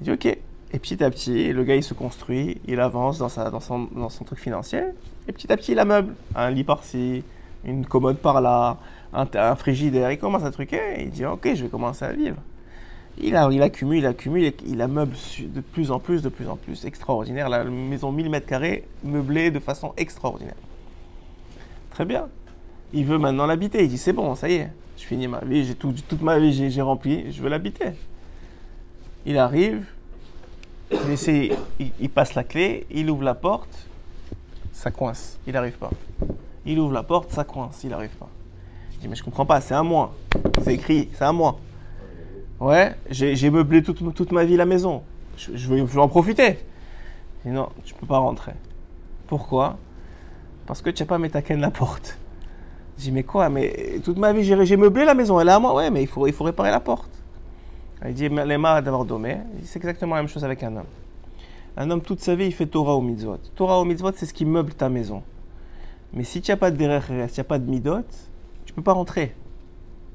Il 0.00 0.04
dit 0.04 0.10
ok. 0.10 0.26
Et 0.26 0.78
petit 0.80 1.04
à 1.04 1.10
petit, 1.10 1.52
le 1.52 1.62
gars 1.62 1.76
il 1.76 1.84
se 1.84 1.94
construit, 1.94 2.60
il 2.66 2.80
avance 2.80 3.18
dans, 3.18 3.28
sa, 3.28 3.48
dans, 3.50 3.60
son, 3.60 3.86
dans 3.94 4.08
son 4.08 4.24
truc 4.24 4.40
financier. 4.40 4.82
Et 5.28 5.32
petit 5.32 5.52
à 5.52 5.56
petit, 5.56 5.70
il 5.70 5.78
ameuble. 5.78 6.14
Un 6.34 6.50
lit 6.50 6.64
par-ci, 6.64 7.22
une 7.64 7.86
commode 7.86 8.16
par-là, 8.16 8.78
un, 9.12 9.54
frigidaire. 9.54 10.10
Il 10.10 10.18
commence 10.18 10.42
à 10.42 10.50
truquer. 10.50 10.80
Il 10.98 11.10
dit 11.10 11.24
ok, 11.24 11.48
je 11.54 11.62
vais 11.62 11.68
commencer 11.68 12.04
à 12.04 12.12
vivre. 12.12 12.38
Il, 13.18 13.36
a, 13.36 13.48
il 13.52 13.62
accumule, 13.62 13.98
il 13.98 14.06
accumule, 14.06 14.52
il 14.66 14.82
ameuble 14.82 15.14
de 15.38 15.60
plus 15.60 15.92
en 15.92 16.00
plus, 16.00 16.22
de 16.22 16.28
plus 16.28 16.48
en 16.48 16.56
plus. 16.56 16.84
Extraordinaire. 16.86 17.48
La 17.48 17.62
maison 17.62 18.10
1000 18.10 18.30
mètres 18.30 18.46
carrés 18.46 18.82
meublée 19.04 19.52
de 19.52 19.60
façon 19.60 19.92
extraordinaire. 19.96 20.56
Très 21.94 22.04
bien. 22.04 22.28
Il 22.92 23.04
veut 23.04 23.18
maintenant 23.18 23.46
l'habiter. 23.46 23.82
Il 23.82 23.88
dit 23.88 23.98
c'est 23.98 24.12
bon, 24.12 24.34
ça 24.34 24.48
y 24.48 24.54
est, 24.54 24.70
je 24.96 25.04
finis 25.04 25.28
ma 25.28 25.40
vie, 25.40 25.64
j'ai 25.64 25.74
tout, 25.74 25.94
toute 26.08 26.22
ma 26.22 26.38
vie, 26.38 26.70
j'ai 26.70 26.82
rempli, 26.82 27.32
je 27.32 27.42
veux 27.42 27.48
l'habiter. 27.48 27.92
Il 29.24 29.38
arrive, 29.38 29.84
il, 30.90 32.10
passe 32.10 32.34
la 32.34 32.44
clé, 32.44 32.86
il 32.90 33.10
ouvre 33.10 33.22
la 33.22 33.34
porte, 33.34 33.86
ça 34.72 34.90
coince, 34.90 35.38
il 35.46 35.52
n'arrive 35.52 35.78
pas. 35.78 35.90
Il 36.66 36.78
ouvre 36.78 36.92
la 36.92 37.02
porte, 37.02 37.30
ça 37.30 37.44
coince, 37.44 37.82
il 37.84 37.90
n'arrive 37.90 38.16
pas. 38.16 38.28
Il 38.94 38.98
dit 38.98 39.08
mais 39.08 39.16
je 39.16 39.22
comprends 39.22 39.46
pas, 39.46 39.60
c'est 39.60 39.74
à 39.74 39.82
moi. 39.82 40.14
C'est 40.62 40.74
écrit, 40.74 41.08
c'est 41.14 41.24
à 41.24 41.32
moi. 41.32 41.58
Ouais, 42.60 42.94
j'ai 43.10 43.50
meublé 43.50 43.82
toute, 43.82 44.32
ma 44.32 44.44
vie 44.44 44.56
la 44.56 44.66
maison. 44.66 45.02
Je, 45.36 45.68
veux, 45.68 45.98
en 45.98 46.08
profiter. 46.08 46.58
Il 47.44 47.50
dit 47.50 47.56
non, 47.56 47.68
tu 47.84 47.94
peux 47.94 48.06
pas 48.06 48.18
rentrer. 48.18 48.52
Pourquoi? 49.26 49.78
Parce 50.66 50.82
que 50.82 50.90
tu 50.90 51.02
n'as 51.02 51.06
pas 51.06 51.42
canne 51.42 51.60
la 51.60 51.70
porte. 51.70 52.18
Je 52.98 53.04
dis 53.04 53.12
mais 53.12 53.22
quoi 53.22 53.48
Mais 53.48 54.00
toute 54.04 54.18
ma 54.18 54.32
vie 54.32 54.44
j'ai 54.44 54.76
meublé 54.76 55.04
la 55.04 55.14
maison, 55.14 55.40
elle 55.40 55.48
est 55.48 55.52
à 55.52 55.58
moi. 55.58 55.74
Ouais, 55.74 55.90
mais 55.90 56.02
il 56.02 56.08
faut, 56.08 56.22
réparer 56.44 56.70
la 56.70 56.80
porte. 56.80 57.10
Il 58.06 58.14
dit 58.14 58.28
les 58.28 58.58
marres 58.58 58.82
d'avoir 58.82 59.04
dit, 59.04 59.14
C'est 59.64 59.78
exactement 59.78 60.16
la 60.16 60.22
même 60.22 60.28
chose 60.28 60.44
avec 60.44 60.62
un 60.62 60.76
homme. 60.76 60.86
Un 61.76 61.90
homme 61.90 62.02
toute 62.02 62.20
sa 62.20 62.34
vie 62.34 62.46
il 62.46 62.52
fait 62.52 62.66
Torah 62.66 62.94
au 62.94 63.00
mitzvot. 63.00 63.38
Torah 63.54 63.78
au 63.80 63.84
mitzvot 63.84 64.12
c'est 64.14 64.26
ce 64.26 64.34
qui 64.34 64.44
meuble 64.44 64.74
ta 64.74 64.88
maison. 64.88 65.22
Mais 66.12 66.24
si 66.24 66.42
tu 66.42 66.50
n'as 66.50 66.56
pas 66.56 66.70
de 66.70 66.82
eretz, 66.82 67.28
si 67.28 67.34
tu 67.34 67.40
n'as 67.40 67.44
pas 67.44 67.58
de 67.58 67.68
midot, 67.68 68.04
tu 68.66 68.72
peux 68.74 68.82
pas 68.82 68.92
rentrer. 68.92 69.34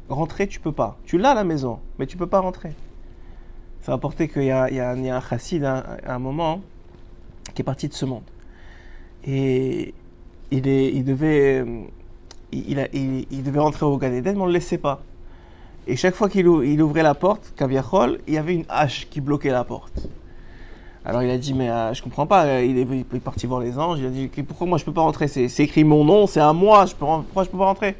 Rentrer 0.10 0.48
tu 0.48 0.60
peux 0.60 0.72
pas. 0.72 0.98
Tu 1.06 1.18
l'as 1.18 1.34
la 1.34 1.44
maison, 1.44 1.80
mais 1.98 2.06
tu 2.06 2.16
peux 2.16 2.28
pas 2.28 2.40
rentrer. 2.40 2.70
Ça 3.82 3.92
va 3.92 3.94
rapporté 3.94 4.28
qu'il 4.28 4.44
y 4.44 4.52
a, 4.52 4.66
un- 4.66 5.22
chassid 5.22 5.64
un, 5.64 5.84
à 6.06 6.16
un 6.16 6.20
moment 6.20 6.62
qui 7.54 7.62
est 7.62 7.66
parti 7.66 7.88
de 7.88 7.94
ce 7.94 8.06
monde. 8.06 8.24
Et 9.26 9.94
euh, 10.52 11.84
il, 12.52 13.44
devait 13.44 13.60
rentrer 13.60 13.86
au 13.86 13.98
Gan 13.98 14.10
mais 14.10 14.30
on 14.36 14.42
ne 14.42 14.48
le 14.48 14.54
laissait 14.54 14.78
pas. 14.78 15.02
Et 15.88 15.96
chaque 15.96 16.16
fois 16.16 16.30
qu'il 16.30 16.48
ou- 16.48 16.64
il 16.64 16.82
ouvrait 16.82 17.04
la 17.04 17.14
porte, 17.14 17.54
Kaviachol, 17.56 18.20
il 18.28 18.34
y 18.34 18.38
avait 18.38 18.54
une 18.54 18.66
hache 18.70 19.08
qui 19.10 19.22
bloquait 19.22 19.52
la 19.52 19.64
porte. 19.64 20.08
Alors 21.06 21.24
il 21.24 21.30
a 21.30 21.38
dit, 21.38 21.54
mais 21.54 21.70
euh, 21.70 21.94
je 21.94 22.04
comprends 22.04 22.28
pas, 22.28 22.46
euh, 22.46 22.66
il 22.66 22.78
est, 22.78 23.20
parti 23.20 23.48
voir 23.48 23.62
les 23.62 23.80
anges, 23.80 24.00
il 24.00 24.06
a 24.06 24.10
dit, 24.10 24.28
pourquoi 24.44 24.68
moi 24.68 24.78
je 24.78 24.84
peux 24.84 24.92
pas 24.92 25.02
rentrer? 25.02 25.30
C'est 25.30 25.60
écrit 25.60 25.86
mon 25.86 26.04
nom, 26.04 26.28
c'est 26.28 26.42
à 26.42 26.52
moi, 26.52 26.86
je 26.86 26.94
peux, 26.94 27.06
pourquoi 27.06 27.46
je 27.46 27.50
peux 27.50 27.58
pas 27.58 27.66
rentrer? 27.66 27.96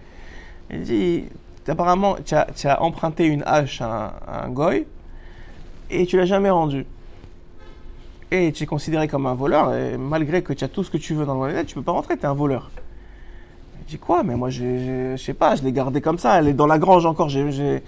Il 0.70 0.82
dit, 0.82 1.24
apparemment, 1.66 2.18
tu 2.26 2.36
as, 2.36 2.48
tu 2.54 2.68
as 2.68 2.82
emprunté 2.82 3.26
une 3.26 3.44
hache 3.46 3.80
à 3.82 3.86
un, 3.88 4.34
à 4.34 4.46
un 4.46 4.50
goy, 4.50 4.86
et 5.90 6.06
tu 6.06 6.18
l'as 6.18 6.26
jamais 6.26 6.50
rendue. 6.50 6.86
Et 8.30 8.52
tu 8.52 8.64
es 8.64 8.66
considéré 8.66 9.08
comme 9.08 9.26
un 9.26 9.36
voleur, 9.36 9.74
et 9.74 9.98
malgré 9.98 10.42
que 10.42 10.52
tu 10.52 10.64
as 10.64 10.68
tout 10.68 10.84
ce 10.84 10.92
que 10.92 10.98
tu 10.98 11.14
veux 11.14 11.26
dans 11.26 11.46
le 11.46 11.52
Eden, 11.52 11.66
tu 11.66 11.76
peux 11.76 11.82
pas 11.82 11.94
rentrer, 11.94 12.18
tu 12.18 12.24
es 12.24 12.26
un 12.26 12.34
voleur. 12.34 12.70
Je 13.88 13.92
dis 13.92 13.98
quoi? 13.98 14.22
Mais 14.24 14.36
moi, 14.36 14.50
je 14.50 15.16
sais 15.16 15.34
pas, 15.34 15.56
je 15.56 15.64
l'ai 15.64 15.72
gardée 15.72 16.02
comme 16.02 16.18
ça. 16.18 16.38
Elle 16.38 16.50
est 16.50 16.54
dans 16.54 16.68
la 16.68 16.78
grange 16.78 17.06
encore. 17.06 17.30
Je 17.30 17.80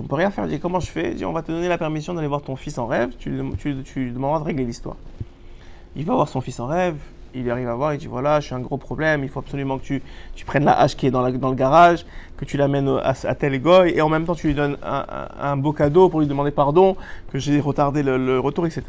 on 0.00 0.02
peut 0.04 0.14
rien 0.14 0.30
faire. 0.30 0.44
Je 0.44 0.50
dis, 0.50 0.58
comment 0.58 0.80
je 0.80 0.90
fais? 0.90 1.22
On 1.22 1.32
va 1.32 1.42
te 1.42 1.52
donner 1.52 1.68
la 1.68 1.76
permission 1.76 2.14
d'aller 2.14 2.28
voir 2.28 2.40
ton 2.40 2.56
fils 2.56 2.78
en 2.78 2.86
rêve. 2.86 3.10
Tu, 3.18 3.42
tu, 3.58 3.76
tu 3.84 4.10
demanderas 4.10 4.40
de 4.40 4.44
régler 4.44 4.64
l'histoire. 4.64 4.96
Il 5.96 6.06
va 6.06 6.14
voir 6.14 6.28
son 6.28 6.40
fils 6.40 6.58
en 6.60 6.66
rêve. 6.66 6.96
Il 7.34 7.50
arrive 7.50 7.68
à 7.68 7.74
voir. 7.74 7.92
Il 7.92 7.98
dit, 7.98 8.06
voilà, 8.06 8.40
je 8.40 8.46
suis 8.46 8.54
un 8.54 8.60
gros 8.60 8.78
problème. 8.78 9.22
Il 9.22 9.28
faut 9.28 9.40
absolument 9.40 9.76
que 9.76 9.84
tu, 9.84 10.02
prennes 10.46 10.64
la 10.64 10.80
hache 10.80 10.96
qui 10.96 11.06
est 11.06 11.10
dans, 11.10 11.22
le 11.22 11.54
garage, 11.54 12.06
que 12.38 12.46
tu 12.46 12.56
l'amènes 12.56 12.88
à, 12.88 13.12
à 13.22 13.34
tel 13.34 13.60
goy, 13.60 13.92
et 13.94 14.00
en 14.00 14.08
même 14.08 14.24
temps, 14.24 14.34
tu 14.34 14.46
lui 14.46 14.54
donnes 14.54 14.78
un, 14.82 15.56
beau 15.58 15.74
cadeau 15.74 16.08
pour 16.08 16.20
lui 16.20 16.26
demander 16.26 16.52
pardon, 16.52 16.96
que 17.30 17.38
j'ai 17.38 17.60
retardé 17.60 18.02
le 18.02 18.40
retour, 18.40 18.64
etc. 18.64 18.82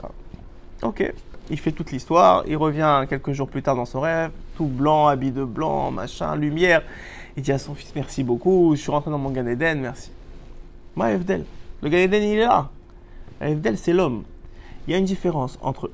Ok. 0.82 1.14
Il 1.52 1.60
fait 1.60 1.72
toute 1.72 1.92
l'histoire, 1.92 2.44
il 2.48 2.58
revient 2.58 3.06
quelques 3.10 3.32
jours 3.32 3.48
plus 3.50 3.64
tard 3.64 3.76
dans 3.76 3.86
son 3.86 4.02
rêve, 4.02 4.30
tout 4.56 4.68
blanc, 4.68 5.08
habillé 5.08 5.32
de 5.32 5.44
blanc, 5.44 5.90
machin, 5.90 6.36
lumière. 6.36 6.84
Il 7.36 7.42
dit 7.42 7.52
à 7.52 7.58
son 7.58 7.74
fils 7.74 7.92
merci 7.96 8.24
beaucoup, 8.24 8.76
je 8.76 8.82
suis 8.82 8.92
rentré 8.92 9.10
dans 9.10 9.18
mon 9.18 9.32
Gan 9.32 9.48
Eden, 9.48 9.82
merci. 9.82 10.12
Moi, 10.96 11.12
Evdel, 11.12 11.46
le 11.82 11.90
Gan 11.90 11.98
Eden 11.98 12.24
il 12.24 12.38
est 12.38 12.46
là. 12.46 12.70
Evdel 13.42 13.80
c'est 13.80 13.94
l'homme. 13.94 14.24
Il 14.88 14.92
y 14.92 14.96
a 14.96 15.00
une 15.00 15.06
différence 15.06 15.58
entre 15.62 15.90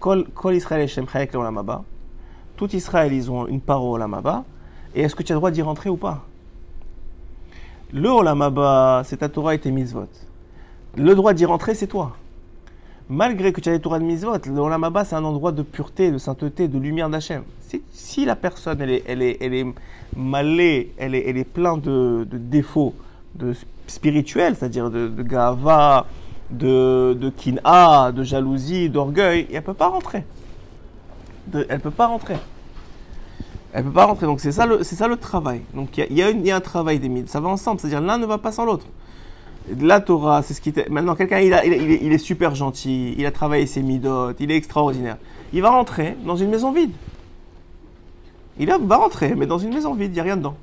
Kol, 0.00 0.26
Israël 0.54 0.82
et 0.82 0.88
Shem 0.88 1.08
Chayek 1.08 1.32
le 1.32 1.38
Olam 1.38 1.58
Haba. 1.58 1.84
Tout 2.56 2.74
Israël, 2.74 3.12
ils 3.12 3.30
ont 3.30 3.46
une 3.46 3.60
part 3.60 3.84
au 3.84 3.94
Olam 3.94 4.12
Haba. 4.14 4.44
Et 4.94 5.02
est-ce 5.02 5.14
que 5.14 5.22
tu 5.22 5.32
as 5.32 5.34
le 5.34 5.40
droit 5.40 5.50
d'y 5.50 5.62
rentrer 5.62 5.90
ou 5.90 5.96
pas? 5.96 6.24
Le 7.92 8.08
Olam 8.08 8.42
Haba, 8.42 9.02
c'est 9.04 9.18
ta 9.18 9.28
Torah 9.28 9.54
et 9.54 9.58
tes 9.58 9.70
mitzvot. 9.70 10.08
Le 10.96 11.14
droit 11.14 11.32
d'y 11.32 11.44
rentrer, 11.44 11.74
c'est 11.74 11.86
toi. 11.86 12.16
Malgré 13.08 13.52
que 13.52 13.60
tu 13.60 13.68
as 13.68 13.72
les 13.72 13.80
Torah 13.80 14.00
de 14.00 14.04
mitzvot, 14.04 14.32
le 14.32 15.04
c'est 15.04 15.14
un 15.14 15.24
endroit 15.24 15.52
de 15.52 15.62
pureté, 15.62 16.10
de 16.10 16.18
sainteté, 16.18 16.66
de 16.66 16.78
lumière 16.78 17.08
d'Hachem. 17.08 17.44
Si, 17.92 18.24
la 18.24 18.34
personne, 18.34 18.80
elle 18.80 18.90
est, 18.90 19.36
elle 19.40 19.54
est, 19.54 19.66
malée, 20.16 20.92
elle 20.96 21.14
est, 21.14 21.44
pleine 21.44 21.80
de, 21.80 22.26
défauts 22.32 22.94
spirituels, 23.86 24.56
c'est-à-dire 24.56 24.90
de, 24.90 25.22
gava, 25.22 26.06
de, 26.50 27.32
kina, 27.36 28.10
de 28.10 28.24
jalousie, 28.24 28.88
d'orgueil, 28.88 29.46
elle 29.50 29.56
ne 29.56 29.60
peut 29.60 29.74
pas 29.74 29.88
rentrer. 29.88 30.24
Elle 31.52 31.66
ne 31.70 31.76
peut 31.76 31.90
pas 31.92 32.08
rentrer. 32.08 32.36
Elle 33.72 33.84
peut 33.84 33.92
pas 33.92 34.06
rentrer. 34.06 34.26
Donc 34.26 34.40
c'est 34.40 34.52
ça 34.52 34.66
le, 34.66 34.82
ça 34.82 35.06
le 35.06 35.16
travail. 35.16 35.60
Donc 35.74 35.96
il 35.98 36.12
y 36.12 36.22
y 36.22 36.50
a 36.50 36.56
un 36.56 36.60
travail 36.60 36.98
des 36.98 37.08
mythes. 37.08 37.28
Ça 37.28 37.38
va 37.38 37.48
ensemble. 37.50 37.78
C'est-à-dire 37.78 38.00
l'un 38.00 38.18
ne 38.18 38.26
va 38.26 38.38
pas 38.38 38.50
sans 38.50 38.64
l'autre. 38.64 38.86
La 39.80 40.00
Torah, 40.00 40.42
c'est 40.42 40.54
ce 40.54 40.60
qui 40.60 40.68
était. 40.68 40.88
Maintenant, 40.88 41.16
quelqu'un, 41.16 41.40
il, 41.40 41.52
est, 41.52 42.18
super 42.18 42.54
gentil, 42.54 43.14
il 43.18 43.26
a 43.26 43.32
travaillé 43.32 43.66
ses 43.66 43.82
midotes, 43.82 44.36
il 44.38 44.50
est 44.50 44.56
extraordinaire. 44.56 45.16
Il 45.52 45.62
va 45.62 45.70
rentrer 45.70 46.16
dans 46.24 46.36
une 46.36 46.50
maison 46.50 46.72
vide. 46.72 46.92
Il 48.58 48.68
va 48.68 48.96
rentrer, 48.96 49.34
mais 49.34 49.46
dans 49.46 49.58
une 49.58 49.74
maison 49.74 49.94
vide, 49.94 50.12
il 50.12 50.14
n'y 50.14 50.20
a 50.20 50.22
rien 50.22 50.36
dedans. 50.36 50.54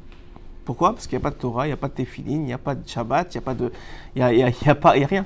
Pourquoi 0.65 0.93
Parce 0.93 1.07
qu'il 1.07 1.17
n'y 1.17 1.21
a 1.21 1.23
pas 1.23 1.31
de 1.31 1.39
Torah, 1.39 1.65
il 1.65 1.69
n'y 1.69 1.73
a 1.73 1.77
pas 1.77 1.89
de 1.89 1.93
Tefillin, 1.93 2.31
il 2.35 2.43
n'y 2.43 2.53
a 2.53 2.57
pas 2.57 2.75
de 2.75 2.87
Shabbat, 2.87 3.33
il 3.33 3.37
n'y 3.37 3.39
a 3.39 3.41
pas 3.41 3.53
de. 3.53 3.71
Il 4.15 4.23
rien. 5.05 5.25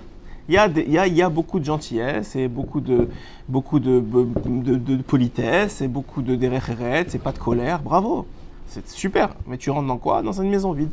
Il 0.50 0.54
y 0.56 0.58
a, 0.58 0.70
des- 0.70 0.86
il 0.88 0.94
y, 0.94 1.22
a, 1.22 1.30
beaucoup 1.30 1.60
de 1.60 1.66
gentillesse 1.66 2.36
et 2.38 2.48
beaucoup 2.48 2.80
de, 2.80 3.10
de, 3.50 4.00
de, 4.00 4.76
de- 4.78 4.96
de 4.96 5.02
politesse 5.04 5.82
et 5.82 5.90
beaucoup 5.90 6.22
de 6.22 6.36
derecheret, 6.36 7.06
c'est 7.10 7.22
pas 7.22 7.34
de 7.34 7.38
colère, 7.38 7.82
bravo. 7.82 8.26
C'est 8.68 8.88
super. 8.88 9.36
Mais 9.46 9.58
tu 9.58 9.70
rentres 9.70 9.88
dans 9.88 9.98
quoi 9.98 10.22
Dans 10.22 10.32
une 10.42 10.50
maison 10.50 10.72
vide. 10.72 10.90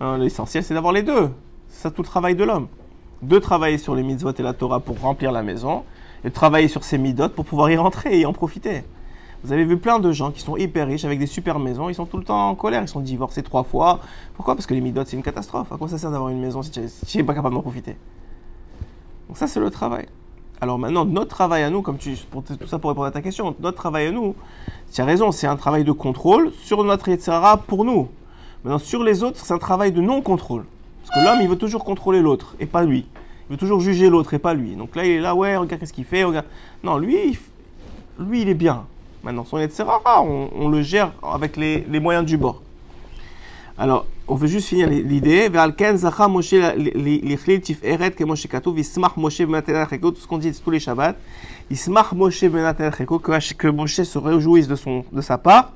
Hein, 0.00 0.18
L'essentiel, 0.18 0.64
c'est 0.64 0.74
d'avoir 0.74 0.92
les 0.92 1.02
deux. 1.02 1.30
C'est 1.68 1.82
ça 1.82 1.90
tout 1.90 2.02
le 2.02 2.06
travail 2.06 2.34
de 2.34 2.44
l'homme. 2.44 2.68
De 3.22 3.38
travailler 3.38 3.78
sur 3.78 3.94
les 3.94 4.02
mitzvot 4.02 4.32
et 4.32 4.42
la 4.42 4.52
Torah 4.52 4.80
pour 4.80 5.00
remplir 5.00 5.32
la 5.32 5.42
maison, 5.42 5.84
et 6.24 6.28
de 6.28 6.34
travailler 6.34 6.68
sur 6.68 6.84
ses 6.84 6.98
midot 6.98 7.28
pour 7.28 7.44
pouvoir 7.44 7.70
y 7.70 7.76
rentrer 7.76 8.20
et 8.20 8.26
en 8.26 8.32
profiter. 8.32 8.84
Vous 9.42 9.52
avez 9.52 9.64
vu 9.64 9.76
plein 9.76 9.98
de 9.98 10.10
gens 10.10 10.30
qui 10.30 10.40
sont 10.40 10.56
hyper 10.56 10.86
riches 10.86 11.04
avec 11.04 11.18
des 11.18 11.26
super 11.26 11.58
maisons, 11.58 11.90
ils 11.90 11.94
sont 11.94 12.06
tout 12.06 12.16
le 12.16 12.24
temps 12.24 12.48
en 12.48 12.54
colère, 12.54 12.82
ils 12.82 12.88
sont 12.88 13.00
divorcés 13.00 13.42
trois 13.42 13.62
fois. 13.62 14.00
Pourquoi? 14.34 14.54
Parce 14.54 14.66
que 14.66 14.74
les 14.74 14.80
midot, 14.80 15.02
c'est 15.04 15.16
une 15.16 15.22
catastrophe. 15.22 15.70
À 15.70 15.76
quoi 15.76 15.86
ça 15.88 15.98
sert 15.98 16.10
d'avoir 16.10 16.30
une 16.30 16.40
maison 16.40 16.62
si 16.62 16.70
tu 16.70 16.80
n'es 17.18 17.24
pas 17.24 17.34
capable 17.34 17.54
d'en 17.54 17.60
profiter? 17.60 17.96
Donc 19.28 19.36
ça, 19.36 19.46
c'est 19.46 19.60
le 19.60 19.70
travail. 19.70 20.06
Alors 20.60 20.78
maintenant, 20.78 21.04
notre 21.04 21.28
travail 21.28 21.62
à 21.62 21.68
nous, 21.68 21.82
comme 21.82 21.98
tu, 21.98 22.16
pour 22.30 22.42
tout 22.42 22.54
ça 22.66 22.78
pour 22.78 22.88
répondre 22.90 23.06
à 23.06 23.10
ta 23.10 23.20
question, 23.20 23.54
notre 23.60 23.76
travail 23.76 24.06
à 24.06 24.12
nous, 24.12 24.34
tu 24.92 25.00
as 25.00 25.04
raison, 25.04 25.30
c'est 25.30 25.46
un 25.46 25.56
travail 25.56 25.84
de 25.84 25.92
contrôle 25.92 26.52
sur 26.62 26.82
notre 26.84 27.08
Yetzirah 27.08 27.58
pour 27.58 27.84
nous. 27.84 28.08
Maintenant, 28.64 28.78
sur 28.78 29.04
les 29.04 29.22
autres, 29.22 29.44
c'est 29.44 29.52
un 29.52 29.58
travail 29.58 29.92
de 29.92 30.00
non-contrôle. 30.00 30.64
Parce 31.04 31.20
que 31.20 31.24
l'homme, 31.24 31.40
il 31.42 31.48
veut 31.48 31.58
toujours 31.58 31.84
contrôler 31.84 32.22
l'autre 32.22 32.56
et 32.58 32.66
pas 32.66 32.82
lui. 32.82 33.04
Il 33.48 33.52
veut 33.52 33.58
toujours 33.58 33.80
juger 33.80 34.08
l'autre 34.08 34.32
et 34.32 34.38
pas 34.38 34.54
lui. 34.54 34.74
Donc 34.74 34.96
là, 34.96 35.04
il 35.04 35.12
est 35.12 35.20
là, 35.20 35.34
ouais, 35.34 35.56
regarde 35.56 35.80
qu'est-ce 35.80 35.92
qu'il 35.92 36.06
fait. 36.06 36.24
Regarde. 36.24 36.46
Non, 36.82 36.96
lui, 36.96 37.38
lui, 38.18 38.42
il 38.42 38.48
est 38.48 38.54
bien. 38.54 38.86
Maintenant, 39.22 39.44
son 39.44 39.58
Yetzirah, 39.58 40.22
on, 40.22 40.48
on 40.56 40.68
le 40.68 40.80
gère 40.80 41.12
avec 41.22 41.56
les, 41.56 41.84
les 41.90 42.00
moyens 42.00 42.24
du 42.24 42.38
bord. 42.38 42.62
Alors, 43.76 44.06
on 44.28 44.36
veut 44.36 44.46
juste 44.46 44.68
finir 44.68 44.88
l'idée. 44.88 45.50
Tout 45.50 45.58
ce 50.16 50.26
qu'on 50.26 50.38
dit 50.38 50.52
tous 50.52 50.70
les 50.70 50.80
Shabbats. 50.80 51.16
Yismach 51.70 52.12
Moshe 52.12 52.40
que 52.40 53.68
Moshe 53.68 54.02
se 54.02 54.18
réjouisse 54.18 54.68
de 54.68 54.76
son 54.76 55.04
de 55.12 55.20
sa 55.20 55.36
part. 55.38 55.72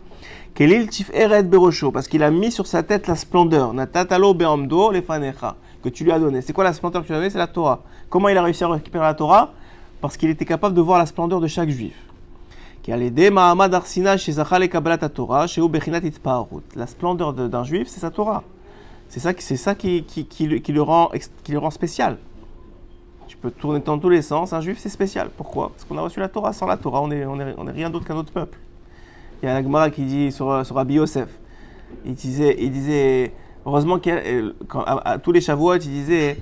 Kelil 0.58 0.88
tiferet 0.88 1.44
berosho 1.44 1.92
parce 1.92 2.08
qu'il 2.08 2.20
a 2.24 2.32
mis 2.32 2.50
sur 2.50 2.66
sa 2.66 2.82
tête 2.82 3.06
la 3.06 3.14
splendeur. 3.14 3.72
Natatalo 3.74 4.34
be'amdo 4.34 4.90
lefanecha 4.90 5.54
que 5.84 5.88
tu 5.88 6.02
lui 6.02 6.10
as 6.10 6.18
donné. 6.18 6.42
C'est 6.42 6.52
quoi 6.52 6.64
la 6.64 6.72
splendeur 6.72 7.02
que 7.02 7.06
tu 7.06 7.12
lui 7.12 7.16
as 7.16 7.20
donné 7.20 7.30
C'est 7.30 7.38
la 7.38 7.46
Torah. 7.46 7.84
Comment 8.10 8.28
il 8.28 8.36
a 8.36 8.42
réussi 8.42 8.64
à 8.64 8.68
récupérer 8.68 9.04
la 9.04 9.14
Torah? 9.14 9.52
Parce 10.00 10.16
qu'il 10.16 10.28
était 10.30 10.44
capable 10.44 10.74
de 10.74 10.80
voir 10.80 10.98
la 10.98 11.06
splendeur 11.06 11.38
de 11.40 11.46
chaque 11.46 11.68
juif. 11.68 11.94
La 12.88 12.96
splendeur 16.88 17.32
de- 17.34 17.46
d'un 17.46 17.62
juif, 17.62 17.86
c'est 17.86 18.00
sa 18.00 18.10
Torah. 18.10 18.42
C'est 19.08 19.20
ça, 19.20 19.34
qui- 19.34 19.44
c'est 19.44 19.56
ça 19.56 19.76
qui, 19.76 20.02
qui, 20.02 20.46
le- 20.48 20.82
rend, 20.82 21.10
spécial. 21.70 22.18
Tu 23.28 23.36
peux 23.36 23.52
tourner 23.52 23.78
dans 23.78 24.00
tous 24.00 24.08
les 24.08 24.22
sens. 24.22 24.52
Un 24.52 24.60
juif, 24.60 24.78
c'est 24.80 24.88
spécial. 24.88 25.30
Pourquoi? 25.36 25.68
Parce 25.68 25.84
qu'on 25.84 25.96
a 25.98 26.00
reçu 26.00 26.18
la 26.18 26.28
Torah. 26.28 26.52
Sans 26.52 26.66
la 26.66 26.76
Torah, 26.76 27.00
on 27.00 27.12
est, 27.12 27.24
on 27.26 27.38
est, 27.38 27.54
on 27.56 27.68
est 27.68 27.72
rien 27.72 27.90
d'autre 27.90 28.04
qu'un 28.06 28.16
autre 28.16 28.32
peuple. 28.32 28.58
Il 29.42 29.46
y 29.46 29.48
a 29.48 29.54
la 29.54 29.62
Gemara 29.62 29.90
qui 29.90 30.02
dit 30.02 30.32
sur, 30.32 30.64
sur 30.66 30.74
Rabbi 30.76 30.94
Yosef. 30.94 31.28
Il 32.04 32.14
disait, 32.14 32.56
il 32.58 32.70
disait 32.70 33.32
heureusement 33.64 33.98
qu'à 33.98 34.16
à, 34.74 35.12
à 35.12 35.18
tous 35.18 35.32
les 35.32 35.40
Shavuot, 35.40 35.76
il 35.76 35.90
disait 35.90 36.38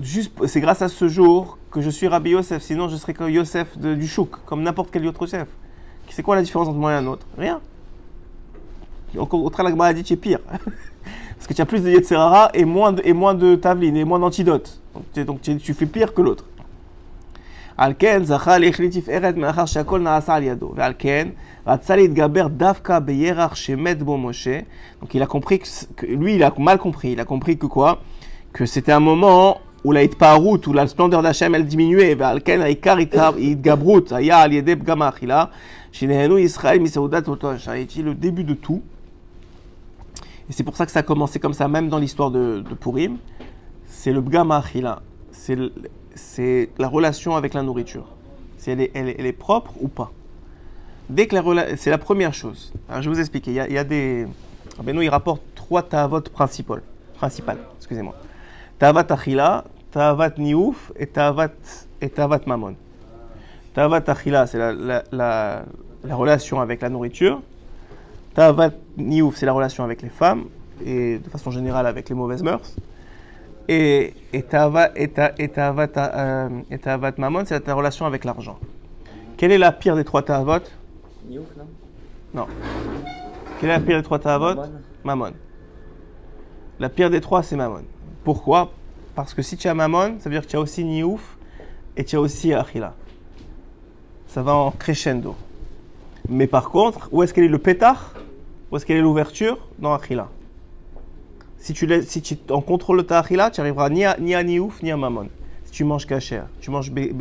juste, 0.00 0.32
c'est 0.46 0.60
grâce 0.60 0.82
à 0.82 0.88
ce 0.88 1.08
jour 1.08 1.58
que 1.70 1.80
je 1.80 1.90
suis 1.90 2.08
Rabbi 2.08 2.30
Yosef. 2.30 2.62
Sinon, 2.62 2.88
je 2.88 2.96
serais 2.96 3.14
comme 3.14 3.30
Yosef 3.30 3.78
du 3.78 4.06
Chouk, 4.06 4.30
comme 4.44 4.62
n'importe 4.62 4.90
quel 4.90 5.06
autre 5.06 5.26
chef. 5.26 5.48
C'est 6.08 6.22
quoi 6.22 6.36
la 6.36 6.42
différence 6.42 6.68
entre 6.68 6.78
moi 6.78 6.92
et 6.92 6.96
un 6.96 7.06
autre? 7.06 7.26
Rien. 7.36 7.60
Au 9.16 9.26
contraire, 9.26 9.64
la 9.64 9.70
Gemara 9.70 9.92
dit 9.92 10.02
que 10.02 10.08
tu 10.08 10.14
es 10.14 10.16
pire. 10.16 10.40
Parce 11.36 11.46
que 11.46 11.54
tu 11.54 11.60
as 11.60 11.66
plus 11.66 11.82
de 11.82 11.90
Yetzerara 11.90 12.50
et 12.54 12.64
moins 12.64 12.92
de, 12.92 13.02
et 13.04 13.12
moins 13.12 13.34
de 13.34 13.54
Tavlin 13.56 13.94
et 13.94 14.04
moins 14.04 14.18
d'antidote. 14.18 14.80
Donc, 15.14 15.40
tu 15.42 15.74
fais 15.74 15.86
pire 15.86 16.14
que 16.14 16.22
l'autre. 16.22 16.44
Beyerach, 23.00 23.56
Shemet, 23.56 23.96
Bo 23.96 24.16
Moshe. 24.16 24.64
Donc 25.00 25.12
il 25.14 25.22
a 25.22 25.26
compris 25.26 25.58
que, 25.58 26.06
lui, 26.06 26.36
il 26.36 26.42
a 26.42 26.50
mal 26.58 26.78
compris. 26.78 27.12
Il 27.12 27.20
a 27.20 27.26
compris 27.26 27.58
que 28.52 28.64
c'était 28.64 28.92
un 28.92 29.00
moment 29.00 29.60
où 29.84 29.92
la 29.92 30.08
splendeur 30.86 31.20
d'Hachem, 31.22 31.54
elle 31.54 31.66
diminuait. 31.66 32.14
Le 32.14 32.38
début 38.14 38.44
de 38.44 38.54
tout. 38.54 38.82
C'est 40.48 40.62
pour 40.62 40.76
ça 40.76 40.86
que 40.86 40.92
ça 40.92 41.00
a 41.00 41.02
commencé 41.02 41.40
comme 41.40 41.52
ça, 41.52 41.66
même 41.68 41.88
dans 41.88 41.98
l'histoire 41.98 42.30
de, 42.30 42.62
Purim. 42.80 43.16
C'est 43.86 44.12
le 44.12 44.20
Bgama 44.20 44.58
Achila. 44.58 45.02
C'est 45.30 45.58
c'est 46.16 46.70
la 46.78 46.88
relation 46.88 47.36
avec 47.36 47.54
la 47.54 47.62
nourriture. 47.62 48.06
Si 48.58 48.70
elle 48.70 48.80
est, 48.80 49.32
propre 49.32 49.72
ou 49.80 49.88
pas. 49.88 50.10
Dès 51.08 51.26
que 51.26 51.36
la 51.36 51.76
c'est 51.76 51.90
la 51.90 51.98
première 51.98 52.34
chose. 52.34 52.72
Je 52.90 53.00
vais 53.00 53.14
vous 53.14 53.20
expliquer. 53.20 53.52
Il 53.52 53.54
y 53.54 53.60
a, 53.60 53.68
il 53.68 53.74
y 53.74 53.78
a 53.78 53.84
des. 53.84 54.26
Rabbeinu, 54.76 55.04
il 55.04 55.08
rapporte 55.08 55.42
trois 55.54 55.82
ta'avot 55.82 56.20
principales. 56.20 56.82
Principales, 57.14 57.58
excusez-moi. 57.78 58.14
Ta'avat 58.78 59.06
Achila, 59.10 59.64
Ta'avat 59.92 60.32
Niouf 60.38 60.92
et 60.96 61.06
Ta'avat, 61.06 61.52
et 62.00 62.10
ta'avat 62.10 62.40
Mamon. 62.46 62.74
Achila, 63.76 64.46
c'est 64.46 64.58
la, 64.58 64.72
la, 64.72 65.04
la, 65.12 65.64
la 66.04 66.14
relation 66.16 66.60
avec 66.60 66.80
la 66.80 66.88
nourriture. 66.88 67.40
Ta'avat 68.34 68.72
Niouf, 68.96 69.36
c'est 69.36 69.46
la 69.46 69.52
relation 69.52 69.84
avec 69.84 70.02
les 70.02 70.08
femmes 70.08 70.46
et 70.84 71.18
de 71.18 71.30
façon 71.30 71.50
générale 71.50 71.86
avec 71.86 72.08
les 72.08 72.14
mauvaises 72.14 72.42
mœurs. 72.42 72.76
Et, 73.68 74.14
et 74.32 74.42
Ta'avat 74.42 74.90
et 74.96 75.08
Ta- 75.08 75.32
et 75.38 75.48
Ta'avat, 75.48 75.88
euh, 75.96 76.48
Mamon, 77.18 77.44
c'est 77.46 77.60
ta 77.60 77.74
relation 77.74 78.06
avec 78.06 78.24
l'argent. 78.24 78.58
Quelle 79.36 79.52
est 79.52 79.58
la 79.58 79.72
pire 79.72 79.96
des 79.96 80.04
trois 80.04 80.22
Niouf, 81.28 81.46
non? 81.56 81.66
Non. 82.32 82.46
Quelle 83.58 83.70
est 83.70 83.72
la 83.72 83.80
pire 83.80 83.96
des 83.98 84.02
trois 84.04 84.18
Mammon. 84.18 84.70
Mammon. 85.04 85.32
La 86.78 86.88
pire 86.88 87.10
des 87.10 87.20
trois, 87.20 87.42
c'est 87.42 87.56
Mammon. 87.56 87.82
Pourquoi? 88.22 88.70
Parce 89.14 89.34
que 89.34 89.42
si 89.42 89.56
tu 89.56 89.66
as 89.66 89.74
Mammon, 89.74 90.16
ça 90.20 90.28
veut 90.28 90.34
dire 90.36 90.42
que 90.42 90.50
tu 90.50 90.56
as 90.56 90.60
aussi 90.60 90.84
Niouf 90.84 91.36
et 91.96 92.04
tu 92.04 92.16
as 92.16 92.20
aussi 92.20 92.52
Achila. 92.52 92.94
Ça 94.28 94.42
va 94.42 94.54
en 94.54 94.70
crescendo. 94.70 95.34
Mais 96.28 96.46
par 96.46 96.70
contre, 96.70 97.08
où 97.12 97.22
est-ce 97.22 97.32
qu'elle 97.34 97.44
est 97.44 97.48
le 97.48 97.58
pétard? 97.58 98.12
Où 98.70 98.76
est-ce 98.76 98.84
qu'elle 98.86 98.98
est 98.98 99.02
l'ouverture? 99.02 99.58
Dans 99.78 99.92
Achila. 99.94 100.28
Si 101.74 102.22
tu, 102.22 102.36
en 102.50 102.60
contrôle 102.60 103.04
ta 103.04 103.18
Achila, 103.18 103.50
tu 103.50 103.60
arriveras 103.60 103.88
ni 103.90 104.04
à, 104.04 104.16
ni 104.20 104.34
à 104.34 104.42
Niouf 104.44 104.82
ni 104.82 104.90
à 104.92 104.96
Mammon. 104.96 105.28
Si 105.64 105.72
tu 105.72 105.84
manges 105.84 106.06
kasher, 106.06 106.42
tu 106.60 106.70
manges 106.70 106.92
bé- 106.92 107.12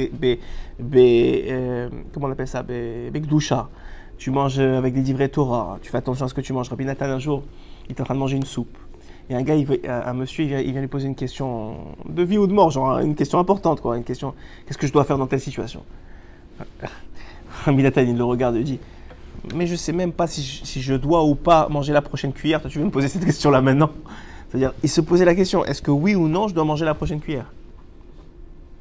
euh, 0.80 1.90
comment 2.14 2.28
on 2.28 2.32
appelle 2.32 2.48
ça? 2.48 2.62
Bé, 2.62 3.10
Bekdusha. 3.12 3.70
Tu 4.18 4.30
manges 4.30 4.60
euh, 4.60 4.78
avec 4.78 4.94
des 4.94 5.02
livrets 5.02 5.30
Torah. 5.30 5.80
Tu 5.82 5.90
fais 5.90 5.98
attention 5.98 6.26
à 6.26 6.30
ce 6.30 6.34
que 6.36 6.42
tu 6.42 6.54
manges. 6.54 6.70
Rabbi 6.70 6.86
Nathan, 6.86 7.06
un 7.06 7.20
jour, 7.20 7.44
il 7.90 7.96
est 7.96 8.02
en 8.02 8.04
train 8.04 8.14
de 8.14 8.20
manger 8.20 8.38
une 8.38 8.46
soupe. 8.46 8.78
Et 9.30 9.36
un 9.36 9.42
gars, 9.42 9.56
un 9.56 10.14
monsieur, 10.14 10.44
il 10.46 10.72
vient, 10.72 10.80
lui 10.80 10.88
poser 10.88 11.08
une 11.08 11.16
question 11.16 11.78
de 12.08 12.22
vie 12.22 12.38
ou 12.38 12.46
de 12.46 12.54
mort, 12.54 12.70
genre 12.70 13.00
une 13.00 13.16
question 13.16 13.40
importante, 13.40 13.82
quoi. 13.82 13.98
Une 13.98 14.04
question, 14.04 14.36
qu'est-ce 14.68 14.78
que 14.78 14.86
je 14.86 14.94
dois 14.94 15.04
faire 15.06 15.18
dans 15.18 15.26
telle 15.26 15.40
situation? 15.40 15.82
Rabbi 17.66 17.82
Nathan, 17.82 18.02
il 18.02 18.16
le 18.16 18.24
regarde 18.24 18.56
et 18.58 18.64
dit, 18.64 18.80
mais 19.56 19.66
je 19.66 19.76
sais 19.76 19.92
même 19.94 20.12
pas 20.12 20.28
si 20.28 20.44
je, 20.44 20.64
si 20.66 20.82
je 20.82 20.94
dois 20.94 21.24
ou 21.26 21.34
pas 21.34 21.68
manger 21.70 21.92
la 21.94 22.02
prochaine 22.04 22.32
cuillère. 22.34 22.62
Toi, 22.62 22.70
tu 22.70 22.78
veux 22.78 22.86
me 22.86 22.92
poser 22.92 23.08
cette 23.08 23.26
question-là 23.26 23.62
maintenant? 23.62 23.90
C'est-à-dire, 24.50 24.74
il 24.84 24.90
se 24.90 25.02
posait 25.02 25.26
la 25.26 25.36
question, 25.36 25.66
est-ce 25.66 25.82
que 25.82 25.92
oui 25.92 26.16
ou 26.16 26.28
non, 26.28 26.48
je 26.48 26.54
dois 26.54 26.64
manger 26.64 26.86
la 26.86 26.94
prochaine 26.94 27.20
cuillère? 27.20 27.52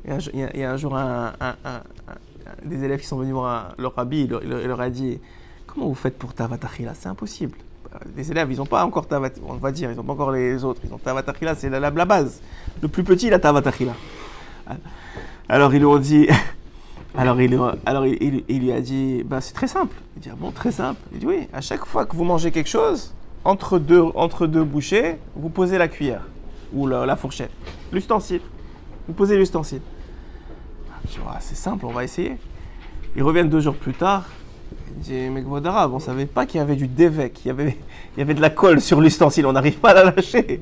Il 0.06 0.12
y, 0.54 0.62
a 0.62 0.70
un, 0.70 0.76
jour- 0.76 0.94
un 0.94 1.32
des 2.64 2.84
élèves 2.84 3.00
qui 3.00 3.06
sont 3.06 3.16
venus 3.16 3.32
voir 3.32 3.74
leur 3.78 3.94
rabbi, 3.94 4.22
il 4.22 4.48
leur, 4.48 4.80
a 4.80 4.90
dit 4.90 5.18
Comment 5.66 5.88
vous 5.88 5.94
faites 5.94 6.18
pour 6.18 6.34
Tavatachila 6.34 6.92
C'est 6.94 7.08
impossible. 7.08 7.56
les 8.16 8.30
élèves, 8.30 8.50
ils 8.52 8.58
n'ont 8.58 8.66
pas 8.66 8.84
encore 8.84 9.06
Tavat, 9.06 9.30
on 9.46 9.54
va 9.54 9.72
dire, 9.72 9.90
ils 9.90 9.96
n'ont 9.96 10.02
pas 10.02 10.12
encore 10.12 10.30
les 10.30 10.62
autres. 10.64 10.80
Ils 10.84 10.92
ont 10.92 10.98
Tavat 10.98 11.24
Achila, 11.26 11.54
c'est 11.54 11.70
la, 11.70 11.90
base. 11.90 12.40
Le 12.82 12.88
plus 12.88 13.02
petit, 13.04 13.28
il 13.28 13.34
a 13.34 13.38
Tavat 13.38 13.66
Achila. 13.66 13.94
Alors 15.48 15.74
ils 15.74 15.82
lui 15.82 16.00
dit, 16.00 16.28
alors 17.16 17.40
il, 17.40 17.58
alors 17.86 18.06
il 18.06 18.60
lui 18.60 18.72
a 18.72 18.80
dit, 18.80 19.22
bah, 19.24 19.40
c'est 19.40 19.54
très 19.54 19.68
simple. 19.68 19.96
Il 20.16 20.22
dit, 20.22 20.28
ah 20.32 20.36
bon, 20.38 20.50
très 20.50 20.72
simple? 20.72 21.00
Il 21.12 21.20
dit, 21.20 21.26
oui, 21.26 21.48
à 21.52 21.60
chaque 21.60 21.84
fois 21.84 22.06
que 22.06 22.16
vous 22.16 22.24
mangez 22.24 22.50
quelque 22.50 22.70
chose, 22.70 23.12
entre 23.44 23.78
deux, 23.78 24.02
entre 24.14 24.46
deux 24.46 24.64
bouchées, 24.64 25.18
vous 25.36 25.50
posez 25.50 25.78
la 25.78 25.88
cuillère 25.88 26.22
ou 26.72 26.86
la, 26.86 27.16
fourchette, 27.16 27.50
l'ustensile. 27.92 28.40
Vous 29.06 29.14
posez 29.14 29.36
l'ustensile. 29.36 29.80
Ah, 31.28 31.36
c'est 31.40 31.56
simple, 31.56 31.84
on 31.86 31.92
va 31.92 32.04
essayer. 32.04 32.36
Ils 33.16 33.22
reviennent 33.22 33.50
deux 33.50 33.60
jours 33.60 33.74
plus 33.74 33.92
tard. 33.92 34.24
Il 34.96 35.02
dit, 35.02 35.30
mais 35.30 35.42
Gvod 35.42 35.64
Arabe, 35.66 35.92
on 35.92 35.98
savait 35.98 36.26
pas 36.26 36.46
qu'il 36.46 36.58
y 36.58 36.60
avait 36.60 36.76
du 36.76 36.88
dévec, 36.88 37.44
il 37.44 37.48
y 37.48 37.50
avait, 37.50 37.76
il 38.16 38.20
y 38.20 38.22
avait 38.22 38.34
de 38.34 38.40
la 38.40 38.50
colle 38.50 38.80
sur 38.80 39.00
l'ustensile, 39.00 39.46
on 39.46 39.52
n'arrive 39.52 39.78
pas 39.78 39.90
à 39.90 39.94
la 39.94 40.04
lâcher. 40.10 40.60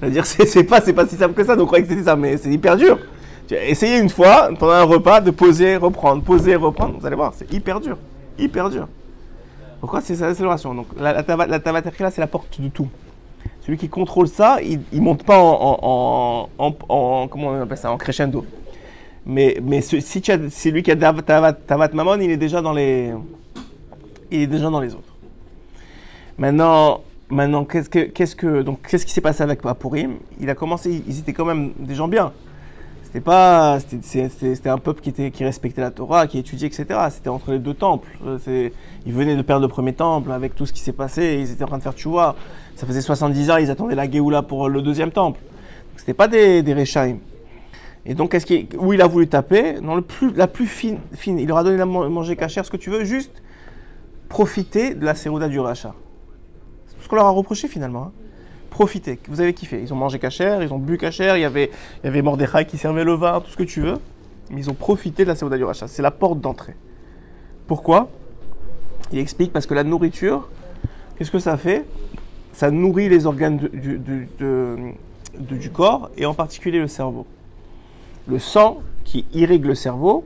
C'est-à-dire, 0.00 0.26
c'est 0.26 0.64
pas, 0.64 0.80
pas 0.80 1.06
si 1.06 1.16
simple 1.16 1.34
que 1.34 1.44
ça, 1.44 1.54
donc 1.54 1.64
on 1.64 1.66
croyait 1.66 1.84
que 1.84 1.90
c'était 1.90 2.04
ça, 2.04 2.16
mais 2.16 2.36
c'est 2.36 2.50
hyper 2.50 2.76
dur. 2.76 2.98
Essayé 3.50 3.98
une 3.98 4.08
fois, 4.08 4.48
pendant 4.58 4.72
un 4.72 4.82
repas, 4.84 5.20
de 5.20 5.30
poser, 5.30 5.76
reprendre, 5.76 6.22
poser, 6.22 6.56
reprendre, 6.56 6.98
vous 6.98 7.06
allez 7.06 7.16
voir, 7.16 7.32
c'est 7.36 7.52
hyper 7.52 7.80
dur, 7.80 7.98
hyper 8.38 8.70
dur. 8.70 8.88
Pourquoi 9.84 10.00
c'est 10.00 10.18
la 10.18 10.34
célébration 10.34 10.74
Donc 10.74 10.86
la, 10.98 11.12
la, 11.12 11.60
c'est 12.10 12.20
la 12.22 12.26
porte 12.26 12.58
de 12.58 12.68
tout. 12.68 12.88
Celui 13.60 13.76
qui 13.76 13.90
contrôle 13.90 14.28
ça, 14.28 14.56
il 14.62 14.80
ne 14.94 15.00
monte 15.00 15.24
pas 15.24 15.38
en, 15.38 15.52
en, 15.82 16.48
en, 16.56 16.68
en- 16.68 16.74
en- 16.88 17.28
comment 17.28 17.48
on 17.48 17.60
appelle 17.60 17.76
ça, 17.76 17.92
en 17.92 17.98
crescendo. 17.98 18.46
Mais, 19.26 19.58
mais 19.62 19.82
ce- 19.82 20.00
si 20.00 20.22
c'est 20.48 20.70
lui 20.70 20.82
qui 20.82 20.90
a 20.90 20.96
Tavat, 20.96 21.88
Mammon, 21.92 22.18
il 22.18 22.30
est 22.30 22.38
déjà 22.38 22.62
dans 22.62 22.72
les, 22.72 23.12
il 24.30 24.40
est 24.40 24.46
déjà 24.46 24.70
dans 24.70 24.80
les 24.80 24.94
autres. 24.94 25.12
Maintenant, 26.38 27.02
maintenant 27.28 27.66
qu'est-ce 27.66 28.36
que, 28.36 28.62
donc 28.62 28.80
qui 29.04 29.12
s'est 29.12 29.20
passé 29.20 29.42
avec 29.42 29.66
Apurim? 29.66 30.14
Il 30.40 30.48
a 30.48 30.54
commencé, 30.54 31.02
ils 31.06 31.18
étaient 31.18 31.34
quand 31.34 31.44
même 31.44 31.72
des 31.78 31.94
gens 31.94 32.08
bien. 32.08 32.32
C'était 33.14 33.26
pas, 33.26 33.78
c'était, 33.78 34.68
un 34.68 34.78
peuple 34.78 35.00
qui 35.00 35.44
respectait 35.44 35.80
la 35.80 35.92
Torah, 35.92 36.26
qui 36.26 36.36
étudiait, 36.36 36.66
etc. 36.66 36.84
C'était 37.10 37.28
entre 37.28 37.52
les 37.52 37.60
deux 37.60 37.72
temples. 37.72 38.08
Euh, 38.26 38.70
ils 39.06 39.12
venaient 39.12 39.36
de 39.36 39.42
perdre 39.42 39.62
le 39.62 39.68
premier 39.68 39.92
temple 39.92 40.32
avec 40.32 40.56
tout 40.56 40.66
ce 40.66 40.72
qui 40.72 40.80
s'est 40.80 40.90
passé. 40.92 41.38
Ils 41.40 41.52
étaient 41.52 41.62
en 41.62 41.68
train 41.68 41.78
de 41.78 41.82
faire 41.84 41.92
tchouva. 41.92 42.34
Ça 42.74 42.88
faisait 42.88 43.00
70 43.00 43.52
ans, 43.52 43.56
ils 43.58 43.70
attendaient 43.70 43.94
la 43.94 44.10
Géoula 44.10 44.42
pour 44.42 44.68
le 44.68 44.82
deuxième 44.82 45.12
temple. 45.12 45.38
C'était 45.96 46.12
pas 46.12 46.26
des, 46.26 46.64
des 46.64 46.74
Rechaim. 46.74 47.18
Et 48.04 48.14
donc, 48.14 48.36
où 48.80 48.92
il 48.92 49.00
a 49.00 49.06
voulu 49.06 49.28
taper? 49.28 49.74
Dans 49.74 49.94
la 50.34 50.48
plus 50.48 50.66
fine. 50.66 50.98
Il 51.24 51.46
leur 51.46 51.58
a 51.58 51.62
donné 51.62 51.76
man- 51.84 52.08
manger 52.08 52.34
cachère, 52.34 52.66
ce 52.66 52.70
que 52.72 52.76
tu 52.76 52.90
veux, 52.90 53.04
juste 53.04 53.44
profiter 54.28 54.92
de 54.96 55.04
la 55.04 55.14
Sérouda 55.14 55.46
du 55.46 55.60
rachat. 55.60 55.94
C'est 56.88 56.96
tout 56.96 57.02
ce 57.04 57.08
qu'on 57.08 57.14
leur 57.14 57.26
a 57.26 57.30
reproché 57.30 57.68
finalement. 57.68 58.06
hein. 58.06 58.23
Profiter. 58.74 59.20
Vous 59.28 59.40
avez 59.40 59.54
kiffé. 59.54 59.80
Ils 59.80 59.92
ont 59.92 59.96
mangé 59.96 60.18
cachère, 60.18 60.60
ils 60.60 60.72
ont 60.74 60.80
bu 60.80 60.98
cachère, 60.98 61.36
il 61.36 61.42
y 61.42 61.44
avait, 61.44 61.70
il 62.02 62.06
y 62.06 62.08
avait 62.08 62.22
Mordechai 62.22 62.64
qui 62.66 62.76
servait 62.76 63.04
le 63.04 63.12
vin, 63.14 63.40
tout 63.40 63.48
ce 63.52 63.56
que 63.56 63.62
tu 63.62 63.80
veux. 63.80 63.98
Mais 64.50 64.60
ils 64.60 64.68
ont 64.68 64.74
profité 64.74 65.22
de 65.22 65.28
la 65.28 65.36
Sérouda 65.36 65.56
du 65.56 65.62
rachat. 65.62 65.86
C'est 65.86 66.02
la 66.02 66.10
porte 66.10 66.40
d'entrée. 66.40 66.74
Pourquoi? 67.68 68.08
Il 69.12 69.20
explique 69.20 69.52
parce 69.52 69.66
que 69.66 69.74
la 69.74 69.84
nourriture, 69.84 70.48
qu'est-ce 71.16 71.30
que 71.30 71.38
ça 71.38 71.56
fait? 71.56 71.84
Ça 72.52 72.72
nourrit 72.72 73.08
les 73.08 73.26
organes 73.26 73.58
du, 73.58 73.98
du- 73.98 74.88
du 75.38 75.70
corps 75.70 76.10
et 76.16 76.26
en 76.26 76.34
particulier 76.34 76.80
le 76.80 76.88
cerveau. 76.88 77.26
Le 78.26 78.40
sang 78.40 78.80
qui 79.04 79.24
irrigue 79.34 79.66
le 79.66 79.76
cerveau, 79.76 80.24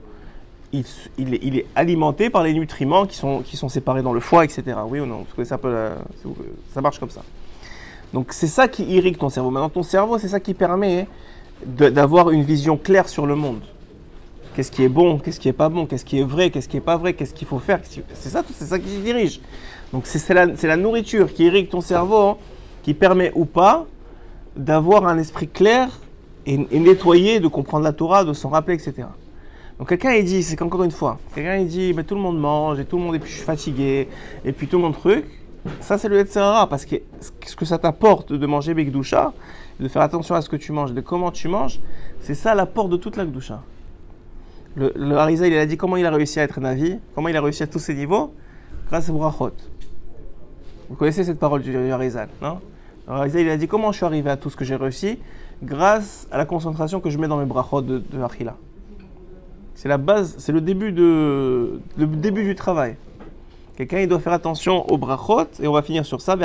il, 0.72 0.84
il 1.18 1.34
est, 1.34 1.40
il 1.42 1.58
est 1.58 1.66
alimenté 1.74 2.30
par 2.30 2.44
les 2.44 2.54
nutriments 2.54 3.04
qui 3.04 3.16
sont, 3.16 3.40
qui 3.42 3.58
sont 3.58 3.68
séparés 3.68 4.02
dans 4.02 4.14
le 4.14 4.20
foie, 4.20 4.44
etc. 4.46 4.62
Oui 4.88 5.00
ou 5.00 5.06
non? 5.06 5.26
Peut, 5.36 5.44
la- 5.70 5.96
ça 6.72 6.80
marche 6.80 6.98
comme 6.98 7.10
ça. 7.10 7.20
Donc 8.12 8.32
c'est 8.32 8.46
ça 8.46 8.68
qui 8.68 8.84
irrigue 8.84 9.18
ton 9.18 9.28
cerveau. 9.28 9.50
Maintenant, 9.50 9.68
ton 9.68 9.82
cerveau, 9.82 10.18
c'est 10.18 10.28
ça 10.28 10.40
qui 10.40 10.54
permet 10.54 11.06
d'avoir 11.64 12.30
une 12.30 12.42
vision 12.42 12.76
claire 12.76 13.08
sur 13.08 13.26
le 13.26 13.34
monde. 13.34 13.60
Qu'est-ce 14.54 14.70
qui 14.70 14.82
est 14.82 14.88
bon, 14.88 15.18
qu'est-ce 15.18 15.38
qui 15.38 15.48
est 15.48 15.52
pas 15.52 15.68
bon, 15.68 15.86
qu'est-ce 15.86 16.04
qui 16.04 16.18
est 16.18 16.24
vrai, 16.24 16.50
qu'est-ce 16.50 16.68
qui 16.68 16.76
est 16.76 16.80
pas 16.80 16.96
vrai, 16.96 17.12
qu'est-ce 17.12 17.34
qu'il 17.34 17.46
faut 17.46 17.58
faire. 17.58 17.80
C'est 18.14 18.28
ça, 18.28 18.42
c'est 18.52 18.64
ça 18.64 18.78
qui 18.78 18.98
dirige. 18.98 19.40
Donc 19.92 20.06
c'est 20.06 20.34
la, 20.34 20.46
la 20.46 20.76
nourriture 20.76 21.32
qui 21.32 21.44
irrigue 21.44 21.68
ton 21.68 21.80
cerveau, 21.80 22.16
hein, 22.16 22.36
qui 22.82 22.94
permet 22.94 23.30
ou 23.34 23.44
pas 23.44 23.86
d'avoir 24.56 25.06
un 25.06 25.18
esprit 25.18 25.48
clair 25.48 26.00
et, 26.46 26.54
et 26.70 26.80
nettoyé, 26.80 27.40
de 27.40 27.48
comprendre 27.48 27.84
la 27.84 27.92
Torah, 27.92 28.24
de 28.24 28.32
s'en 28.32 28.48
rappeler, 28.48 28.74
etc. 28.74 29.06
Donc 29.78 29.90
quelqu'un 29.90 30.14
il 30.14 30.24
dit, 30.24 30.42
c'est 30.42 30.56
qu'encore 30.56 30.82
une 30.82 30.90
fois, 30.90 31.18
quelqu'un 31.34 31.56
il 31.58 31.68
dit, 31.68 31.94
tout 32.06 32.16
le 32.16 32.20
monde 32.20 32.40
mange 32.40 32.80
et 32.80 32.84
tout 32.84 32.96
le 32.96 33.04
monde 33.04 33.14
et 33.14 33.20
puis 33.20 33.30
je 33.30 33.36
suis 33.36 33.44
fatigué 33.44 34.08
et 34.44 34.52
puis 34.52 34.66
tout 34.66 34.76
le 34.76 34.82
monde 34.82 34.94
truc. 34.94 35.24
Ça 35.80 35.98
c'est 35.98 36.08
le 36.08 36.16
Yetzirara 36.16 36.68
parce 36.68 36.84
que 36.84 36.96
ce 37.20 37.56
que 37.56 37.64
ça 37.64 37.78
t'apporte 37.78 38.32
de 38.32 38.46
manger 38.46 38.74
Begdusha, 38.74 39.32
de 39.80 39.88
faire 39.88 40.02
attention 40.02 40.34
à 40.34 40.42
ce 40.42 40.48
que 40.48 40.56
tu 40.56 40.72
manges, 40.72 40.92
de 40.92 41.00
comment 41.00 41.30
tu 41.30 41.48
manges, 41.48 41.80
c'est 42.20 42.34
ça 42.34 42.54
l'apport 42.54 42.88
de 42.88 42.96
toute 42.96 43.16
la 43.16 43.24
Gdusha. 43.24 43.62
Le, 44.76 44.92
le 44.94 45.46
il 45.46 45.58
a 45.58 45.66
dit 45.66 45.76
comment 45.76 45.96
il 45.96 46.06
a 46.06 46.10
réussi 46.10 46.40
à 46.40 46.44
être 46.44 46.60
Navi, 46.60 46.98
comment 47.14 47.28
il 47.28 47.36
a 47.36 47.40
réussi 47.40 47.62
à 47.62 47.66
tous 47.66 47.78
ces 47.78 47.94
niveaux, 47.94 48.32
grâce 48.88 49.08
à 49.08 49.12
Brachot. 49.12 49.52
Vous 50.88 50.96
connaissez 50.96 51.24
cette 51.24 51.38
parole 51.38 51.62
du, 51.62 51.72
du 51.72 51.78
non? 51.78 52.60
Le 53.08 53.40
il 53.40 53.48
a 53.48 53.56
dit 53.56 53.66
comment 53.66 53.90
je 53.90 53.96
suis 53.96 54.06
arrivé 54.06 54.30
à 54.30 54.36
tout 54.36 54.50
ce 54.50 54.56
que 54.56 54.64
j'ai 54.64 54.76
réussi, 54.76 55.18
grâce 55.62 56.28
à 56.30 56.38
la 56.38 56.44
concentration 56.44 57.00
que 57.00 57.10
je 57.10 57.18
mets 57.18 57.28
dans 57.28 57.38
mes 57.38 57.46
Brachot 57.46 57.82
de, 57.82 57.98
de. 57.98 58.18
C'est 59.74 59.88
la 59.88 59.98
base, 59.98 60.36
c'est 60.38 60.52
le 60.52 60.60
début 60.60 60.90
le 60.90 61.80
début 61.98 62.44
du 62.44 62.54
travail. 62.54 62.96
Quelqu'un 63.78 64.00
il 64.00 64.08
doit 64.08 64.18
faire 64.18 64.32
attention 64.32 64.90
aux 64.90 64.98
brachot 64.98 65.46
et 65.62 65.68
on 65.68 65.72
va 65.72 65.82
finir 65.82 66.04
sur 66.04 66.20
ça. 66.20 66.36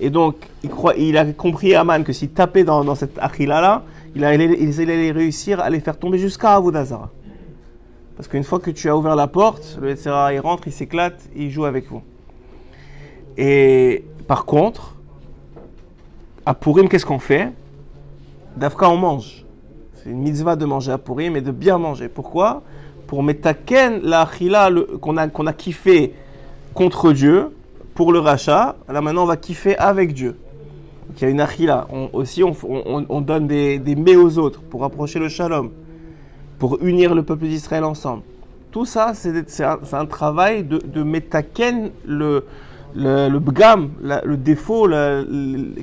Et 0.00 0.08
donc 0.08 0.36
il 0.64 0.70
croit, 0.70 0.94
il 0.96 1.18
a 1.18 1.30
compris 1.34 1.74
Aman 1.74 2.02
que 2.02 2.14
s'il 2.14 2.30
tapait 2.30 2.64
dans, 2.64 2.82
dans 2.82 2.94
cette 2.94 3.18
achila 3.18 3.60
là, 3.60 3.82
il 4.14 4.24
allait, 4.24 4.56
il 4.58 4.80
allait 4.80 5.10
réussir 5.10 5.60
à 5.60 5.68
les 5.68 5.80
faire 5.80 5.98
tomber 5.98 6.16
jusqu'à 6.16 6.54
avodazara. 6.54 7.10
Parce 8.16 8.26
qu'une 8.26 8.42
fois 8.42 8.58
que 8.58 8.70
tu 8.70 8.88
as 8.88 8.96
ouvert 8.96 9.16
la 9.16 9.26
porte, 9.26 9.76
le 9.82 9.90
Yetzirah, 9.90 10.32
il 10.32 10.40
rentre, 10.40 10.66
il 10.66 10.72
s'éclate, 10.72 11.28
il 11.36 11.50
joue 11.50 11.66
avec 11.66 11.86
vous. 11.90 12.00
Et 13.36 14.06
par 14.26 14.46
contre, 14.46 14.96
à 16.46 16.54
Purim, 16.54 16.88
qu'est-ce 16.88 17.04
qu'on 17.04 17.18
fait? 17.18 17.52
D'Afka, 18.56 18.88
on 18.88 18.96
mange. 18.96 19.44
C'est 19.96 20.08
une 20.08 20.22
mitzvah 20.22 20.56
de 20.56 20.64
manger 20.64 20.92
à 20.92 20.96
Purim 20.96 21.36
et 21.36 21.42
de 21.42 21.50
bien 21.50 21.76
manger. 21.76 22.08
Pourquoi? 22.08 22.62
Pour 23.10 23.24
metaken 23.24 24.02
la 24.04 24.24
qu'on 25.00 25.16
a, 25.16 25.26
qu'on 25.26 25.46
a 25.48 25.52
kiffé 25.52 26.14
contre 26.74 27.12
Dieu, 27.12 27.48
pour 27.92 28.12
le 28.12 28.20
rachat. 28.20 28.76
Là 28.88 29.00
maintenant, 29.00 29.24
on 29.24 29.26
va 29.26 29.36
kiffer 29.36 29.76
avec 29.76 30.14
Dieu. 30.14 30.36
Il 31.16 31.22
y 31.22 31.24
a 31.24 31.28
une 31.28 31.40
achila. 31.40 31.88
On, 31.92 32.08
aussi, 32.12 32.44
on, 32.44 32.54
on- 32.62 33.04
on 33.08 33.20
donne 33.20 33.48
des, 33.48 33.80
des 33.80 33.96
mets 33.96 34.14
aux 34.14 34.38
autres 34.38 34.60
pour 34.60 34.82
rapprocher 34.82 35.18
le 35.18 35.28
shalom, 35.28 35.70
pour 36.60 36.78
unir 36.82 37.12
le 37.16 37.24
peuple 37.24 37.46
d'Israël 37.48 37.82
ensemble. 37.82 38.22
Tout 38.70 38.84
ça, 38.84 39.10
c'est 39.14 39.64
un, 39.64 39.80
un 39.92 40.06
travail 40.06 40.62
de, 40.62 40.78
de 40.78 41.02
le, 42.06 42.44
le, 42.94 43.28
le 43.28 43.38
bgam, 43.40 43.90
le 44.24 44.36
défaut 44.36 44.88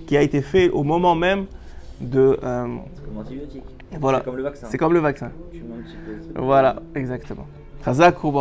qui 0.08 0.16
a 0.16 0.22
été 0.22 0.42
fait 0.42 0.70
au 0.70 0.84
moment 0.84 1.14
même 1.14 1.46
de. 2.00 2.40
euh, 2.42 2.68
l'antibiotique. 3.14 3.64
Voilà. 4.00 4.20
C'est 4.20 4.26
comme 4.26 4.38
le 4.38 4.44
vaccin. 4.44 4.68
c'est 4.70 4.78
comme 4.78 4.94
le 4.94 5.00
vaccin. 5.00 5.32
Tu 5.52 5.64
mets 5.64 5.76
un 5.76 5.82
petit 5.82 5.96
peu. 6.34 6.42
Voilà, 6.42 6.76
exactement. 6.96 7.48
Chazak 7.84 8.24
ou 8.24 8.32